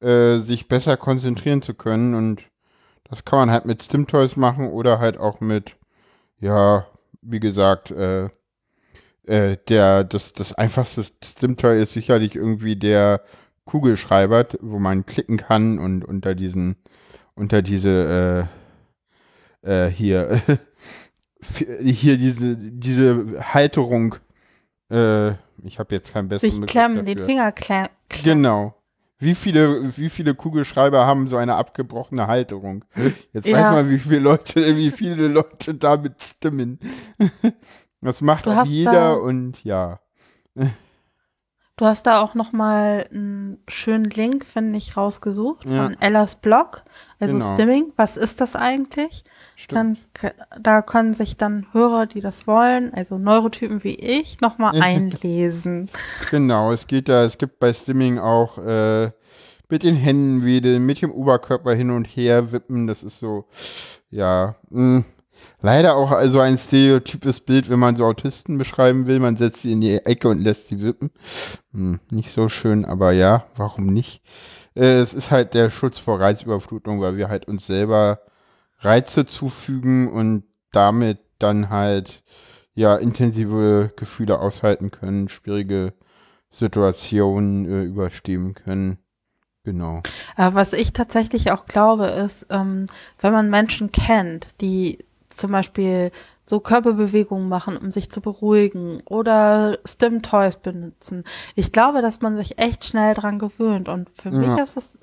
äh, 0.00 0.40
sich 0.40 0.68
besser 0.68 0.96
konzentrieren 0.96 1.62
zu 1.62 1.74
können 1.74 2.14
und 2.14 2.42
das 3.10 3.24
kann 3.24 3.38
man 3.38 3.50
halt 3.50 3.66
mit 3.66 3.82
Stimtoys 3.82 4.36
machen 4.36 4.70
oder 4.70 4.98
halt 4.98 5.18
auch 5.18 5.40
mit, 5.40 5.76
ja, 6.40 6.86
wie 7.20 7.40
gesagt, 7.40 7.90
äh, 7.90 8.28
äh, 9.26 9.56
der, 9.68 10.04
das, 10.04 10.32
das 10.32 10.52
einfachste 10.52 11.04
Stimtoy 11.22 11.82
ist 11.82 11.92
sicherlich 11.92 12.34
irgendwie 12.36 12.76
der 12.76 13.22
Kugelschreiber, 13.64 14.46
wo 14.60 14.78
man 14.78 15.06
klicken 15.06 15.36
kann 15.38 15.78
und 15.78 16.04
unter 16.04 16.34
diesen, 16.34 16.76
unter 17.34 17.62
diese, 17.62 18.48
äh, 19.62 19.86
äh, 19.86 19.90
hier, 19.90 20.42
hier 21.80 22.16
diese, 22.18 22.56
diese 22.56 23.42
Halterung, 23.54 24.16
äh, 24.90 25.30
ich 25.62 25.78
habe 25.78 25.94
jetzt 25.94 26.12
keinen 26.12 26.28
besseren 26.28 26.50
sich 26.52 26.66
klemmen, 26.66 27.04
den. 27.04 27.18
Finger 27.18 27.52
klemmen. 27.52 27.88
Genau. 28.22 28.74
Wie 29.18 29.34
viele, 29.34 29.96
wie 29.96 30.10
viele 30.10 30.34
Kugelschreiber 30.34 31.06
haben 31.06 31.28
so 31.28 31.36
eine 31.36 31.54
abgebrochene 31.54 32.26
Halterung? 32.26 32.84
Jetzt 33.32 33.46
Ja. 33.46 33.56
weiß 33.56 33.72
man, 33.72 33.90
wie 33.90 33.98
viele 33.98 34.18
Leute, 34.18 34.76
wie 34.76 34.90
viele 34.90 35.28
Leute 35.28 35.74
damit 35.74 36.22
stimmen. 36.22 36.78
Das 38.04 38.20
macht 38.20 38.46
auch 38.46 38.64
jeder 38.66 39.20
und 39.20 39.64
ja. 39.64 39.98
Du 41.76 41.86
hast 41.86 42.06
da 42.06 42.20
auch 42.20 42.34
nochmal 42.34 43.06
einen 43.10 43.58
schönen 43.66 44.04
Link, 44.04 44.46
finde 44.46 44.78
ich, 44.78 44.96
rausgesucht 44.96 45.64
Ja. 45.64 45.84
von 45.86 45.96
Ellas 46.00 46.36
Blog, 46.36 46.84
also 47.18 47.36
Genau. 47.38 47.52
Stimming. 47.54 47.92
Was 47.96 48.16
ist 48.16 48.40
das 48.40 48.54
eigentlich? 48.54 49.24
Stimmt. 49.56 49.98
Dann, 50.22 50.32
da 50.60 50.82
können 50.82 51.14
sich 51.14 51.36
dann 51.36 51.66
Hörer, 51.72 52.06
die 52.06 52.20
das 52.20 52.46
wollen, 52.46 52.94
also 52.94 53.18
Neurotypen 53.18 53.82
wie 53.82 53.94
ich, 53.96 54.40
nochmal 54.40 54.72
einlesen. 54.80 55.90
Genau, 56.30 56.70
es 56.72 56.86
geht 56.86 57.08
da, 57.08 57.24
es 57.24 57.38
gibt 57.38 57.58
bei 57.58 57.72
Stimming 57.72 58.18
auch 58.20 58.58
äh, 58.58 59.10
mit 59.68 59.82
den 59.82 59.96
Händen 59.96 60.44
wedeln, 60.44 60.86
mit 60.86 61.02
dem 61.02 61.10
Oberkörper 61.10 61.72
hin 61.74 61.90
und 61.90 62.04
her 62.04 62.52
wippen. 62.52 62.86
Das 62.86 63.02
ist 63.02 63.18
so, 63.18 63.46
ja, 64.10 64.54
mh, 64.70 65.02
leider 65.64 65.96
auch 65.96 66.10
also 66.10 66.40
ein 66.40 66.58
stereotypes 66.58 67.40
Bild, 67.40 67.70
wenn 67.70 67.78
man 67.78 67.96
so 67.96 68.04
Autisten 68.04 68.58
beschreiben 68.58 69.06
will. 69.06 69.18
Man 69.18 69.38
setzt 69.38 69.62
sie 69.62 69.72
in 69.72 69.80
die 69.80 69.94
Ecke 69.94 70.28
und 70.28 70.38
lässt 70.38 70.68
sie 70.68 70.82
wippen. 70.82 71.10
Hm, 71.72 72.00
nicht 72.10 72.32
so 72.32 72.50
schön, 72.50 72.84
aber 72.84 73.12
ja, 73.12 73.46
warum 73.56 73.86
nicht? 73.86 74.22
Äh, 74.76 74.98
es 75.00 75.14
ist 75.14 75.30
halt 75.30 75.54
der 75.54 75.70
Schutz 75.70 75.98
vor 75.98 76.20
Reizüberflutung, 76.20 77.00
weil 77.00 77.16
wir 77.16 77.28
halt 77.28 77.48
uns 77.48 77.66
selber 77.66 78.20
Reize 78.80 79.24
zufügen 79.24 80.12
und 80.12 80.44
damit 80.70 81.18
dann 81.38 81.70
halt 81.70 82.22
ja 82.74 82.96
intensive 82.96 83.90
Gefühle 83.96 84.40
aushalten 84.40 84.90
können, 84.90 85.30
schwierige 85.30 85.94
Situationen 86.50 87.64
äh, 87.64 87.84
überstehen 87.84 88.52
können. 88.52 88.98
Genau. 89.62 90.02
Aber 90.36 90.56
was 90.56 90.74
ich 90.74 90.92
tatsächlich 90.92 91.52
auch 91.52 91.64
glaube, 91.64 92.04
ist, 92.04 92.48
ähm, 92.50 92.86
wenn 93.18 93.32
man 93.32 93.48
Menschen 93.48 93.92
kennt, 93.92 94.60
die 94.60 94.98
zum 95.36 95.52
Beispiel 95.52 96.10
so 96.44 96.60
Körperbewegungen 96.60 97.48
machen, 97.48 97.76
um 97.76 97.90
sich 97.90 98.10
zu 98.10 98.20
beruhigen 98.20 99.02
oder 99.06 99.78
Stim-Toys 99.84 100.56
benutzen. 100.56 101.24
Ich 101.54 101.72
glaube, 101.72 102.02
dass 102.02 102.20
man 102.20 102.36
sich 102.36 102.58
echt 102.58 102.84
schnell 102.84 103.14
dran 103.14 103.38
gewöhnt 103.38 103.88
und 103.88 104.10
für 104.10 104.30
ja. 104.30 104.38
mich 104.38 104.58
ist 104.58 104.76
es 104.76 104.98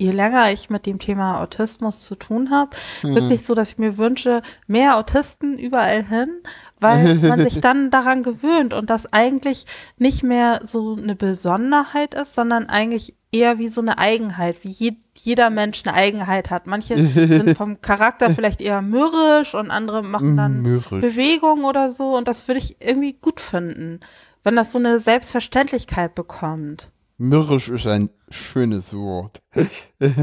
je 0.00 0.12
länger 0.12 0.50
ich 0.50 0.70
mit 0.70 0.86
dem 0.86 0.98
Thema 0.98 1.42
Autismus 1.42 2.00
zu 2.00 2.14
tun 2.14 2.50
habe, 2.50 2.70
mhm. 3.02 3.16
wirklich 3.16 3.44
so, 3.44 3.54
dass 3.54 3.72
ich 3.72 3.78
mir 3.78 3.98
wünsche, 3.98 4.40
mehr 4.66 4.96
Autisten 4.96 5.58
überall 5.58 6.02
hin, 6.02 6.40
weil 6.80 7.14
man 7.28 7.44
sich 7.44 7.60
dann 7.60 7.90
daran 7.90 8.22
gewöhnt 8.22 8.72
und 8.72 8.88
das 8.88 9.12
eigentlich 9.12 9.66
nicht 9.98 10.22
mehr 10.22 10.60
so 10.62 10.96
eine 10.96 11.14
Besonderheit 11.14 12.14
ist, 12.14 12.34
sondern 12.34 12.70
eigentlich 12.70 13.14
eher 13.30 13.58
wie 13.58 13.68
so 13.68 13.82
eine 13.82 13.98
Eigenheit, 13.98 14.64
wie 14.64 14.98
jeder 15.24 15.50
Mensch 15.50 15.82
eine 15.84 15.94
Eigenheit 15.94 16.50
hat. 16.50 16.66
Manche 16.66 16.96
sind 17.08 17.56
vom 17.56 17.80
Charakter 17.80 18.34
vielleicht 18.34 18.60
eher 18.60 18.82
mürrisch 18.82 19.54
und 19.54 19.70
andere 19.70 20.02
machen 20.02 20.36
dann 20.36 20.62
mürrisch. 20.62 21.00
Bewegungen 21.00 21.64
oder 21.64 21.90
so 21.90 22.16
und 22.16 22.28
das 22.28 22.46
würde 22.48 22.58
ich 22.58 22.76
irgendwie 22.80 23.14
gut 23.14 23.40
finden, 23.40 24.00
wenn 24.44 24.56
das 24.56 24.72
so 24.72 24.78
eine 24.78 24.98
Selbstverständlichkeit 24.98 26.14
bekommt. 26.14 26.90
Mürrisch 27.18 27.68
ist 27.68 27.86
ein 27.86 28.10
schönes 28.30 28.94
Wort. 28.94 29.42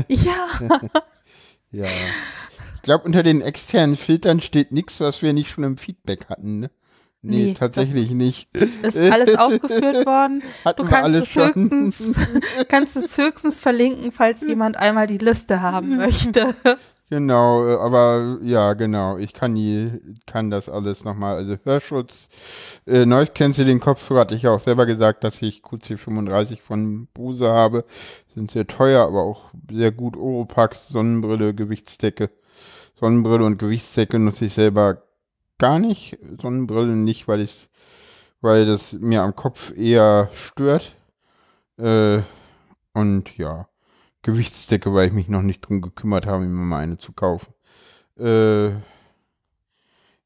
Ja. 0.07 0.47
ja. 1.71 1.85
Ich 2.75 2.81
glaube, 2.81 3.03
unter 3.03 3.21
den 3.21 3.41
externen 3.41 3.97
Filtern 3.97 4.39
steht 4.41 4.71
nichts, 4.71 4.99
was 4.99 5.21
wir 5.21 5.33
nicht 5.33 5.51
schon 5.51 5.63
im 5.65 5.77
Feedback 5.77 6.29
hatten. 6.29 6.61
Ne? 6.61 6.71
Nee, 7.21 7.47
nee, 7.47 7.53
tatsächlich 7.55 8.11
nicht. 8.11 8.47
Ist 8.83 8.97
alles 8.97 9.35
aufgeführt 9.37 10.05
worden. 10.05 10.43
Hatten 10.65 10.83
du 10.83 10.87
kannst 10.87 11.15
es, 11.15 11.35
höchstens, 11.35 12.15
kannst 12.69 12.95
es 12.95 13.17
höchstens 13.17 13.59
verlinken, 13.59 14.11
falls 14.11 14.41
jemand 14.41 14.77
einmal 14.77 15.07
die 15.07 15.17
Liste 15.17 15.61
haben 15.61 15.97
möchte. 15.97 16.55
Genau, 17.09 17.65
äh, 17.67 17.75
aber 17.75 18.37
ja, 18.43 18.73
genau. 18.73 19.17
Ich 19.17 19.33
kann 19.33 19.53
nie, 19.53 19.91
kann 20.25 20.51
das 20.51 20.69
alles 20.69 21.05
nochmal. 21.05 21.37
Also 21.37 21.57
Hörschutz, 21.63 22.29
äh, 22.85 23.05
Noise 23.05 23.31
Cancelling 23.33 23.79
Kopfhörer 23.79 24.21
hatte 24.21 24.35
ich 24.35 24.43
ja 24.43 24.51
auch 24.51 24.59
selber 24.59 24.85
gesagt, 24.85 25.23
dass 25.23 25.41
ich 25.41 25.61
QC35 25.61 26.61
von 26.61 27.07
Bose 27.13 27.49
habe. 27.49 27.85
Sind 28.33 28.51
sehr 28.51 28.67
teuer, 28.67 29.05
aber 29.07 29.23
auch 29.23 29.45
sehr 29.71 29.91
gut. 29.91 30.17
Oropax, 30.17 30.89
Sonnenbrille, 30.89 31.53
Gewichtsdecke. 31.53 32.29
Sonnenbrille 32.95 33.45
und 33.45 33.57
Gewichtsdecke 33.57 34.19
nutze 34.19 34.45
ich 34.45 34.53
selber 34.53 35.01
gar 35.57 35.79
nicht. 35.79 36.17
Sonnenbrille 36.39 36.95
nicht, 36.95 37.27
weil 37.27 37.41
ich 37.41 37.69
weil 38.41 38.65
das 38.65 38.93
mir 38.93 39.23
am 39.23 39.35
Kopf 39.35 39.75
eher 39.75 40.29
stört. 40.33 40.95
Äh, 41.77 42.21
und 42.93 43.37
ja. 43.37 43.67
Gewichtsdecke, 44.23 44.93
weil 44.93 45.07
ich 45.07 45.13
mich 45.13 45.29
noch 45.29 45.41
nicht 45.41 45.61
drum 45.61 45.81
gekümmert 45.81 46.25
habe, 46.25 46.43
mir 46.43 46.49
mal 46.49 46.79
eine 46.79 46.97
zu 46.97 47.13
kaufen. 47.13 47.53
Äh, 48.19 48.71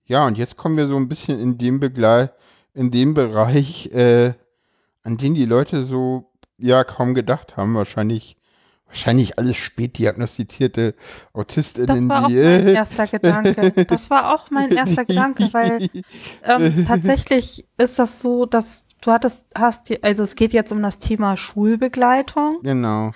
ja, 0.06 0.26
und 0.26 0.38
jetzt 0.38 0.58
kommen 0.58 0.78
wir 0.78 0.88
so 0.88 0.96
ein 0.96 1.08
bisschen 1.08 1.40
in 1.40 1.58
dem 1.58 1.80
Begleit, 1.80 2.34
in 2.74 2.90
dem 2.90 3.14
Bereich, 3.14 3.92
äh, 3.94 4.34
an 5.04 5.18
den 5.18 5.36
die 5.36 5.46
Leute 5.46 5.84
so 5.84 6.32
ja 6.58 6.84
kaum 6.84 7.14
gedacht 7.14 7.58
haben. 7.58 7.76
Wahrscheinlich, 7.76 8.38
wahrscheinlich 8.92 9.40
alles 9.40 9.58
spät 9.58 9.98
diagnostizierte 9.98 10.96
AutistInnen. 11.34 11.88
Das 11.88 12.10
war 12.10 12.26
auch 12.26 12.30
mein 12.30 12.68
erster 12.68 13.08
Gedanke. 13.08 13.86
Das 13.86 14.10
war 14.10 14.34
auch 14.34 14.52
mein 14.52 14.72
erster 14.76 15.06
Gedanke, 15.06 15.50
weil 15.52 15.90
ähm, 16.44 16.86
tatsächlich 16.88 17.66
ist 17.78 17.98
das 18.00 18.22
so, 18.22 18.46
dass 18.46 18.84
du 19.02 19.12
hattest, 19.12 19.46
hast, 19.56 19.92
also 20.04 20.24
es 20.24 20.36
geht 20.36 20.54
jetzt 20.54 20.72
um 20.72 20.82
das 20.82 21.00
Thema 21.00 21.38
Schulbegleitung. 21.38 22.60
Genau 22.62 23.12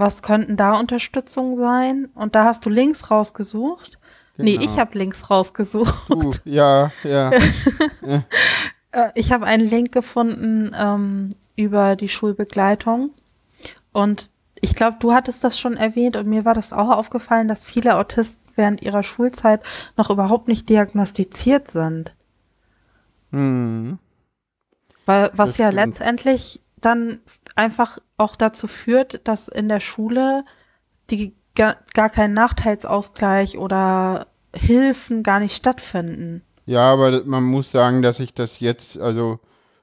was 0.00 0.22
könnten 0.22 0.56
da 0.56 0.78
Unterstützungen 0.78 1.56
sein? 1.58 2.08
Und 2.14 2.34
da 2.34 2.44
hast 2.44 2.64
du 2.64 2.70
Links 2.70 3.10
rausgesucht. 3.10 3.98
Genau. 4.36 4.50
Nee, 4.50 4.64
ich 4.64 4.78
habe 4.78 4.96
Links 4.96 5.28
rausgesucht. 5.28 6.08
Uh, 6.10 6.32
ja, 6.44 6.92
ja. 7.02 7.32
Äh, 8.92 9.10
ich 9.16 9.32
habe 9.32 9.44
einen 9.44 9.68
Link 9.68 9.92
gefunden 9.92 10.70
ähm, 10.78 11.30
über 11.56 11.96
die 11.96 12.08
Schulbegleitung. 12.08 13.10
Und 13.92 14.30
ich 14.60 14.74
glaube, 14.74 14.96
du 15.00 15.12
hattest 15.12 15.44
das 15.44 15.58
schon 15.58 15.76
erwähnt 15.76 16.16
und 16.16 16.26
mir 16.26 16.44
war 16.44 16.54
das 16.54 16.72
auch 16.72 16.90
aufgefallen, 16.90 17.48
dass 17.48 17.64
viele 17.64 17.96
Autisten 17.96 18.42
während 18.54 18.82
ihrer 18.82 19.02
Schulzeit 19.02 19.62
noch 19.96 20.10
überhaupt 20.10 20.48
nicht 20.48 20.68
diagnostiziert 20.68 21.70
sind. 21.70 22.14
Hm. 23.30 23.98
Weil, 25.06 25.30
was 25.34 25.56
ja 25.56 25.70
letztendlich 25.70 26.60
dann 26.80 27.20
einfach 27.54 27.98
auch 28.16 28.36
dazu 28.36 28.66
führt, 28.66 29.26
dass 29.26 29.48
in 29.48 29.68
der 29.68 29.80
Schule 29.80 30.44
die 31.10 31.34
gar, 31.54 31.76
gar 31.94 32.10
kein 32.10 32.34
Nachteilsausgleich 32.34 33.58
oder 33.58 34.26
Hilfen 34.54 35.22
gar 35.22 35.40
nicht 35.40 35.56
stattfinden. 35.56 36.42
Ja, 36.66 36.92
aber 36.92 37.24
man 37.24 37.44
muss 37.44 37.70
sagen, 37.70 38.02
dass 38.02 38.20
ich 38.20 38.34
das 38.34 38.60
jetzt, 38.60 38.98
also 38.98 39.40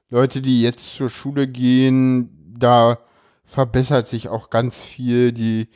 Leute, 0.08 0.40
die 0.40 0.62
jetzt 0.62 0.94
zur 0.94 1.10
Schule 1.10 1.48
gehen, 1.48 2.54
da 2.58 2.98
verbessert 3.46 4.08
sich 4.08 4.28
auch 4.28 4.50
ganz 4.50 4.84
viel. 4.84 5.32
Die, 5.32 5.68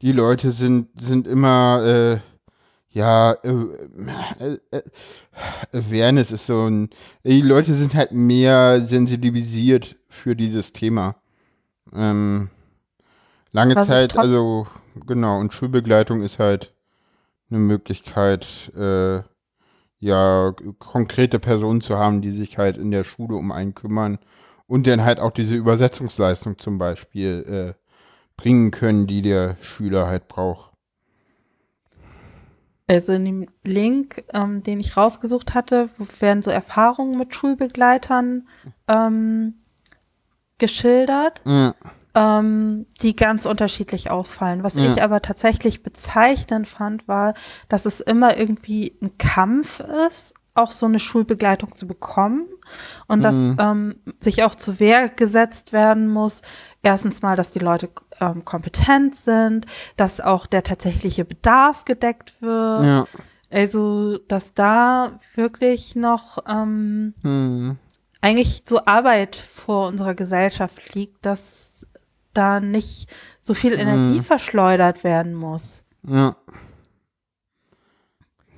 die 0.00 0.12
Leute 0.12 0.52
sind, 0.52 0.88
sind 1.00 1.26
immer, 1.26 1.84
äh, 1.84 2.18
ja, 2.90 3.32
äh, 3.32 3.52
äh, 4.38 4.58
äh, 4.70 4.82
Awareness 5.72 6.30
ist 6.30 6.46
so 6.46 6.66
ein, 6.68 6.90
die 7.24 7.42
Leute 7.42 7.74
sind 7.74 7.94
halt 7.94 8.12
mehr 8.12 8.80
sensibilisiert 8.86 9.96
für 10.08 10.34
dieses 10.34 10.72
Thema. 10.72 11.16
Ähm, 11.92 12.48
lange 13.52 13.76
Was 13.76 13.88
Zeit, 13.88 14.16
also 14.16 14.66
genau, 15.06 15.38
und 15.38 15.52
Schulbegleitung 15.52 16.22
ist 16.22 16.38
halt 16.38 16.72
eine 17.50 17.60
Möglichkeit, 17.60 18.72
äh, 18.76 19.22
ja, 20.00 20.54
konkrete 20.78 21.38
Personen 21.38 21.80
zu 21.80 21.96
haben, 21.96 22.22
die 22.22 22.32
sich 22.32 22.58
halt 22.58 22.76
in 22.76 22.90
der 22.90 23.04
Schule 23.04 23.36
um 23.36 23.50
einen 23.50 23.74
kümmern 23.74 24.18
und 24.68 24.86
dann 24.86 25.02
halt 25.02 25.18
auch 25.18 25.32
diese 25.32 25.56
Übersetzungsleistung 25.56 26.58
zum 26.58 26.78
Beispiel 26.78 27.74
äh, 27.76 27.82
bringen 28.36 28.70
können, 28.70 29.08
die 29.08 29.22
der 29.22 29.56
Schüler 29.60 30.06
halt 30.06 30.28
braucht. 30.28 30.70
Also 32.86 33.12
in 33.12 33.24
dem 33.24 33.46
Link, 33.64 34.24
ähm, 34.32 34.62
den 34.62 34.80
ich 34.80 34.96
rausgesucht 34.96 35.54
hatte, 35.54 35.90
werden 36.20 36.42
so 36.42 36.50
Erfahrungen 36.50 37.18
mit 37.18 37.34
Schulbegleitern 37.34 38.48
ähm, 38.86 39.54
geschildert, 40.56 41.42
ja. 41.44 41.74
ähm, 42.14 42.86
die 43.02 43.14
ganz 43.14 43.44
unterschiedlich 43.44 44.10
ausfallen. 44.10 44.62
Was 44.62 44.74
ja. 44.74 44.90
ich 44.90 45.02
aber 45.02 45.20
tatsächlich 45.20 45.82
bezeichnend 45.82 46.66
fand, 46.66 47.06
war, 47.08 47.34
dass 47.68 47.84
es 47.84 48.00
immer 48.00 48.38
irgendwie 48.38 48.96
ein 49.02 49.18
Kampf 49.18 49.80
ist, 50.06 50.34
auch 50.58 50.72
so 50.72 50.86
eine 50.86 50.98
Schulbegleitung 50.98 51.74
zu 51.74 51.86
bekommen 51.86 52.46
und 53.06 53.22
dass 53.22 53.34
mhm. 53.34 53.56
ähm, 53.58 53.96
sich 54.20 54.42
auch 54.44 54.54
zu 54.54 54.80
Wehr 54.80 55.08
gesetzt 55.08 55.72
werden 55.72 56.08
muss. 56.08 56.42
Erstens 56.82 57.22
mal, 57.22 57.36
dass 57.36 57.50
die 57.50 57.58
Leute 57.58 57.88
ähm, 58.20 58.44
kompetent 58.44 59.16
sind, 59.16 59.66
dass 59.96 60.20
auch 60.20 60.46
der 60.46 60.62
tatsächliche 60.62 61.24
Bedarf 61.24 61.84
gedeckt 61.84 62.40
wird. 62.40 62.84
Ja. 62.84 63.06
Also, 63.50 64.18
dass 64.28 64.52
da 64.52 65.18
wirklich 65.34 65.96
noch 65.96 66.38
ähm, 66.46 67.14
mhm 67.22 67.78
eigentlich 68.20 68.62
so 68.66 68.84
Arbeit 68.84 69.36
vor 69.36 69.88
unserer 69.88 70.14
Gesellschaft 70.14 70.94
liegt, 70.94 71.24
dass 71.24 71.86
da 72.34 72.60
nicht 72.60 73.08
so 73.40 73.54
viel 73.54 73.74
mhm. 73.74 73.80
Energie 73.80 74.18
mhm. 74.18 74.24
verschleudert 74.24 75.04
werden 75.04 75.34
muss. 75.34 75.84
Ja. 76.06 76.36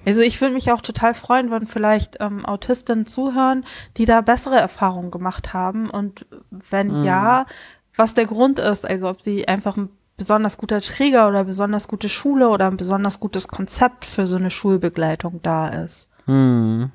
Also 0.06 0.20
ich 0.22 0.40
würde 0.40 0.54
mich 0.54 0.72
auch 0.72 0.80
total 0.80 1.14
freuen, 1.14 1.50
wenn 1.50 1.66
vielleicht 1.66 2.16
ähm, 2.20 2.46
Autistinnen 2.46 3.06
zuhören, 3.06 3.64
die 3.96 4.06
da 4.06 4.22
bessere 4.22 4.56
Erfahrungen 4.56 5.10
gemacht 5.10 5.52
haben 5.52 5.90
und 5.90 6.26
wenn 6.50 7.00
mhm. 7.00 7.04
ja, 7.04 7.46
was 7.94 8.14
der 8.14 8.26
Grund 8.26 8.58
ist, 8.58 8.88
also 8.88 9.08
ob 9.08 9.20
sie 9.20 9.46
einfach 9.46 9.76
ein 9.76 9.90
besonders 10.16 10.58
guter 10.58 10.80
Träger 10.80 11.28
oder 11.28 11.44
besonders 11.44 11.88
gute 11.88 12.08
Schule 12.08 12.48
oder 12.48 12.66
ein 12.66 12.76
besonders 12.76 13.20
gutes 13.20 13.48
Konzept 13.48 14.04
für 14.04 14.26
so 14.26 14.36
eine 14.36 14.50
Schulbegleitung 14.50 15.40
da 15.42 15.68
ist. 15.68 16.08
Mhm. 16.26 16.90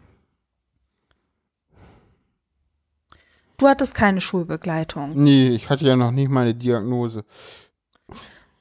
Du 3.57 3.67
hattest 3.67 3.95
keine 3.95 4.21
Schulbegleitung. 4.21 5.13
Nee, 5.15 5.49
ich 5.49 5.69
hatte 5.69 5.85
ja 5.85 5.95
noch 5.95 6.11
nicht 6.11 6.29
meine 6.29 6.53
Diagnose. 6.53 7.23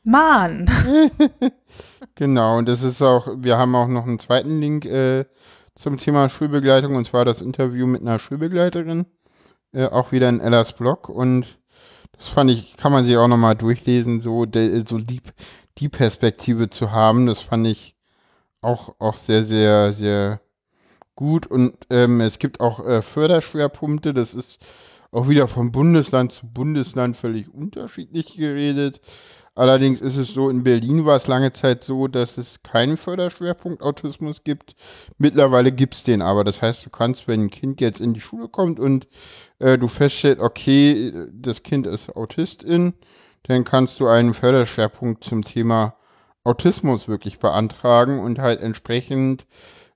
Mann. 0.04 0.70
genau, 2.14 2.58
und 2.58 2.68
das 2.68 2.82
ist 2.82 3.02
auch, 3.02 3.26
wir 3.36 3.56
haben 3.56 3.74
auch 3.74 3.88
noch 3.88 4.06
einen 4.06 4.18
zweiten 4.18 4.60
Link 4.60 4.84
äh, 4.84 5.24
zum 5.74 5.98
Thema 5.98 6.28
Schulbegleitung, 6.28 6.94
und 6.94 7.06
zwar 7.06 7.24
das 7.24 7.40
Interview 7.40 7.86
mit 7.86 8.02
einer 8.02 8.18
Schulbegleiterin, 8.18 9.06
äh, 9.72 9.86
auch 9.86 10.12
wieder 10.12 10.28
in 10.28 10.40
Ellas 10.40 10.74
Blog. 10.74 11.08
Und 11.08 11.58
das 12.12 12.28
fand 12.28 12.50
ich, 12.50 12.76
kann 12.76 12.92
man 12.92 13.04
sich 13.04 13.16
auch 13.16 13.28
nochmal 13.28 13.56
durchlesen, 13.56 14.20
so, 14.20 14.44
de, 14.44 14.84
so 14.86 14.98
die, 14.98 15.20
die 15.78 15.88
Perspektive 15.88 16.70
zu 16.70 16.92
haben. 16.92 17.26
Das 17.26 17.40
fand 17.40 17.66
ich 17.66 17.96
auch, 18.60 18.94
auch 18.98 19.14
sehr, 19.14 19.42
sehr, 19.42 19.92
sehr 19.92 20.40
gut. 21.16 21.46
Und 21.46 21.76
ähm, 21.90 22.20
es 22.20 22.38
gibt 22.38 22.60
auch 22.60 22.84
äh, 22.84 23.02
Förderschwerpunkte, 23.02 24.14
das 24.14 24.34
ist 24.34 24.64
auch 25.10 25.28
wieder 25.28 25.46
von 25.48 25.70
Bundesland 25.70 26.32
zu 26.32 26.46
Bundesland 26.46 27.16
völlig 27.16 27.52
unterschiedlich 27.52 28.36
geredet. 28.36 29.00
Allerdings 29.56 30.00
ist 30.00 30.16
es 30.16 30.34
so, 30.34 30.50
in 30.50 30.64
Berlin 30.64 31.04
war 31.06 31.16
es 31.16 31.28
lange 31.28 31.52
Zeit 31.52 31.84
so, 31.84 32.08
dass 32.08 32.38
es 32.38 32.62
keinen 32.64 32.96
Förderschwerpunkt 32.96 33.82
Autismus 33.82 34.42
gibt. 34.42 34.74
Mittlerweile 35.16 35.70
gibt 35.70 35.94
es 35.94 36.02
den 36.02 36.22
aber. 36.22 36.42
Das 36.42 36.60
heißt, 36.60 36.84
du 36.84 36.90
kannst, 36.90 37.28
wenn 37.28 37.44
ein 37.44 37.50
Kind 37.50 37.80
jetzt 37.80 38.00
in 38.00 38.14
die 38.14 38.20
Schule 38.20 38.48
kommt 38.48 38.80
und 38.80 39.06
äh, 39.60 39.78
du 39.78 39.86
feststellst, 39.86 40.42
okay, 40.42 41.12
das 41.32 41.62
Kind 41.62 41.86
ist 41.86 42.16
Autistin, 42.16 42.94
dann 43.44 43.64
kannst 43.64 44.00
du 44.00 44.08
einen 44.08 44.34
Förderschwerpunkt 44.34 45.22
zum 45.22 45.44
Thema 45.44 45.94
Autismus 46.42 47.06
wirklich 47.06 47.38
beantragen 47.38 48.18
und 48.20 48.40
halt 48.40 48.60
entsprechend 48.60 49.46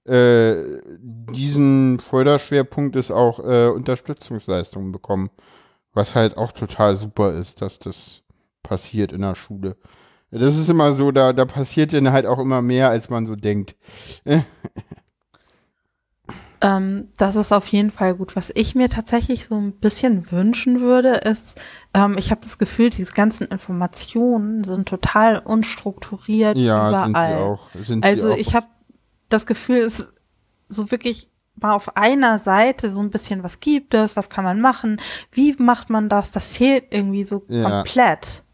äh, 0.04 0.80
diesen 1.00 1.98
Förderschwerpunkt 2.00 2.96
ist 2.96 3.10
auch 3.10 3.40
äh, 3.40 3.68
Unterstützungsleistungen 3.68 4.92
bekommen. 4.92 5.30
Was 5.94 6.14
halt 6.14 6.36
auch 6.36 6.52
total 6.52 6.96
super 6.96 7.32
ist, 7.32 7.60
dass 7.60 7.78
das 7.78 8.22
passiert 8.62 9.12
in 9.12 9.22
der 9.22 9.34
Schule. 9.34 9.76
Das 10.30 10.56
ist 10.56 10.68
immer 10.68 10.92
so, 10.92 11.10
da, 11.10 11.32
da 11.32 11.46
passiert 11.46 11.92
dann 11.92 12.12
halt 12.12 12.26
auch 12.26 12.38
immer 12.38 12.60
mehr, 12.60 12.90
als 12.90 13.08
man 13.08 13.24
so 13.24 13.34
denkt. 13.34 13.76
ähm, 16.60 17.08
das 17.16 17.36
ist 17.36 17.52
auf 17.52 17.66
jeden 17.68 17.90
Fall 17.90 18.14
gut. 18.14 18.36
Was 18.36 18.52
ich 18.54 18.74
mir 18.74 18.90
tatsächlich 18.90 19.46
so 19.46 19.54
ein 19.54 19.72
bisschen 19.72 20.30
wünschen 20.30 20.80
würde, 20.80 21.14
ist, 21.14 21.58
ähm, 21.94 22.16
ich 22.18 22.30
habe 22.30 22.42
das 22.42 22.58
Gefühl, 22.58 22.90
diese 22.90 23.12
ganzen 23.12 23.46
Informationen 23.46 24.62
sind 24.62 24.86
total 24.86 25.38
unstrukturiert 25.38 26.58
ja, 26.58 26.90
überall. 26.90 27.06
Sind 27.06 27.16
die 27.16 27.34
auch, 27.34 27.60
sind 27.84 28.04
also 28.04 28.28
die 28.28 28.34
auch. 28.34 28.38
ich 28.38 28.54
habe 28.54 28.66
das 29.30 29.46
Gefühl, 29.46 29.78
es 29.78 30.12
so 30.68 30.90
wirklich 30.90 31.30
mal 31.54 31.72
auf 31.72 31.96
einer 31.96 32.38
Seite 32.38 32.90
so 32.90 33.00
ein 33.00 33.10
bisschen, 33.10 33.42
was 33.42 33.60
gibt 33.60 33.94
es, 33.94 34.16
was 34.16 34.28
kann 34.28 34.44
man 34.44 34.60
machen, 34.60 35.00
wie 35.32 35.54
macht 35.58 35.90
man 35.90 36.08
das, 36.08 36.30
das 36.30 36.48
fehlt 36.48 36.84
irgendwie 36.90 37.24
so 37.24 37.44
Ja. 37.48 37.70
komplett. 37.70 38.44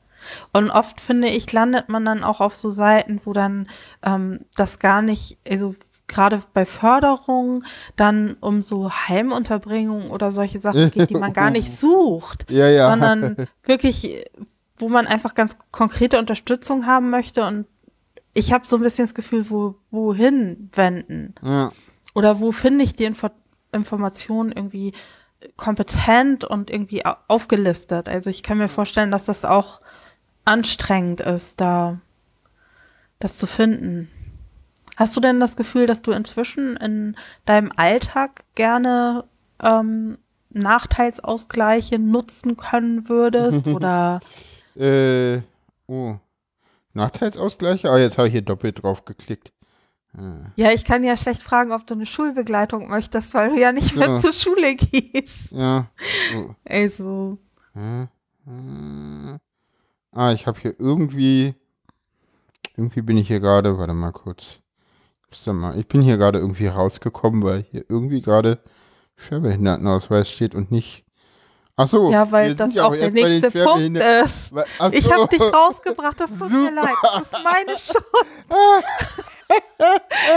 Und 0.53 0.71
oft 0.71 1.01
finde 1.01 1.29
ich, 1.29 1.53
landet 1.53 1.89
man 1.89 2.05
dann 2.05 2.25
auch 2.25 2.41
auf 2.41 2.55
so 2.55 2.71
Seiten, 2.71 3.21
wo 3.25 3.33
dann 3.33 3.69
ähm, 4.03 4.41
das 4.57 4.79
gar 4.79 5.03
nicht, 5.03 5.39
also 5.49 5.75
gerade 6.07 6.43
bei 6.53 6.67
Förderung 6.67 7.65
dann 7.97 8.37
um 8.41 8.63
so 8.63 8.91
Heimunterbringung 8.91 10.11
oder 10.11 10.33
solche 10.33 10.61
Sachen 10.61 10.91
geht, 10.91 11.11
die 11.11 11.15
man 11.17 11.33
gar 11.33 11.51
nicht 11.51 11.73
sucht, 11.79 12.51
ja, 12.51 12.69
ja. 12.69 12.91
sondern 12.91 13.49
wirklich, 13.65 14.25
wo 14.79 14.89
man 14.89 15.07
einfach 15.07 15.35
ganz 15.35 15.57
konkrete 15.71 16.19
Unterstützung 16.19 16.87
haben 16.87 17.11
möchte 17.11 17.45
und 17.45 17.67
ich 18.35 18.53
habe 18.53 18.67
so 18.67 18.77
ein 18.77 18.83
bisschen 18.83 19.05
das 19.05 19.15
Gefühl, 19.15 19.49
wo, 19.49 19.77
wohin 19.91 20.69
wenden? 20.75 21.35
ja. 21.43 21.73
Oder 22.17 22.39
wo 22.39 22.53
finde 22.53 22.85
ich 22.85 22.95
die 22.95 23.05
Info 23.05 23.29
Informationen 23.73 24.53
irgendwie 24.53 24.93
kompetent 25.57 26.45
und 26.45 26.71
irgendwie 26.71 27.05
au- 27.05 27.17
aufgelistet? 27.29 28.09
Also 28.09 28.31
ich 28.31 28.43
kann 28.43 28.59
mir 28.59 28.69
vorstellen, 28.69 29.11
dass 29.11 29.25
das 29.25 29.45
auch 29.45 29.81
anstrengend 30.45 31.21
ist, 31.21 31.61
da 31.61 31.99
das 33.19 33.39
zu 33.39 33.47
finden. 33.47 34.11
Hast 34.97 35.17
du 35.17 35.21
denn 35.21 35.41
das 35.41 35.57
Gefühl, 35.57 35.87
dass 35.87 36.03
du 36.03 36.13
inzwischen 36.13 36.77
in 36.77 37.17
deinem 37.47 37.73
Alltag 37.77 38.45
gerne 38.55 39.25
ähm, 39.63 40.19
Nachteilsausgleiche 40.51 41.99
nutzen 41.99 42.57
können 42.57 43.09
würdest? 43.09 43.67
Oder 43.67 44.21
Äh, 44.77 45.41
oh. 45.87 46.17
Nachteilsausgleiche? 46.93 47.91
Ah, 47.91 47.99
jetzt 47.99 48.19
habe 48.19 48.29
ich 48.29 48.33
hier 48.33 48.43
doppelt 48.43 48.83
drauf 48.83 49.05
geklickt. 49.05 49.53
Äh. 50.17 50.45
ja, 50.55 50.71
ich 50.71 50.85
kann 50.85 51.03
ja 51.03 51.17
schlecht 51.17 51.43
fragen, 51.43 51.73
ob 51.73 51.85
du 51.89 51.95
eine 51.95 52.07
Schulbegleitung 52.07 52.89
möchtest, 52.89 53.35
weil 53.35 53.51
du 53.51 53.61
ja 53.61 53.73
nicht 53.73 53.97
mehr 53.97 54.09
Ja. 54.09 54.21
zur 54.21 54.33
Schule 54.33 54.77
gehst. 54.77 55.51
Ja. 55.51 55.91
Oh. 56.37 56.55
Also. 56.65 57.39
Hä? 57.75 58.03
Äh. 58.47 59.39
Ah, 60.15 60.33
ich 60.33 60.47
habe 60.47 60.59
hier 60.61 60.75
irgendwie. 60.79 61.55
Irgendwie 62.77 63.03
bin 63.03 63.17
ich 63.19 63.29
hier 63.29 63.41
gerade. 63.41 63.77
Warte 63.79 63.93
mal 63.95 64.13
kurz. 64.13 64.59
Ich 65.77 65.89
bin 65.89 66.01
hier 66.03 66.17
gerade 66.17 66.39
irgendwie 66.39 66.69
rausgekommen, 66.69 67.43
weil 67.43 67.63
hier 67.63 67.85
irgendwie 67.89 68.21
gerade 68.21 68.61
Schwerbehindertenausweis 69.17 70.31
steht 70.31 70.55
und 70.55 70.71
nicht. 70.71 71.05
Ach 71.77 71.89
so. 71.89 72.13
Ja, 72.13 72.31
weil 72.31 72.55
das 72.55 72.73
ja 72.73 72.85
auch 72.85 72.93
der 72.95 73.11
nächste 73.11 73.51
Punkt 73.51 73.99
ist. 73.99 74.55
Wa- 74.55 74.65
ach 74.79 74.93
Ich 74.93 75.05
so. 75.07 75.13
habe 75.13 75.27
dich 75.27 75.41
rausgebracht, 75.41 76.21
das 76.21 76.31
tut 76.31 76.49
mir 76.53 76.69
Super. 76.69 76.73
leid. 76.73 76.95
Das 77.03 77.23
ist 77.23 77.33
meine 77.43 77.79
Schuld. 77.79 78.85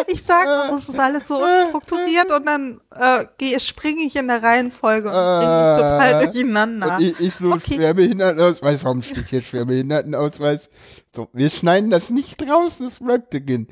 Ich 0.08 0.24
sag, 0.24 0.46
das 0.46 0.90
ist 0.90 1.00
alles 1.00 1.28
so 1.28 1.36
unstrukturiert 1.42 2.32
und 2.32 2.46
dann 2.46 2.82
äh, 2.96 3.60
springe 3.60 4.04
ich 4.04 4.16
in 4.16 4.28
der 4.28 4.44
Reihenfolge 4.44 5.08
und 5.08 5.14
bin 5.14 5.48
total 5.90 6.22
Äh, 6.22 6.26
durcheinander. 6.26 6.98
Ich, 7.00 7.20
ich 7.20 7.34
so 7.36 7.52
Okay. 7.54 7.76
Schwerbehindertenausweis. 7.76 8.84
Warum 8.84 9.04
steht 9.04 9.28
hier 9.28 9.42
Schwerbehindertenausweis? 9.42 10.70
So, 11.16 11.30
wir 11.34 11.50
schneiden 11.50 11.90
das 11.90 12.10
nicht 12.10 12.42
raus, 12.48 12.78
das 12.80 13.00
bleibt 13.00 13.34
drin. 13.34 13.68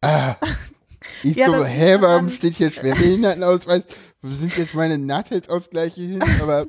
Ah. 0.00 0.36
Ich 1.22 1.36
Ja, 1.36 1.46
so, 1.46 1.64
hä, 1.64 1.96
warum 2.00 2.28
steht 2.28 2.54
hier 2.54 2.72
Schwerbehindertenausweis? 2.72 3.84
Wo 4.22 4.30
sind 4.30 4.56
jetzt 4.56 4.74
meine 4.74 4.98
Nachteilsausgleiche 4.98 6.00
hin? 6.00 6.18
Aber 6.42 6.66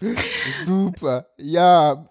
super. 0.66 1.26
Ja, 1.38 2.06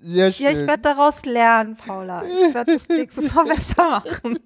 sehr 0.00 0.32
schön. 0.32 0.44
Ja, 0.44 0.52
ich 0.52 0.66
werde 0.66 0.82
daraus 0.82 1.24
lernen, 1.24 1.76
Paula. 1.76 2.24
Ich 2.24 2.54
werde 2.54 2.74
das 2.74 2.88
nächstes 2.88 3.32
Mal 3.34 3.44
besser 3.54 3.88
machen. 4.04 4.38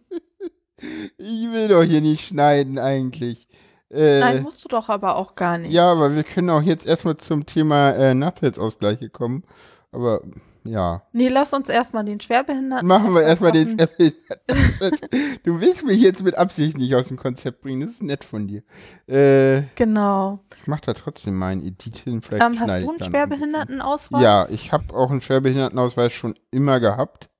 Ich 1.16 1.50
will 1.52 1.68
doch 1.68 1.82
hier 1.82 2.00
nicht 2.00 2.26
schneiden 2.26 2.78
eigentlich. 2.78 3.48
Äh, 3.90 4.20
Nein, 4.20 4.42
musst 4.42 4.64
du 4.64 4.68
doch 4.68 4.88
aber 4.88 5.16
auch 5.16 5.34
gar 5.34 5.56
nicht. 5.58 5.72
ja, 5.72 5.90
aber 5.90 6.14
wir 6.14 6.24
können 6.24 6.50
auch 6.50 6.62
jetzt 6.62 6.86
erstmal 6.86 7.16
zum 7.16 7.46
Thema 7.46 7.92
äh, 7.92 8.14
Nachteilsausgleiche 8.14 9.08
kommen. 9.08 9.44
Aber 9.92 10.20
ja. 10.64 11.02
Nee, 11.12 11.28
lass 11.28 11.54
uns 11.54 11.70
erstmal 11.70 12.04
den 12.04 12.20
Schwerbehinderten. 12.20 12.86
Machen 12.86 13.14
wir 13.14 13.22
erstmal 13.22 13.52
den. 13.52 13.70
Schwerbehinderten. 13.70 14.28
Du 15.44 15.60
willst 15.62 15.84
mich 15.86 15.98
jetzt 16.00 16.22
mit 16.22 16.34
Absicht 16.34 16.76
nicht 16.76 16.94
aus 16.94 17.08
dem 17.08 17.16
Konzept 17.16 17.62
bringen. 17.62 17.80
Das 17.80 17.92
ist 17.92 18.02
nett 18.02 18.24
von 18.24 18.46
dir. 18.46 18.62
Äh, 19.06 19.62
Genau. 19.76 20.40
ich 20.60 20.66
mach 20.66 20.80
da 20.80 20.92
trotzdem 20.92 21.36
mal 21.38 21.48
ein 21.52 21.62
Edit 21.62 21.96
hin. 21.96 22.20
Vielleicht 22.20 22.44
Ähm, 22.44 22.60
hast 22.60 22.68
du 22.68 22.74
einen 22.74 22.84
noch 22.84 22.92
ein. 23.00 23.02
Schwerbehindertenausweis? 23.02 24.20
Ja, 24.22 24.46
ich 24.50 24.72
habe 24.72 24.94
auch 24.94 25.10
einen 25.10 25.22
Schwerbehindertenausweis 25.22 26.12
schon 26.12 26.34
immer 26.50 26.80
gehabt. 26.80 27.30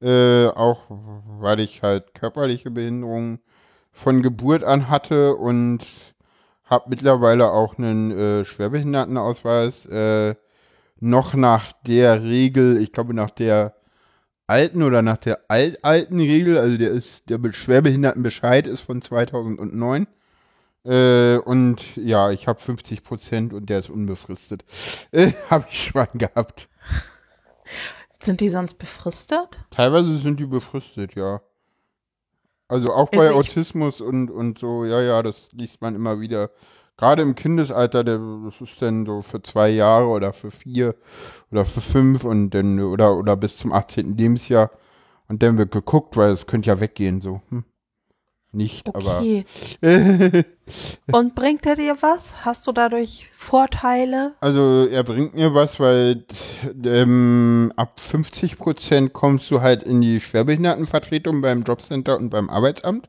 Äh, 0.00 0.46
auch 0.48 0.82
weil 0.88 1.60
ich 1.60 1.82
halt 1.82 2.14
körperliche 2.14 2.70
Behinderungen 2.70 3.40
von 3.92 4.22
Geburt 4.22 4.62
an 4.62 4.88
hatte 4.88 5.34
und 5.36 5.84
habe 6.64 6.90
mittlerweile 6.90 7.50
auch 7.50 7.78
einen 7.78 8.10
äh, 8.12 8.44
Schwerbehindertenausweis. 8.44 9.86
Äh, 9.86 10.36
noch 11.00 11.34
nach 11.34 11.72
der 11.86 12.22
Regel, 12.22 12.78
ich 12.82 12.92
glaube 12.92 13.14
nach 13.14 13.30
der 13.30 13.74
alten 14.46 14.82
oder 14.82 15.02
nach 15.02 15.18
der 15.18 15.40
altalten 15.48 16.20
Regel, 16.20 16.58
also 16.58 16.78
der 16.78 16.90
ist, 16.90 17.30
der 17.30 17.38
Be- 17.38 17.52
Schwerbehindertenbescheid 17.52 18.66
ist 18.66 18.80
von 18.80 19.02
2009. 19.02 20.06
Äh, 20.84 21.38
und 21.38 21.96
ja, 21.96 22.30
ich 22.30 22.48
habe 22.48 22.60
50 22.60 23.04
Prozent 23.04 23.52
und 23.54 23.70
der 23.70 23.80
ist 23.80 23.90
unbefristet. 23.90 24.64
Äh, 25.12 25.32
habe 25.50 25.66
ich 25.70 25.84
schon 25.88 26.06
gehabt. 26.14 26.68
Sind 28.20 28.40
die 28.40 28.48
sonst 28.48 28.78
befristet? 28.78 29.60
Teilweise 29.70 30.16
sind 30.18 30.40
die 30.40 30.46
befristet, 30.46 31.14
ja. 31.14 31.40
Also 32.68 32.92
auch 32.92 33.08
bei 33.10 33.28
Also 33.28 33.38
Autismus 33.38 34.00
und, 34.00 34.30
und 34.30 34.58
so, 34.58 34.84
ja, 34.84 35.00
ja, 35.00 35.22
das 35.22 35.48
liest 35.52 35.80
man 35.80 35.94
immer 35.94 36.20
wieder. 36.20 36.50
Gerade 36.98 37.22
im 37.22 37.34
Kindesalter, 37.34 38.02
der, 38.02 38.20
das 38.44 38.60
ist 38.60 38.82
dann 38.82 39.06
so 39.06 39.22
für 39.22 39.40
zwei 39.40 39.70
Jahre 39.70 40.08
oder 40.08 40.32
für 40.32 40.50
vier 40.50 40.96
oder 41.50 41.64
für 41.64 41.80
fünf 41.80 42.24
und 42.24 42.50
dann 42.50 42.80
oder, 42.80 43.16
oder 43.16 43.36
bis 43.36 43.56
zum 43.56 43.72
18. 43.72 44.16
Lebensjahr. 44.16 44.70
Und 45.28 45.42
dann 45.42 45.56
wird 45.58 45.70
geguckt, 45.70 46.16
weil 46.16 46.32
es 46.32 46.46
könnte 46.46 46.68
ja 46.68 46.80
weggehen, 46.80 47.20
so. 47.20 47.40
Hm. 47.50 47.64
Nicht, 48.50 48.88
Okay. 48.88 49.44
aber. 49.82 50.44
Und 51.12 51.34
bringt 51.34 51.66
er 51.66 51.76
dir 51.76 51.96
was? 52.00 52.44
Hast 52.44 52.66
du 52.66 52.72
dadurch 52.72 53.28
Vorteile? 53.32 54.34
Also 54.40 54.86
er 54.90 55.02
bringt 55.04 55.34
mir 55.34 55.54
was, 55.54 55.78
weil 55.78 56.24
ähm, 56.84 57.72
ab 57.76 58.00
50 58.00 58.58
Prozent 58.58 59.12
kommst 59.12 59.50
du 59.50 59.60
halt 59.60 59.82
in 59.82 60.00
die 60.00 60.20
Schwerbehindertenvertretung 60.20 61.42
beim 61.42 61.62
Jobcenter 61.62 62.16
und 62.16 62.30
beim 62.30 62.48
Arbeitsamt. 62.48 63.08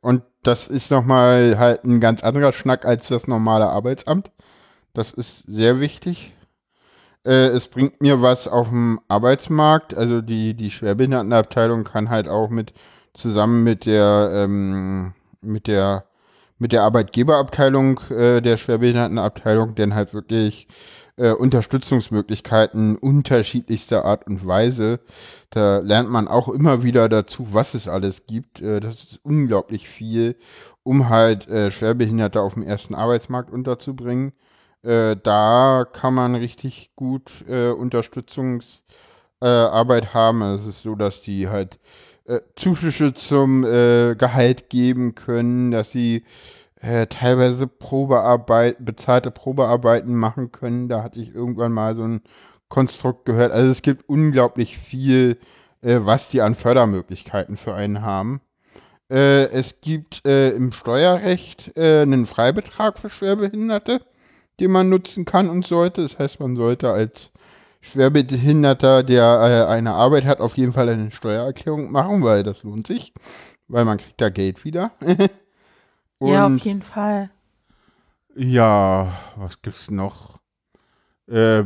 Und 0.00 0.22
das 0.42 0.68
ist 0.68 0.90
nochmal 0.90 1.58
halt 1.58 1.84
ein 1.84 2.00
ganz 2.00 2.22
anderer 2.22 2.52
Schnack 2.52 2.84
als 2.84 3.08
das 3.08 3.26
normale 3.26 3.68
Arbeitsamt. 3.68 4.30
Das 4.94 5.10
ist 5.10 5.44
sehr 5.46 5.80
wichtig. 5.80 6.32
Äh, 7.24 7.48
es 7.48 7.68
bringt 7.68 8.00
mir 8.00 8.22
was 8.22 8.48
auf 8.48 8.68
dem 8.68 9.00
Arbeitsmarkt. 9.08 9.94
Also 9.96 10.20
die, 10.20 10.54
die 10.54 10.70
Schwerbehindertenabteilung 10.70 11.84
kann 11.84 12.10
halt 12.10 12.28
auch 12.28 12.50
mit 12.50 12.72
zusammen 13.18 13.64
mit 13.64 13.86
der 13.86 14.30
ähm, 14.32 15.14
mit 15.40 15.66
der 15.66 16.04
mit 16.58 16.72
der 16.72 16.82
Arbeitgeberabteilung 16.82 18.00
äh, 18.10 18.40
der 18.40 18.56
Schwerbehindertenabteilung 18.56 19.74
denn 19.74 19.94
halt 19.94 20.14
wirklich 20.14 20.68
äh, 21.16 21.32
Unterstützungsmöglichkeiten 21.32 22.96
unterschiedlichster 22.96 24.04
Art 24.04 24.26
und 24.26 24.46
Weise. 24.46 25.00
Da 25.50 25.78
lernt 25.78 26.10
man 26.10 26.28
auch 26.28 26.48
immer 26.48 26.82
wieder 26.82 27.08
dazu, 27.08 27.48
was 27.52 27.74
es 27.74 27.88
alles 27.88 28.26
gibt. 28.26 28.60
Äh, 28.60 28.80
das 28.80 29.04
ist 29.04 29.20
unglaublich 29.24 29.88
viel, 29.88 30.36
um 30.82 31.08
halt 31.08 31.48
äh, 31.48 31.70
Schwerbehinderte 31.70 32.40
auf 32.40 32.54
dem 32.54 32.62
ersten 32.62 32.94
Arbeitsmarkt 32.94 33.50
unterzubringen. 33.50 34.32
Äh, 34.82 35.16
da 35.22 35.86
kann 35.92 36.14
man 36.14 36.34
richtig 36.34 36.92
gut 36.94 37.44
äh, 37.48 37.70
Unterstützungsangebote 37.70 40.06
äh, 40.06 40.14
haben. 40.14 40.42
Es 40.42 40.66
ist 40.66 40.82
so, 40.82 40.94
dass 40.94 41.22
die 41.22 41.48
halt 41.48 41.78
äh, 42.28 42.40
Zuschüsse 42.56 43.14
zum 43.14 43.64
äh, 43.64 44.14
Gehalt 44.14 44.68
geben 44.68 45.14
können, 45.14 45.70
dass 45.70 45.90
sie 45.90 46.24
äh, 46.80 47.06
teilweise 47.06 47.66
Probearbeit, 47.66 48.76
bezahlte 48.84 49.30
Probearbeiten 49.30 50.14
machen 50.14 50.52
können. 50.52 50.88
Da 50.88 51.02
hatte 51.02 51.18
ich 51.20 51.34
irgendwann 51.34 51.72
mal 51.72 51.94
so 51.94 52.02
ein 52.02 52.20
Konstrukt 52.68 53.24
gehört. 53.24 53.52
Also 53.52 53.70
es 53.70 53.82
gibt 53.82 54.08
unglaublich 54.08 54.78
viel, 54.78 55.38
äh, 55.82 56.00
was 56.02 56.28
die 56.28 56.42
an 56.42 56.54
Fördermöglichkeiten 56.54 57.56
für 57.56 57.74
einen 57.74 58.02
haben. 58.02 58.40
Äh, 59.10 59.44
es 59.50 59.80
gibt 59.80 60.24
äh, 60.26 60.50
im 60.50 60.72
Steuerrecht 60.72 61.76
einen 61.78 62.26
Freibetrag 62.26 62.98
für 62.98 63.10
Schwerbehinderte, 63.10 64.02
den 64.60 64.70
man 64.70 64.88
nutzen 64.88 65.24
kann 65.24 65.48
und 65.48 65.66
sollte. 65.66 66.02
Das 66.02 66.18
heißt, 66.18 66.40
man 66.40 66.56
sollte 66.56 66.90
als 66.90 67.32
Schwerbehinderter, 67.80 69.02
der 69.02 69.66
äh, 69.68 69.72
eine 69.72 69.94
Arbeit 69.94 70.24
hat, 70.24 70.40
auf 70.40 70.56
jeden 70.56 70.72
Fall 70.72 70.88
eine 70.88 71.10
Steuererklärung 71.10 71.92
machen, 71.92 72.22
weil 72.22 72.42
das 72.42 72.62
lohnt 72.62 72.86
sich, 72.86 73.12
weil 73.68 73.84
man 73.84 73.98
kriegt 73.98 74.20
da 74.20 74.28
Geld 74.28 74.64
wieder. 74.64 74.92
ja, 76.20 76.46
auf 76.46 76.58
jeden 76.58 76.82
Fall. 76.82 77.30
Ja, 78.34 79.18
was 79.36 79.62
gibt's 79.62 79.90
noch? 79.90 80.38
Äh, 81.28 81.64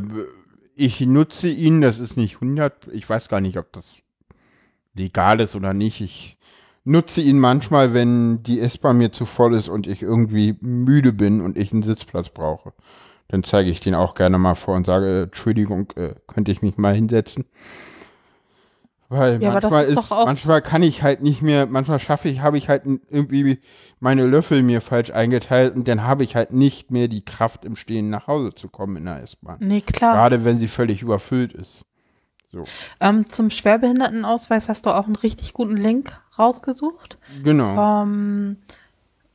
ich 0.75 1.01
nutze 1.01 1.49
ihn, 1.49 1.81
das 1.81 1.99
ist 1.99 2.17
nicht 2.17 2.35
100, 2.35 2.87
ich 2.91 3.07
weiß 3.07 3.29
gar 3.29 3.41
nicht, 3.41 3.57
ob 3.57 3.71
das 3.73 3.91
legal 4.93 5.39
ist 5.39 5.55
oder 5.55 5.73
nicht. 5.73 6.01
Ich 6.01 6.37
nutze 6.83 7.21
ihn 7.21 7.39
manchmal, 7.39 7.93
wenn 7.93 8.43
die 8.43 8.59
S-Bahn 8.59 8.97
mir 8.97 9.11
zu 9.11 9.25
voll 9.25 9.53
ist 9.53 9.69
und 9.69 9.87
ich 9.87 10.01
irgendwie 10.01 10.55
müde 10.61 11.13
bin 11.13 11.41
und 11.41 11.57
ich 11.57 11.71
einen 11.71 11.83
Sitzplatz 11.83 12.29
brauche. 12.29 12.73
Dann 13.27 13.43
zeige 13.43 13.69
ich 13.69 13.79
den 13.79 13.95
auch 13.95 14.15
gerne 14.15 14.37
mal 14.37 14.55
vor 14.55 14.75
und 14.75 14.85
sage, 14.85 15.23
Entschuldigung, 15.23 15.91
äh, 15.95 16.15
könnte 16.27 16.51
ich 16.51 16.61
mich 16.61 16.77
mal 16.77 16.93
hinsetzen. 16.93 17.45
Weil 19.09 19.41
ja, 19.41 19.51
manchmal, 19.51 19.83
ist, 19.85 19.99
ist 19.99 20.09
manchmal 20.09 20.61
kann 20.61 20.81
ich 20.81 21.03
halt 21.03 21.21
nicht 21.21 21.43
mehr, 21.43 21.67
manchmal 21.67 21.99
schaffe 21.99 22.29
ich, 22.29 22.41
habe 22.41 22.57
ich 22.57 22.67
halt 22.67 22.83
irgendwie 22.85 23.59
meine 23.99 24.25
Löffel 24.25 24.63
mir 24.63 24.81
falsch 24.81 25.11
eingeteilt 25.11 25.75
und 25.75 25.87
dann 25.87 26.03
habe 26.03 26.23
ich 26.23 26.35
halt 26.35 26.51
nicht 26.51 26.89
mehr 26.89 27.07
die 27.07 27.23
Kraft 27.23 27.63
im 27.63 27.75
Stehen 27.75 28.09
nach 28.09 28.25
Hause 28.25 28.55
zu 28.55 28.69
kommen 28.69 28.97
in 28.97 29.05
der 29.05 29.21
S-Bahn. 29.21 29.57
Nee, 29.59 29.81
klar. 29.81 30.15
Gerade 30.15 30.43
wenn 30.45 30.57
sie 30.57 30.67
völlig 30.67 31.03
überfüllt 31.03 31.53
ist. 31.53 31.85
So. 32.51 32.63
Ähm, 32.99 33.27
zum 33.27 33.49
Schwerbehindertenausweis 33.49 34.67
hast 34.67 34.85
du 34.85 34.91
auch 34.91 35.05
einen 35.05 35.15
richtig 35.15 35.53
guten 35.53 35.77
Link 35.77 36.19
rausgesucht. 36.37 37.17
Genau. 37.43 37.75
Vom 37.75 38.57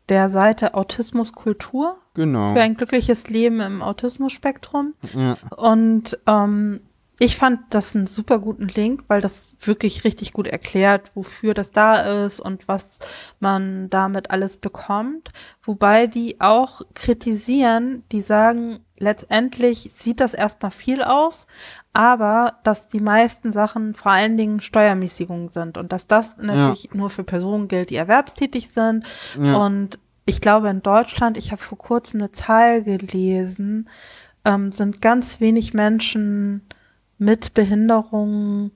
der 0.09 0.29
Seite 0.29 0.75
Autismus 0.75 1.33
Kultur. 1.33 1.97
Genau. 2.19 2.53
Für 2.53 2.63
ein 2.63 2.75
glückliches 2.75 3.29
Leben 3.29 3.61
im 3.61 3.81
Autismus-Spektrum. 3.81 4.95
Ja. 5.15 5.37
Und 5.57 6.19
ähm, 6.27 6.81
ich 7.21 7.37
fand 7.37 7.61
das 7.71 7.95
einen 7.95 8.09
super 8.09 8.41
guten 8.41 8.67
Link, 8.67 9.05
weil 9.07 9.21
das 9.21 9.55
wirklich 9.61 10.03
richtig 10.03 10.33
gut 10.33 10.49
erklärt, 10.49 11.13
wofür 11.15 11.55
das 11.55 11.71
da 11.71 12.25
ist 12.25 12.41
und 12.41 12.67
was 12.67 12.99
man 13.39 13.89
damit 13.89 14.33
alles 14.33 14.57
bekommt. 14.57 15.31
Wobei 15.63 16.09
die 16.09 16.41
auch 16.41 16.83
kritisieren, 16.95 18.03
die 18.11 18.21
sagen, 18.21 18.81
letztendlich 18.97 19.93
sieht 19.95 20.19
das 20.19 20.35
erstmal 20.35 20.73
viel 20.73 21.05
aus, 21.05 21.47
aber 21.93 22.55
dass 22.65 22.89
die 22.89 23.01
meisten 23.01 23.53
Sachen 23.53 23.95
vor 23.95 24.11
allen 24.11 24.37
Dingen 24.37 24.61
Steuermäßigungen 24.61 25.51
sind 25.51 25.79
und 25.79 25.93
dass 25.93 26.09
das 26.09 26.37
natürlich 26.37 26.85
ja. 26.91 26.91
nur 26.95 27.11
für 27.11 27.23
Personen 27.23 27.69
gilt, 27.69 27.91
die 27.91 27.97
erwerbstätig 27.97 28.71
sind. 28.71 29.07
Ja. 29.39 29.57
Und 29.59 30.01
ich 30.29 30.41
glaube 30.41 30.69
in 30.69 30.83
Deutschland, 30.83 31.37
ich 31.37 31.51
habe 31.53 31.63
vor 31.63 31.79
kurzem 31.79 32.21
eine 32.21 32.31
Zahl 32.33 32.83
gelesen, 32.83 33.89
ähm, 34.45 34.71
sind 34.73 35.01
ganz 35.01 35.41
wenig 35.41 35.73
Menschen 35.73 36.63
mit 37.17 37.55
Behinderung, 37.55 38.71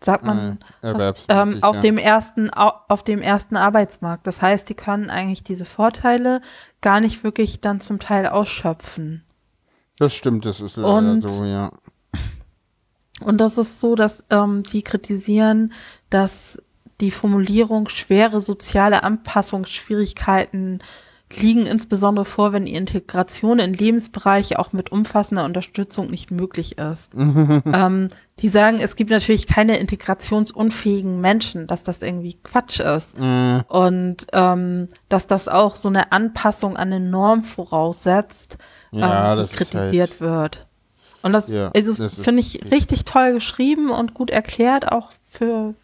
sagt 0.00 0.24
man, 0.24 0.58
äh, 0.82 1.12
ähm, 1.30 1.62
auf 1.62 1.76
ja. 1.76 1.80
dem 1.80 1.96
ersten 1.96 2.50
auf 2.50 3.02
dem 3.02 3.20
ersten 3.20 3.56
Arbeitsmarkt. 3.56 4.26
Das 4.26 4.42
heißt, 4.42 4.68
die 4.68 4.74
können 4.74 5.08
eigentlich 5.08 5.42
diese 5.42 5.64
Vorteile 5.64 6.42
gar 6.82 7.00
nicht 7.00 7.24
wirklich 7.24 7.60
dann 7.60 7.80
zum 7.80 7.98
Teil 7.98 8.26
ausschöpfen. 8.26 9.24
Das 9.98 10.12
stimmt, 10.14 10.44
das 10.44 10.60
ist 10.60 10.76
leider 10.76 10.94
und, 10.94 11.22
so, 11.22 11.44
ja. 11.44 11.70
Und 13.20 13.40
das 13.40 13.58
ist 13.58 13.80
so, 13.80 13.94
dass 13.94 14.22
ähm, 14.30 14.62
die 14.64 14.82
kritisieren, 14.82 15.72
dass 16.10 16.58
die 17.00 17.10
Formulierung 17.10 17.88
schwere 17.88 18.40
soziale 18.40 19.02
Anpassungsschwierigkeiten 19.02 20.82
liegen 21.40 21.66
insbesondere 21.66 22.24
vor, 22.24 22.52
wenn 22.52 22.66
die 22.66 22.74
Integration 22.74 23.58
in 23.58 23.72
Lebensbereiche 23.72 24.58
auch 24.58 24.72
mit 24.72 24.92
umfassender 24.92 25.44
Unterstützung 25.44 26.08
nicht 26.08 26.30
möglich 26.30 26.78
ist. 26.78 27.12
ähm, 27.16 28.08
die 28.40 28.48
sagen, 28.48 28.78
es 28.80 28.96
gibt 28.96 29.10
natürlich 29.10 29.46
keine 29.46 29.78
integrationsunfähigen 29.78 31.20
Menschen, 31.20 31.66
dass 31.66 31.82
das 31.82 32.02
irgendwie 32.02 32.38
Quatsch 32.42 32.80
ist. 32.80 33.18
Mhm. 33.18 33.62
Und 33.68 34.26
ähm, 34.32 34.88
dass 35.08 35.26
das 35.26 35.48
auch 35.48 35.76
so 35.76 35.88
eine 35.88 36.12
Anpassung 36.12 36.76
an 36.76 36.92
eine 36.92 37.00
Norm 37.00 37.42
voraussetzt, 37.42 38.58
ja, 38.90 39.32
ähm, 39.32 39.46
die 39.46 39.54
kritisiert 39.54 40.10
halt, 40.10 40.20
wird. 40.20 40.66
Und 41.22 41.32
das, 41.32 41.48
ja, 41.48 41.70
also 41.74 41.94
finde 41.94 42.40
ich 42.40 42.70
richtig 42.70 43.06
toll 43.06 43.32
geschrieben 43.32 43.90
und 43.90 44.12
gut 44.12 44.30
erklärt, 44.30 44.92
auch 44.92 45.10
für, 45.30 45.74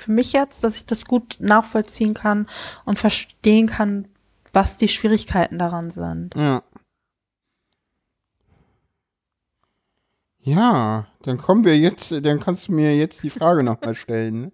für 0.00 0.12
mich 0.12 0.32
jetzt, 0.32 0.64
dass 0.64 0.76
ich 0.76 0.86
das 0.86 1.04
gut 1.04 1.36
nachvollziehen 1.38 2.14
kann 2.14 2.46
und 2.84 2.98
verstehen 2.98 3.66
kann, 3.66 4.08
was 4.52 4.76
die 4.76 4.88
Schwierigkeiten 4.88 5.58
daran 5.58 5.90
sind. 5.90 6.34
Ja. 6.34 6.62
Ja, 10.42 11.06
dann 11.22 11.36
kommen 11.36 11.64
wir 11.64 11.76
jetzt, 11.76 12.12
dann 12.12 12.40
kannst 12.40 12.68
du 12.68 12.72
mir 12.72 12.96
jetzt 12.96 13.22
die 13.22 13.30
Frage 13.30 13.62
nochmal 13.62 13.94
stellen. 13.94 14.52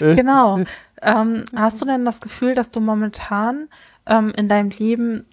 Ne? 0.00 0.14
genau. 0.16 0.64
Ähm, 1.02 1.44
hast 1.54 1.82
du 1.82 1.84
denn 1.84 2.06
das 2.06 2.22
Gefühl, 2.22 2.54
dass 2.54 2.70
du 2.70 2.80
momentan 2.80 3.68
ähm, 4.06 4.32
in 4.34 4.48
deinem 4.48 4.70
Leben 4.70 5.26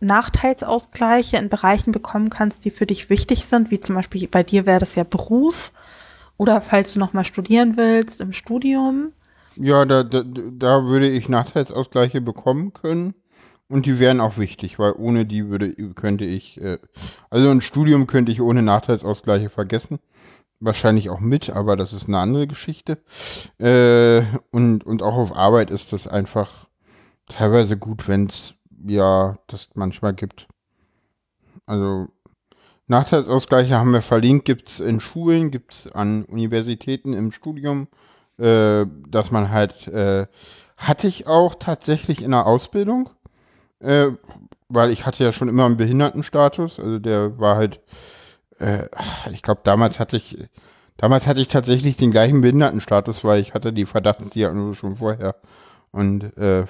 Nachteilsausgleiche 0.00 1.36
in 1.36 1.50
Bereichen 1.50 1.92
bekommen 1.92 2.30
kannst, 2.30 2.64
die 2.64 2.70
für 2.70 2.86
dich 2.86 3.10
wichtig 3.10 3.44
sind, 3.44 3.70
wie 3.70 3.80
zum 3.80 3.96
Beispiel 3.96 4.28
bei 4.28 4.42
dir 4.42 4.64
wäre 4.64 4.80
das 4.80 4.94
ja 4.94 5.04
Beruf 5.04 5.72
oder 6.38 6.60
falls 6.60 6.94
du 6.94 7.00
nochmal 7.00 7.24
studieren 7.24 7.76
willst 7.76 8.20
im 8.20 8.32
Studium? 8.32 9.12
Ja, 9.56 9.84
da, 9.84 10.04
da, 10.04 10.22
da 10.22 10.84
würde 10.84 11.10
ich 11.10 11.28
Nachteilsausgleiche 11.28 12.20
bekommen 12.20 12.72
können. 12.72 13.14
Und 13.68 13.84
die 13.84 13.98
wären 13.98 14.20
auch 14.20 14.38
wichtig, 14.38 14.78
weil 14.78 14.92
ohne 14.92 15.26
die 15.26 15.48
würde, 15.48 15.74
könnte 15.94 16.24
ich, 16.24 16.58
äh, 16.60 16.78
also 17.28 17.50
ein 17.50 17.60
Studium 17.60 18.06
könnte 18.06 18.32
ich 18.32 18.40
ohne 18.40 18.62
Nachteilsausgleiche 18.62 19.50
vergessen. 19.50 19.98
Wahrscheinlich 20.60 21.10
auch 21.10 21.20
mit, 21.20 21.50
aber 21.50 21.76
das 21.76 21.92
ist 21.92 22.08
eine 22.08 22.18
andere 22.18 22.46
Geschichte. 22.46 22.98
Äh, 23.58 24.22
und, 24.50 24.84
und 24.84 25.02
auch 25.02 25.16
auf 25.16 25.36
Arbeit 25.36 25.70
ist 25.70 25.92
das 25.92 26.06
einfach 26.06 26.66
teilweise 27.28 27.76
gut, 27.76 28.08
wenn 28.08 28.26
es 28.26 28.54
ja 28.86 29.38
das 29.48 29.70
manchmal 29.74 30.14
gibt. 30.14 30.46
Also 31.66 32.08
Nachteilsausgleiche 32.88 33.78
haben 33.78 33.92
wir 33.92 34.02
verlinkt, 34.02 34.44
gibt 34.44 34.68
es 34.68 34.80
in 34.80 35.00
Schulen, 35.00 35.50
gibt 35.50 35.72
es 35.74 35.92
an 35.92 36.24
Universitäten 36.24 37.14
im 37.14 37.32
Studium, 37.32 37.88
äh, 38.38 38.86
dass 39.08 39.30
man 39.30 39.50
halt, 39.50 39.88
äh, 39.88 40.26
hatte 40.76 41.06
ich 41.06 41.26
auch 41.26 41.54
tatsächlich 41.54 42.22
in 42.22 42.30
der 42.30 42.46
Ausbildung 42.46 43.10
äh, 43.80 44.10
weil 44.68 44.90
ich 44.90 45.06
hatte 45.06 45.24
ja 45.24 45.32
schon 45.32 45.48
immer 45.48 45.66
einen 45.66 45.76
Behindertenstatus, 45.76 46.78
also 46.78 46.98
der 46.98 47.38
war 47.38 47.56
halt, 47.56 47.80
äh, 48.58 48.84
ich 49.32 49.42
glaube 49.42 49.62
damals 49.64 50.00
hatte 50.00 50.16
ich, 50.16 50.36
damals 50.96 51.26
hatte 51.26 51.40
ich 51.40 51.48
tatsächlich 51.48 51.96
den 51.96 52.10
gleichen 52.10 52.40
Behindertenstatus, 52.40 53.24
weil 53.24 53.40
ich 53.40 53.54
hatte 53.54 53.72
die 53.72 53.86
Verdachtsdiagnose 53.86 54.74
schon 54.74 54.96
vorher. 54.96 55.36
Und 55.90 56.36
äh, 56.36 56.66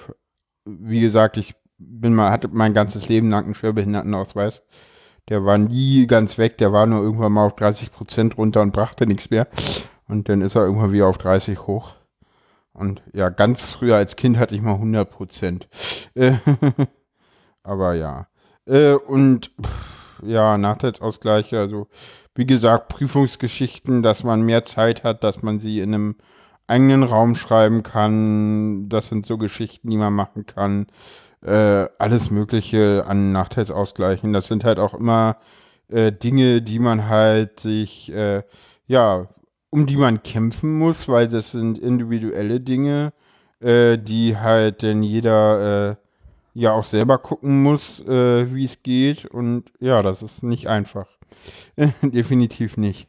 wie 0.65 1.01
gesagt, 1.01 1.37
ich 1.39 1.55
bin 1.79 2.15
mal, 2.15 2.31
hatte 2.31 2.49
mein 2.49 2.75
ganzes 2.75 3.09
Leben 3.09 3.31
lang 3.31 3.47
einen 3.47 3.55
Schwerbehindertenausweis. 3.55 4.63
Der 5.29 5.45
war 5.45 5.59
nie 5.59 6.07
ganz 6.07 6.39
weg, 6.39 6.59
der 6.59 6.73
war 6.73 6.87
nur 6.87 7.03
irgendwann 7.03 7.33
mal 7.33 7.47
auf 7.47 7.57
30 7.57 7.93
Prozent 7.93 8.39
runter 8.39 8.63
und 8.63 8.73
brachte 8.73 9.07
nichts 9.07 9.31
mehr. 9.31 9.47
Und 10.09 10.29
dann 10.29 10.41
ist 10.41 10.55
er 10.55 10.63
irgendwann 10.63 10.93
wieder 10.93 11.07
auf 11.07 11.19
30 11.19 11.67
hoch. 11.67 11.93
Und 12.73 13.03
ja, 13.13 13.29
ganz 13.29 13.73
früher 13.73 13.97
als 13.97 14.17
Kind 14.17 14.39
hatte 14.39 14.55
ich 14.55 14.63
mal 14.63 14.75
100 14.75 15.11
Prozent. 15.11 15.69
Aber 17.63 17.95
ja. 17.95 18.29
Äh, 18.67 18.95
und 18.95 19.51
ja, 20.23 20.57
Nachteilsausgleiche, 20.57 21.59
also 21.59 21.89
wie 22.35 22.47
gesagt, 22.47 22.89
Prüfungsgeschichten, 22.89 24.03
dass 24.03 24.25
man 24.25 24.43
mehr 24.43 24.65
Zeit 24.65 25.05
hat, 25.05 25.25
dass 25.25 25.43
man 25.43 25.61
sie 25.61 25.81
in 25.81 25.93
einem 25.93 26.17
eigenen 26.69 27.03
Raum 27.03 27.35
schreiben 27.35 27.83
kann. 27.83 28.89
Das 28.89 29.09
sind 29.09 29.27
so 29.27 29.39
Geschichten, 29.39 29.91
die 29.91 29.97
man 29.97 30.15
machen 30.15 30.47
kann. 30.47 30.87
Äh, 31.43 31.87
alles 31.99 32.31
Mögliche 32.31 33.05
an 33.07 33.33
Nachteilsausgleichen. 33.33 34.33
Das 34.33 34.49
sind 34.49 34.65
halt 34.65 34.79
auch 34.79 34.95
immer 34.95 35.37
äh, 35.89 36.13
Dinge, 36.13 36.63
die 36.63 36.79
man 36.79 37.09
halt 37.09 37.61
sich, 37.61 38.13
äh, 38.13 38.43
ja, 38.87 39.29
um 39.71 39.87
die 39.87 39.97
man 39.97 40.23
kämpfen 40.23 40.79
muss, 40.79 41.09
weil 41.09 41.29
das 41.29 41.53
sind 41.53 41.79
individuelle 41.79 42.61
Dinge, 42.61 43.13
äh, 43.61 43.99
die 43.99 44.37
halt 44.37 44.83
denn 44.83 45.03
jeder 45.03 45.91
äh, 45.91 45.97
ja 46.55 46.73
auch 46.73 46.85
selber 46.85 47.19
gucken 47.19 47.63
muss, 47.63 48.01
äh, 48.01 48.53
wie 48.53 48.65
es 48.65 48.83
geht. 48.83 49.27
Und 49.27 49.71
ja, 49.79 50.03
das 50.03 50.23
ist 50.23 50.43
nicht 50.43 50.67
einfach. 50.67 51.07
Definitiv 52.03 52.77
nicht. 52.77 53.09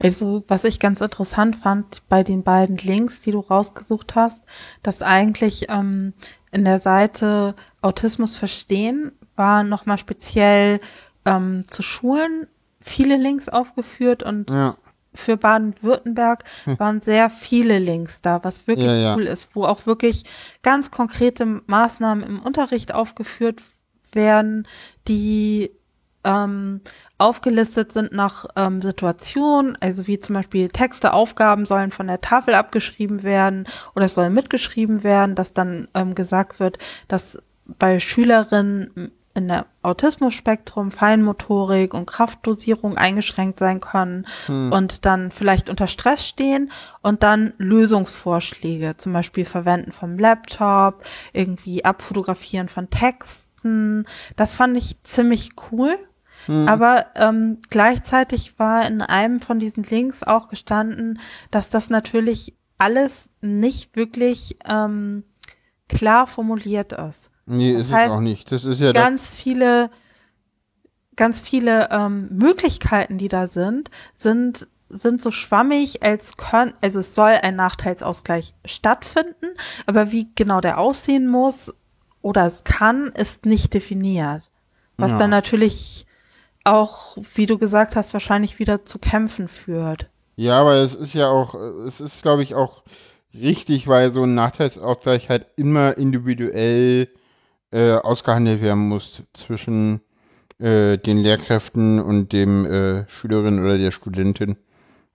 Also, 0.00 0.42
was 0.48 0.64
ich 0.64 0.80
ganz 0.80 1.00
interessant 1.00 1.56
fand 1.56 2.02
bei 2.08 2.22
den 2.22 2.42
beiden 2.42 2.76
Links, 2.76 3.20
die 3.20 3.30
du 3.30 3.38
rausgesucht 3.38 4.14
hast, 4.14 4.44
dass 4.82 5.02
eigentlich 5.02 5.66
ähm, 5.68 6.14
in 6.54 6.64
der 6.64 6.78
Seite 6.78 7.54
Autismus 7.82 8.36
verstehen 8.36 9.12
war 9.36 9.64
nochmal 9.64 9.98
speziell 9.98 10.80
ähm, 11.24 11.64
zu 11.66 11.82
Schulen 11.82 12.46
viele 12.80 13.16
Links 13.16 13.48
aufgeführt 13.48 14.22
und 14.22 14.50
ja. 14.50 14.76
für 15.12 15.36
Baden-Württemberg 15.36 16.44
hm. 16.64 16.78
waren 16.78 17.00
sehr 17.00 17.28
viele 17.30 17.78
Links 17.78 18.20
da, 18.20 18.44
was 18.44 18.68
wirklich 18.68 18.86
ja, 18.86 18.94
ja. 18.94 19.16
cool 19.16 19.24
ist, 19.24 19.54
wo 19.54 19.64
auch 19.64 19.86
wirklich 19.86 20.24
ganz 20.62 20.90
konkrete 20.90 21.44
Maßnahmen 21.66 22.24
im 22.24 22.40
Unterricht 22.40 22.94
aufgeführt 22.94 23.60
werden, 24.12 24.68
die 25.08 25.72
ähm, 26.24 26.80
aufgelistet 27.18 27.92
sind 27.92 28.12
nach 28.12 28.46
ähm, 28.56 28.82
Situationen, 28.82 29.76
also 29.80 30.06
wie 30.06 30.18
zum 30.18 30.34
Beispiel 30.34 30.68
Texte, 30.68 31.12
Aufgaben 31.12 31.64
sollen 31.64 31.90
von 31.90 32.06
der 32.06 32.20
Tafel 32.20 32.54
abgeschrieben 32.54 33.22
werden 33.22 33.66
oder 33.94 34.06
es 34.06 34.14
soll 34.14 34.30
mitgeschrieben 34.30 35.04
werden, 35.04 35.34
dass 35.34 35.52
dann 35.52 35.88
ähm, 35.94 36.14
gesagt 36.14 36.60
wird, 36.60 36.78
dass 37.08 37.38
bei 37.66 38.00
Schülerinnen 38.00 39.12
in 39.34 39.48
der 39.48 39.66
Autismus-Spektrum 39.82 40.90
Feinmotorik 40.90 41.92
und 41.92 42.06
Kraftdosierung 42.06 42.96
eingeschränkt 42.96 43.58
sein 43.58 43.80
können 43.80 44.26
hm. 44.46 44.72
und 44.72 45.04
dann 45.04 45.30
vielleicht 45.30 45.68
unter 45.68 45.88
Stress 45.88 46.26
stehen 46.26 46.70
und 47.02 47.22
dann 47.22 47.52
Lösungsvorschläge, 47.58 48.96
zum 48.96 49.12
Beispiel 49.12 49.44
Verwenden 49.44 49.92
vom 49.92 50.18
Laptop, 50.18 51.02
irgendwie 51.32 51.84
Abfotografieren 51.84 52.68
von 52.68 52.88
Texten. 52.90 54.06
Das 54.36 54.56
fand 54.56 54.76
ich 54.76 55.02
ziemlich 55.02 55.50
cool. 55.72 55.94
Hm. 56.46 56.68
Aber 56.68 57.06
ähm, 57.16 57.58
gleichzeitig 57.70 58.58
war 58.58 58.86
in 58.86 59.02
einem 59.02 59.40
von 59.40 59.58
diesen 59.58 59.84
Links 59.84 60.22
auch 60.22 60.48
gestanden, 60.48 61.20
dass 61.50 61.70
das 61.70 61.90
natürlich 61.90 62.54
alles 62.78 63.28
nicht 63.40 63.96
wirklich 63.96 64.58
ähm, 64.68 65.24
klar 65.88 66.26
formuliert 66.26 66.92
ist. 66.92 67.30
Nee, 67.46 67.74
das 67.74 67.86
ist 67.86 67.92
heißt, 67.92 68.10
es 68.10 68.16
auch 68.16 68.20
nicht. 68.20 68.52
Das 68.52 68.64
ist 68.64 68.80
ja 68.80 68.92
ganz 68.92 69.30
viele, 69.30 69.90
ganz 71.16 71.40
viele 71.40 71.88
ähm, 71.90 72.28
Möglichkeiten, 72.30 73.18
die 73.18 73.28
da 73.28 73.46
sind, 73.46 73.90
sind 74.14 74.68
sind 74.90 75.20
so 75.20 75.30
schwammig, 75.30 76.02
als 76.02 76.36
können, 76.36 76.74
also 76.80 77.00
es 77.00 77.14
soll 77.14 77.32
ein 77.42 77.56
Nachteilsausgleich 77.56 78.54
stattfinden, 78.64 79.46
aber 79.86 80.12
wie 80.12 80.28
genau 80.34 80.60
der 80.60 80.78
aussehen 80.78 81.26
muss 81.26 81.74
oder 82.22 82.46
es 82.46 82.64
kann, 82.64 83.08
ist 83.08 83.44
nicht 83.44 83.74
definiert. 83.74 84.50
Was 84.96 85.12
ja. 85.12 85.18
dann 85.18 85.30
natürlich 85.30 86.06
auch, 86.64 87.16
wie 87.34 87.46
du 87.46 87.58
gesagt 87.58 87.94
hast, 87.96 88.14
wahrscheinlich 88.14 88.58
wieder 88.58 88.84
zu 88.84 88.98
Kämpfen 88.98 89.48
führt. 89.48 90.08
Ja, 90.36 90.60
aber 90.60 90.74
es 90.76 90.94
ist 90.94 91.14
ja 91.14 91.28
auch, 91.28 91.54
es 91.54 92.00
ist, 92.00 92.22
glaube 92.22 92.42
ich, 92.42 92.54
auch 92.54 92.82
richtig, 93.34 93.86
weil 93.86 94.12
so 94.12 94.24
ein 94.24 94.34
Nachteilsausgleich 94.34 95.28
halt 95.28 95.46
immer 95.56 95.96
individuell 95.96 97.08
äh, 97.70 97.92
ausgehandelt 97.92 98.62
werden 98.62 98.88
muss 98.88 99.22
zwischen 99.32 100.00
äh, 100.58 100.98
den 100.98 101.18
Lehrkräften 101.18 102.00
und 102.00 102.32
dem 102.32 102.64
äh, 102.64 103.08
Schülerin 103.08 103.60
oder 103.60 103.78
der 103.78 103.90
Studentin 103.90 104.56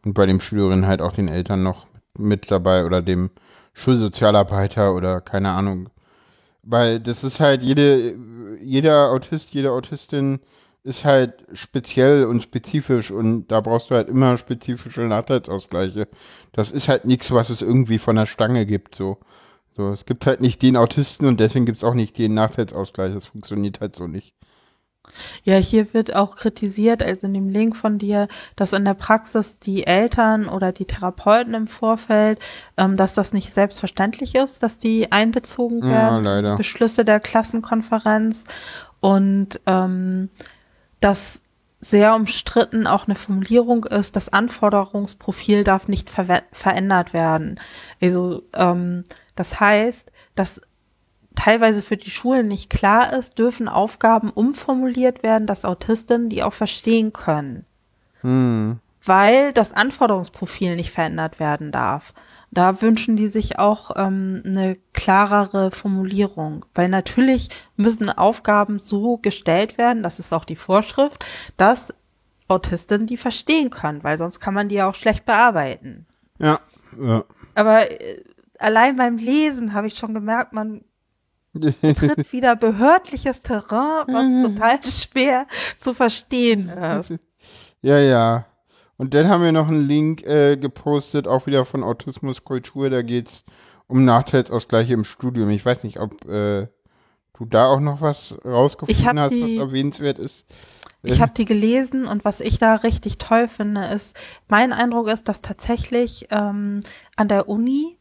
und 0.06 0.14
bei 0.14 0.26
dem 0.26 0.40
Schülerin 0.40 0.86
halt 0.86 1.02
auch 1.02 1.14
den 1.14 1.28
Eltern 1.28 1.64
noch 1.64 1.86
mit 2.18 2.52
dabei 2.52 2.86
oder 2.86 3.02
dem 3.02 3.30
Schulsozialarbeiter 3.74 4.94
oder 4.94 5.22
keine 5.22 5.52
Ahnung. 5.52 5.90
Weil 6.64 7.00
das 7.00 7.24
ist 7.24 7.40
halt 7.40 7.64
jede, 7.64 8.16
jeder 8.62 9.12
Autist, 9.12 9.54
jede 9.54 9.72
Autistin 9.72 10.40
ist 10.90 11.06
halt 11.06 11.46
speziell 11.54 12.26
und 12.26 12.44
spezifisch 12.44 13.12
und 13.12 13.48
da 13.48 13.62
brauchst 13.62 13.90
du 13.90 13.96
halt 13.96 14.10
immer 14.10 14.38
spezifische 14.38 15.02
Nachteilsausgleiche. 15.02 16.08
Das 16.52 16.72
ist 16.72 16.90
halt 16.90 17.06
nichts, 17.06 17.32
was 17.32 17.50
es 17.50 17.62
irgendwie 17.62 18.00
von 18.00 18.18
der 18.18 18.26
Stange 18.26 18.66
gibt, 18.66 18.96
so. 18.96 19.20
So, 19.78 19.94
es 19.94 20.06
gibt 20.06 20.26
halt 20.26 20.42
nicht 20.42 20.62
den 20.62 20.76
Autisten 20.76 21.26
und 21.26 21.40
deswegen 21.40 21.66
gibt 21.66 21.78
es 21.78 21.86
auch 21.86 21.94
nicht 21.94 22.18
den 22.18 22.34
Nachteilsausgleich. 22.34 23.14
Das 23.14 23.28
funktioniert 23.28 23.80
halt 23.80 23.96
so 23.96 24.08
nicht. 24.08 24.36
Ja, 25.44 25.56
hier 25.56 25.94
wird 25.94 26.16
auch 26.16 26.36
kritisiert, 26.36 27.02
also 27.02 27.28
in 27.28 27.34
dem 27.34 27.50
Link 27.50 27.76
von 27.76 27.98
dir, 27.98 28.28
dass 28.56 28.74
in 28.74 28.86
der 28.86 28.94
Praxis 28.94 29.60
die 29.60 29.88
Eltern 29.88 30.50
oder 30.50 30.72
die 30.72 30.86
Therapeuten 30.86 31.54
im 31.54 31.68
Vorfeld, 31.68 32.40
ähm, 32.78 32.98
dass 32.98 33.14
das 33.14 33.34
nicht 33.34 33.54
selbstverständlich 33.54 34.36
ist, 34.36 34.62
dass 34.64 34.78
die 34.78 35.12
einbezogen 35.12 35.82
werden. 35.82 36.26
Ja, 36.26 36.36
leider. 36.36 36.56
Beschlüsse 36.58 37.06
der 37.06 37.20
Klassenkonferenz 37.20 38.44
und 39.00 39.62
ähm, 39.66 40.30
dass 41.00 41.42
sehr 41.82 42.14
umstritten 42.14 42.88
auch 42.88 43.08
eine 43.08 43.16
Formulierung 43.16 43.86
ist, 43.86 44.16
das 44.16 44.30
Anforderungsprofil 44.30 45.64
darf 45.64 45.88
nicht 45.88 46.10
ver 46.10 46.44
verändert 46.52 47.14
werden. 47.14 47.60
Also 48.02 48.44
ähm, 48.54 49.06
das 49.36 49.60
heißt, 49.60 50.12
dass 50.36 50.62
teilweise 51.36 51.82
für 51.82 51.96
die 51.96 52.10
Schulen 52.10 52.50
nicht 52.50 52.70
klar 52.70 53.14
ist, 53.14 53.40
dürfen 53.40 53.70
Aufgaben 53.70 54.30
umformuliert 54.30 55.24
werden, 55.24 55.48
dass 55.48 55.64
Autistinnen 55.64 56.30
die 56.30 56.44
auch 56.44 56.54
verstehen 56.54 57.14
können. 57.14 57.66
Hm. 58.22 58.80
Weil 59.06 59.54
das 59.54 59.72
Anforderungsprofil 59.74 60.76
nicht 60.76 60.92
verändert 60.92 61.40
werden 61.40 61.72
darf. 61.72 62.14
Da 62.52 62.82
wünschen 62.82 63.16
die 63.16 63.28
sich 63.28 63.60
auch 63.60 63.92
ähm, 63.96 64.42
eine 64.46 64.78
klarere 64.94 65.72
Formulierung, 65.72 66.66
weil 66.74 66.90
natürlich 66.90 67.50
müssen 67.76 68.10
Aufgaben 68.10 68.80
so 68.80 69.18
gestellt 69.18 69.78
werden, 69.78 70.02
das 70.04 70.20
ist 70.20 70.34
auch 70.34 70.46
die 70.46 70.56
Vorschrift, 70.56 71.26
dass 71.58 71.94
Autistinnen 72.48 73.06
die 73.06 73.18
verstehen 73.18 73.70
können, 73.70 74.04
weil 74.04 74.18
sonst 74.18 74.40
kann 74.40 74.56
man 74.56 74.68
die 74.68 74.76
ja 74.76 74.90
auch 74.90 74.96
schlecht 74.96 75.26
bearbeiten. 75.26 76.08
Ja, 76.40 76.60
ja. 77.00 77.24
Aber 77.54 77.92
äh, 77.92 78.24
allein 78.58 78.96
beim 78.96 79.18
Lesen 79.18 79.74
habe 79.74 79.88
ich 79.88 79.96
schon 79.96 80.14
gemerkt, 80.14 80.54
man 80.54 80.84
tritt 81.54 82.32
wieder 82.32 82.56
behördliches 82.56 83.42
Terrain, 83.42 84.06
was 84.08 84.48
total 84.48 84.84
schwer 84.84 85.48
zu 85.80 85.94
verstehen 85.94 86.70
ist. 86.70 87.14
Ja, 87.82 87.98
ja. 87.98 88.46
Und 89.00 89.14
dann 89.14 89.30
haben 89.30 89.42
wir 89.42 89.54
noch 89.54 89.70
einen 89.70 89.88
Link 89.88 90.24
äh, 90.24 90.58
gepostet, 90.58 91.26
auch 91.26 91.48
wieder 91.48 91.64
von 91.64 91.86
Autismuskultur. 91.86 92.90
Da 92.90 93.02
geht 93.02 93.30
es 93.30 93.46
um 93.88 94.04
Nachteilsausgleiche 94.04 94.94
im 94.94 95.06
Studium. 95.06 95.50
Ich 95.52 95.66
weiß 95.66 95.86
nicht, 95.86 96.02
ob 96.02 96.26
äh, 96.26 96.68
du 97.38 97.46
da 97.46 97.68
auch 97.68 97.80
noch 97.80 98.02
was 98.02 98.38
rausgefunden 98.44 99.18
hast, 99.18 99.32
die, 99.32 99.58
was 99.58 99.68
erwähnenswert 99.68 100.20
ist. 100.20 100.48
Ich 101.02 101.22
habe 101.22 101.32
die 101.34 101.46
gelesen 101.46 102.08
und 102.08 102.26
was 102.26 102.42
ich 102.42 102.60
da 102.60 102.76
richtig 102.76 103.20
toll 103.20 103.48
finde, 103.48 103.86
ist, 103.86 104.20
mein 104.50 104.74
Eindruck 104.74 105.08
ist, 105.08 105.30
dass 105.30 105.42
tatsächlich 105.42 106.28
ähm, 106.30 106.82
an 107.16 107.30
der 107.30 107.48
Uni 107.48 107.99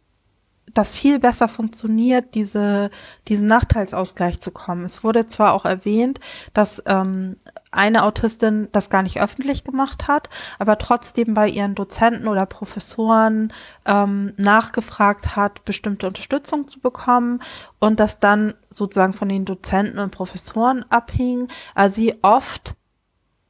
das 0.74 0.92
viel 0.92 1.18
besser 1.18 1.48
funktioniert, 1.48 2.34
diese, 2.34 2.90
diesen 3.28 3.46
Nachteilsausgleich 3.46 4.40
zu 4.40 4.50
kommen. 4.50 4.84
Es 4.84 5.04
wurde 5.04 5.26
zwar 5.26 5.52
auch 5.52 5.64
erwähnt, 5.64 6.20
dass 6.54 6.82
ähm, 6.86 7.36
eine 7.70 8.04
Autistin 8.04 8.68
das 8.72 8.90
gar 8.90 9.02
nicht 9.02 9.20
öffentlich 9.20 9.64
gemacht 9.64 10.08
hat, 10.08 10.28
aber 10.58 10.78
trotzdem 10.78 11.34
bei 11.34 11.48
ihren 11.48 11.74
Dozenten 11.74 12.28
oder 12.28 12.46
Professoren 12.46 13.52
ähm, 13.86 14.32
nachgefragt 14.36 15.36
hat, 15.36 15.64
bestimmte 15.64 16.06
Unterstützung 16.06 16.68
zu 16.68 16.80
bekommen 16.80 17.40
und 17.78 18.00
das 18.00 18.20
dann 18.20 18.54
sozusagen 18.70 19.14
von 19.14 19.28
den 19.28 19.44
Dozenten 19.44 19.98
und 19.98 20.10
Professoren 20.10 20.84
abhing, 20.90 21.48
also 21.74 21.96
sie 21.96 22.14
oft 22.22 22.74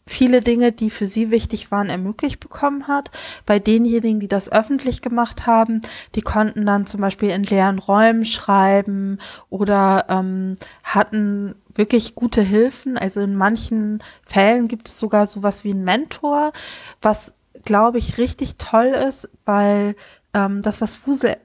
viele 0.09 0.41
Dinge, 0.41 0.73
die 0.73 0.91
für 0.91 1.07
sie 1.07 1.31
wichtig 1.31 1.71
waren, 1.71 1.91
ermöglicht 1.91 2.41
bekommen 2.41 2.89
hat. 2.89 3.11
Bei 3.47 3.59
denjenigen, 3.59 4.21
die 4.21 4.29
das 4.29 4.51
öffentlich 4.51 5.03
gemacht 5.03 5.47
haben, 5.47 5.81
die 6.15 6.23
konnten 6.23 6.67
dann 6.67 6.87
zum 6.87 7.01
Beispiel 7.01 7.31
in 7.31 7.45
leeren 7.45 7.79
Räumen 7.79 8.25
schreiben 8.25 9.19
oder 9.51 10.07
ähm, 10.09 10.57
hatten 10.83 11.55
wirklich 11.75 12.15
gute 12.15 12.43
Hilfen. 12.43 12.97
Also 12.99 13.21
in 13.21 13.37
manchen 13.37 13.99
Fällen 14.25 14.67
gibt 14.67 14.89
es 14.89 14.99
sogar 14.99 15.27
sowas 15.27 15.65
wie 15.65 15.71
einen 15.71 15.85
Mentor, 15.85 16.53
was 17.03 17.33
glaube 17.65 17.99
ich 17.99 18.19
richtig 18.19 18.57
toll 18.57 18.87
ist, 18.87 19.29
weil 19.45 19.95
ähm, 20.35 20.63
das, 20.63 20.81
was 20.81 20.97
Fusel 20.97 21.37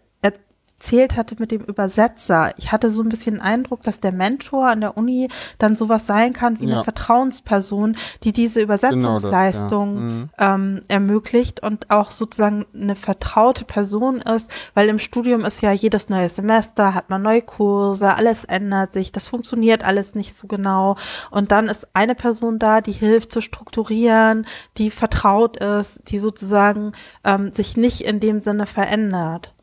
erzählt 0.83 1.15
hatte 1.15 1.35
mit 1.39 1.51
dem 1.51 1.61
Übersetzer. 1.61 2.51
Ich 2.57 2.73
hatte 2.73 2.89
so 2.89 3.03
ein 3.03 3.09
bisschen 3.09 3.35
den 3.35 3.41
Eindruck, 3.41 3.83
dass 3.83 4.01
der 4.01 4.11
Mentor 4.11 4.67
an 4.67 4.81
der 4.81 4.97
Uni 4.97 5.29
dann 5.57 5.77
sowas 5.77 6.05
sein 6.05 6.33
kann 6.33 6.59
wie 6.59 6.65
ja. 6.65 6.75
eine 6.75 6.83
Vertrauensperson, 6.83 7.95
die 8.23 8.33
diese 8.33 8.59
Übersetzungsleistung 8.59 9.95
genau 9.95 10.27
das, 10.27 10.39
ja. 10.39 10.57
mhm. 10.57 10.75
ähm, 10.75 10.81
ermöglicht 10.89 11.63
und 11.63 11.89
auch 11.89 12.11
sozusagen 12.11 12.65
eine 12.73 12.95
vertraute 12.95 13.63
Person 13.63 14.17
ist, 14.17 14.51
weil 14.73 14.89
im 14.89 14.99
Studium 14.99 15.45
ist 15.45 15.61
ja 15.61 15.71
jedes 15.71 16.09
neue 16.09 16.27
Semester, 16.27 16.93
hat 16.93 17.09
man 17.09 17.21
neue 17.21 17.41
Kurse, 17.41 18.15
alles 18.15 18.43
ändert 18.43 18.91
sich, 18.91 19.13
das 19.13 19.29
funktioniert 19.29 19.85
alles 19.85 20.15
nicht 20.15 20.35
so 20.35 20.47
genau. 20.47 20.97
Und 21.31 21.53
dann 21.53 21.67
ist 21.67 21.87
eine 21.93 22.13
Person 22.15 22.59
da, 22.59 22.81
die 22.81 22.91
hilft 22.91 23.31
zu 23.31 23.39
strukturieren, 23.39 24.45
die 24.77 24.91
vertraut 24.91 25.55
ist, 25.55 26.01
die 26.09 26.19
sozusagen 26.19 26.91
ähm, 27.23 27.53
sich 27.53 27.77
nicht 27.77 28.01
in 28.01 28.19
dem 28.19 28.41
Sinne 28.41 28.65
verändert. 28.65 29.53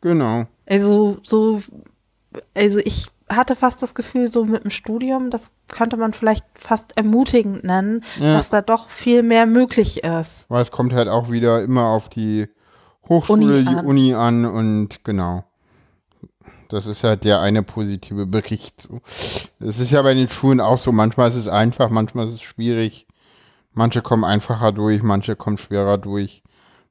Genau. 0.00 0.46
Also 0.66 1.18
so, 1.22 1.60
also 2.54 2.78
ich 2.80 3.08
hatte 3.28 3.54
fast 3.54 3.82
das 3.82 3.94
Gefühl, 3.94 4.28
so 4.28 4.44
mit 4.44 4.64
dem 4.64 4.70
Studium, 4.70 5.30
das 5.30 5.52
könnte 5.68 5.96
man 5.96 6.12
vielleicht 6.12 6.44
fast 6.54 6.96
ermutigend 6.96 7.64
nennen, 7.64 8.02
Ja. 8.18 8.34
dass 8.36 8.48
da 8.48 8.60
doch 8.60 8.88
viel 8.88 9.22
mehr 9.22 9.46
möglich 9.46 10.02
ist. 10.02 10.46
Weil 10.48 10.62
es 10.62 10.70
kommt 10.70 10.92
halt 10.92 11.08
auch 11.08 11.30
wieder 11.30 11.62
immer 11.62 11.86
auf 11.86 12.08
die 12.08 12.48
Hochschule, 13.08 13.44
Uni 13.44 13.62
die 13.64 13.68
an. 13.76 13.86
Uni 13.86 14.14
an 14.14 14.44
und 14.46 15.04
genau. 15.04 15.44
Das 16.68 16.86
ist 16.86 17.02
halt 17.02 17.24
der 17.24 17.40
eine 17.40 17.64
positive 17.64 18.26
Bericht. 18.26 18.88
Es 19.58 19.80
ist 19.80 19.90
ja 19.90 20.02
bei 20.02 20.14
den 20.14 20.28
Schulen 20.28 20.60
auch 20.60 20.78
so. 20.78 20.92
Manchmal 20.92 21.28
ist 21.28 21.34
es 21.36 21.48
einfach, 21.48 21.90
manchmal 21.90 22.26
ist 22.26 22.34
es 22.34 22.42
schwierig. 22.42 23.08
Manche 23.72 24.02
kommen 24.02 24.24
einfacher 24.24 24.70
durch, 24.70 25.02
manche 25.02 25.34
kommen 25.34 25.58
schwerer 25.58 25.98
durch. 25.98 26.42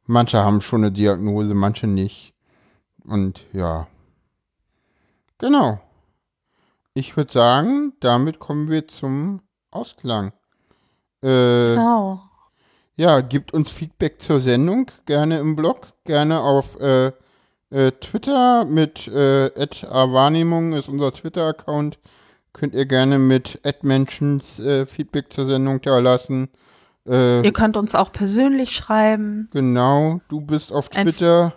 Manche 0.05 0.39
haben 0.39 0.59
schon 0.59 0.81
eine 0.83 0.91
Diagnose, 0.91 1.53
manche 1.53 1.87
nicht. 1.87 2.33
Und 3.09 3.43
ja. 3.53 3.87
Genau. 5.39 5.79
Ich 6.93 7.15
würde 7.17 7.31
sagen, 7.31 7.93
damit 8.01 8.39
kommen 8.39 8.69
wir 8.69 8.87
zum 8.87 9.41
Ausklang. 9.71 10.31
Äh, 11.21 11.73
Genau. 11.75 12.21
ja, 12.95 13.21
gibt 13.21 13.53
uns 13.53 13.69
Feedback 13.69 14.21
zur 14.21 14.39
Sendung, 14.39 14.91
gerne 15.05 15.39
im 15.39 15.55
Blog, 15.55 15.93
gerne 16.05 16.41
auf 16.41 16.79
äh, 16.79 17.11
äh, 17.71 17.91
Twitter 17.93 18.65
mit 18.65 19.07
äh, 19.07 19.49
@wahrnehmung 19.55 20.73
ist 20.73 20.87
unser 20.89 21.11
Twitter-Account. 21.11 21.99
Könnt 22.53 22.73
ihr 22.73 22.85
gerne 22.85 23.19
mit 23.19 23.61
@mentions 23.83 24.59
äh, 24.59 24.85
Feedback 24.85 25.31
zur 25.31 25.45
Sendung 25.45 25.81
da 25.81 25.99
lassen. 25.99 26.49
Äh, 27.07 27.41
Ihr 27.41 27.53
könnt 27.53 27.77
uns 27.77 27.95
auch 27.95 28.11
persönlich 28.11 28.75
schreiben. 28.75 29.49
genau, 29.51 30.19
du 30.29 30.41
bist 30.41 30.71
auf 30.73 30.89
Twitter. 30.89 31.53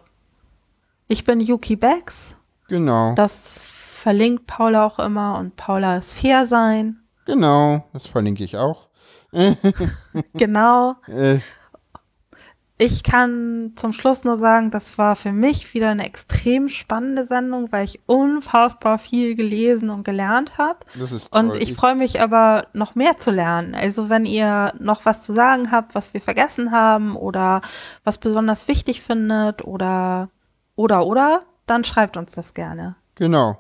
Ich 1.12 1.24
bin 1.24 1.40
Yuki 1.40 1.76
Becks. 1.76 2.36
Genau, 2.68 3.14
Das 3.14 3.60
verlinkt 3.62 4.46
Paula 4.46 4.86
auch 4.86 4.98
immer 4.98 5.36
und 5.38 5.56
Paula 5.56 5.98
ist 5.98 6.14
fair 6.14 6.46
sein. 6.46 7.02
genau, 7.26 7.84
das 7.92 8.06
verlinke 8.06 8.42
ich 8.44 8.56
auch. 8.56 8.88
Genau. 10.32 10.94
Äh, 11.08 11.40
Ich 12.78 13.02
kann 13.02 13.72
zum 13.76 13.92
Schluss 13.92 14.24
nur 14.24 14.38
sagen, 14.38 14.70
das 14.70 14.96
war 14.96 15.14
für 15.14 15.32
mich 15.32 15.74
wieder 15.74 15.90
eine 15.90 16.06
extrem 16.06 16.70
spannende 16.70 17.26
Sendung, 17.26 17.70
weil 17.72 17.84
ich 17.84 18.00
unfassbar 18.06 18.98
viel 18.98 19.34
gelesen 19.36 19.90
und 19.90 20.04
gelernt 20.04 20.56
habe. 20.56 20.78
das 20.98 21.12
ist 21.12 21.30
Und 21.30 21.50
toll. 21.50 21.58
ich 21.62 21.74
freue 21.74 21.94
mich 21.94 22.22
aber 22.22 22.68
noch 22.72 22.94
mehr 22.94 23.18
zu 23.18 23.30
lernen. 23.30 23.74
Also 23.74 24.08
wenn 24.08 24.24
ihr 24.24 24.72
noch 24.80 25.04
was 25.04 25.20
zu 25.20 25.34
sagen 25.34 25.70
habt, 25.72 25.94
was 25.94 26.14
wir 26.14 26.22
vergessen 26.22 26.72
haben 26.72 27.16
oder 27.16 27.60
was 28.02 28.16
besonders 28.16 28.66
wichtig 28.66 29.02
findet 29.02 29.62
oder 29.62 30.30
oder 30.74 31.06
oder, 31.06 31.42
dann 31.66 31.84
schreibt 31.84 32.16
uns 32.16 32.32
das 32.32 32.54
gerne. 32.54 32.96
genau. 33.14 33.58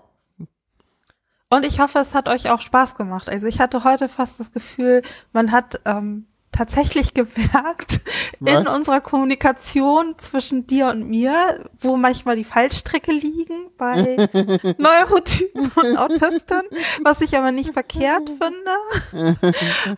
Und 1.48 1.66
ich 1.66 1.80
hoffe, 1.80 1.98
es 1.98 2.14
hat 2.14 2.30
euch 2.30 2.48
auch 2.48 2.62
Spaß 2.62 2.94
gemacht. 2.94 3.28
Also 3.28 3.46
ich 3.46 3.60
hatte 3.60 3.84
heute 3.84 4.08
fast 4.08 4.40
das 4.40 4.52
Gefühl, 4.52 5.02
man 5.34 5.52
hat 5.52 5.82
ähm, 5.84 6.26
tatsächlich 6.52 7.14
gemerkt 7.14 8.00
in 8.40 8.46
Was? 8.46 8.76
unserer 8.76 9.00
Kommunikation 9.00 10.14
zwischen 10.18 10.66
dir 10.66 10.88
und 10.88 11.08
mir, 11.08 11.68
wo 11.80 11.96
manchmal 11.96 12.36
die 12.36 12.44
Fallstricke 12.44 13.12
liegen 13.12 13.70
bei 13.78 14.16
Neurotypen 14.78 15.70
und 15.70 15.96
Autisten, 15.96 16.62
was 17.02 17.20
ich 17.20 17.36
aber 17.36 17.52
nicht 17.52 17.72
verkehrt 17.72 18.30
finde. 18.30 19.42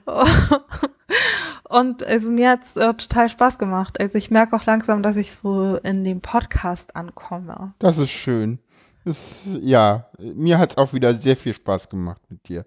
Und 1.68 2.06
also 2.06 2.30
mir 2.30 2.50
hat's 2.50 2.76
äh, 2.76 2.94
total 2.94 3.28
Spaß 3.28 3.58
gemacht. 3.58 4.00
Also 4.00 4.16
ich 4.16 4.30
merke 4.30 4.54
auch 4.54 4.64
langsam, 4.64 5.02
dass 5.02 5.16
ich 5.16 5.32
so 5.32 5.76
in 5.82 6.04
dem 6.04 6.20
Podcast 6.20 6.94
ankomme. 6.94 7.74
Das 7.78 7.98
ist 7.98 8.10
schön. 8.10 8.58
Das, 9.04 9.42
ja, 9.44 10.06
mir 10.18 10.58
hat 10.58 10.72
es 10.72 10.76
auch 10.78 10.92
wieder 10.92 11.14
sehr 11.14 11.36
viel 11.36 11.52
Spaß 11.52 11.88
gemacht 11.88 12.22
mit 12.28 12.48
dir. 12.48 12.64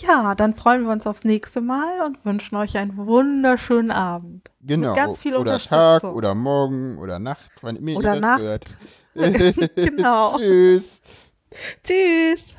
Ja, 0.00 0.34
dann 0.34 0.54
freuen 0.54 0.84
wir 0.84 0.92
uns 0.92 1.06
aufs 1.06 1.24
nächste 1.24 1.60
Mal 1.60 2.00
und 2.06 2.24
wünschen 2.24 2.56
euch 2.56 2.76
einen 2.76 2.96
wunderschönen 2.96 3.90
Abend. 3.90 4.50
Genau. 4.60 4.94
ganz 4.94 5.18
viel 5.18 5.34
oder 5.36 5.58
Tag 5.58 6.04
oder 6.04 6.34
Morgen 6.34 6.98
oder 6.98 7.18
Nacht, 7.18 7.50
wann 7.62 7.76
immer 7.76 7.96
Oder 7.96 8.14
ihr 8.14 8.20
das 8.20 8.38
Nacht. 8.38 8.42
hört. 8.42 8.76
genau. 9.74 10.36
Tschüss. 10.36 11.00
Tschüss. 11.82 12.56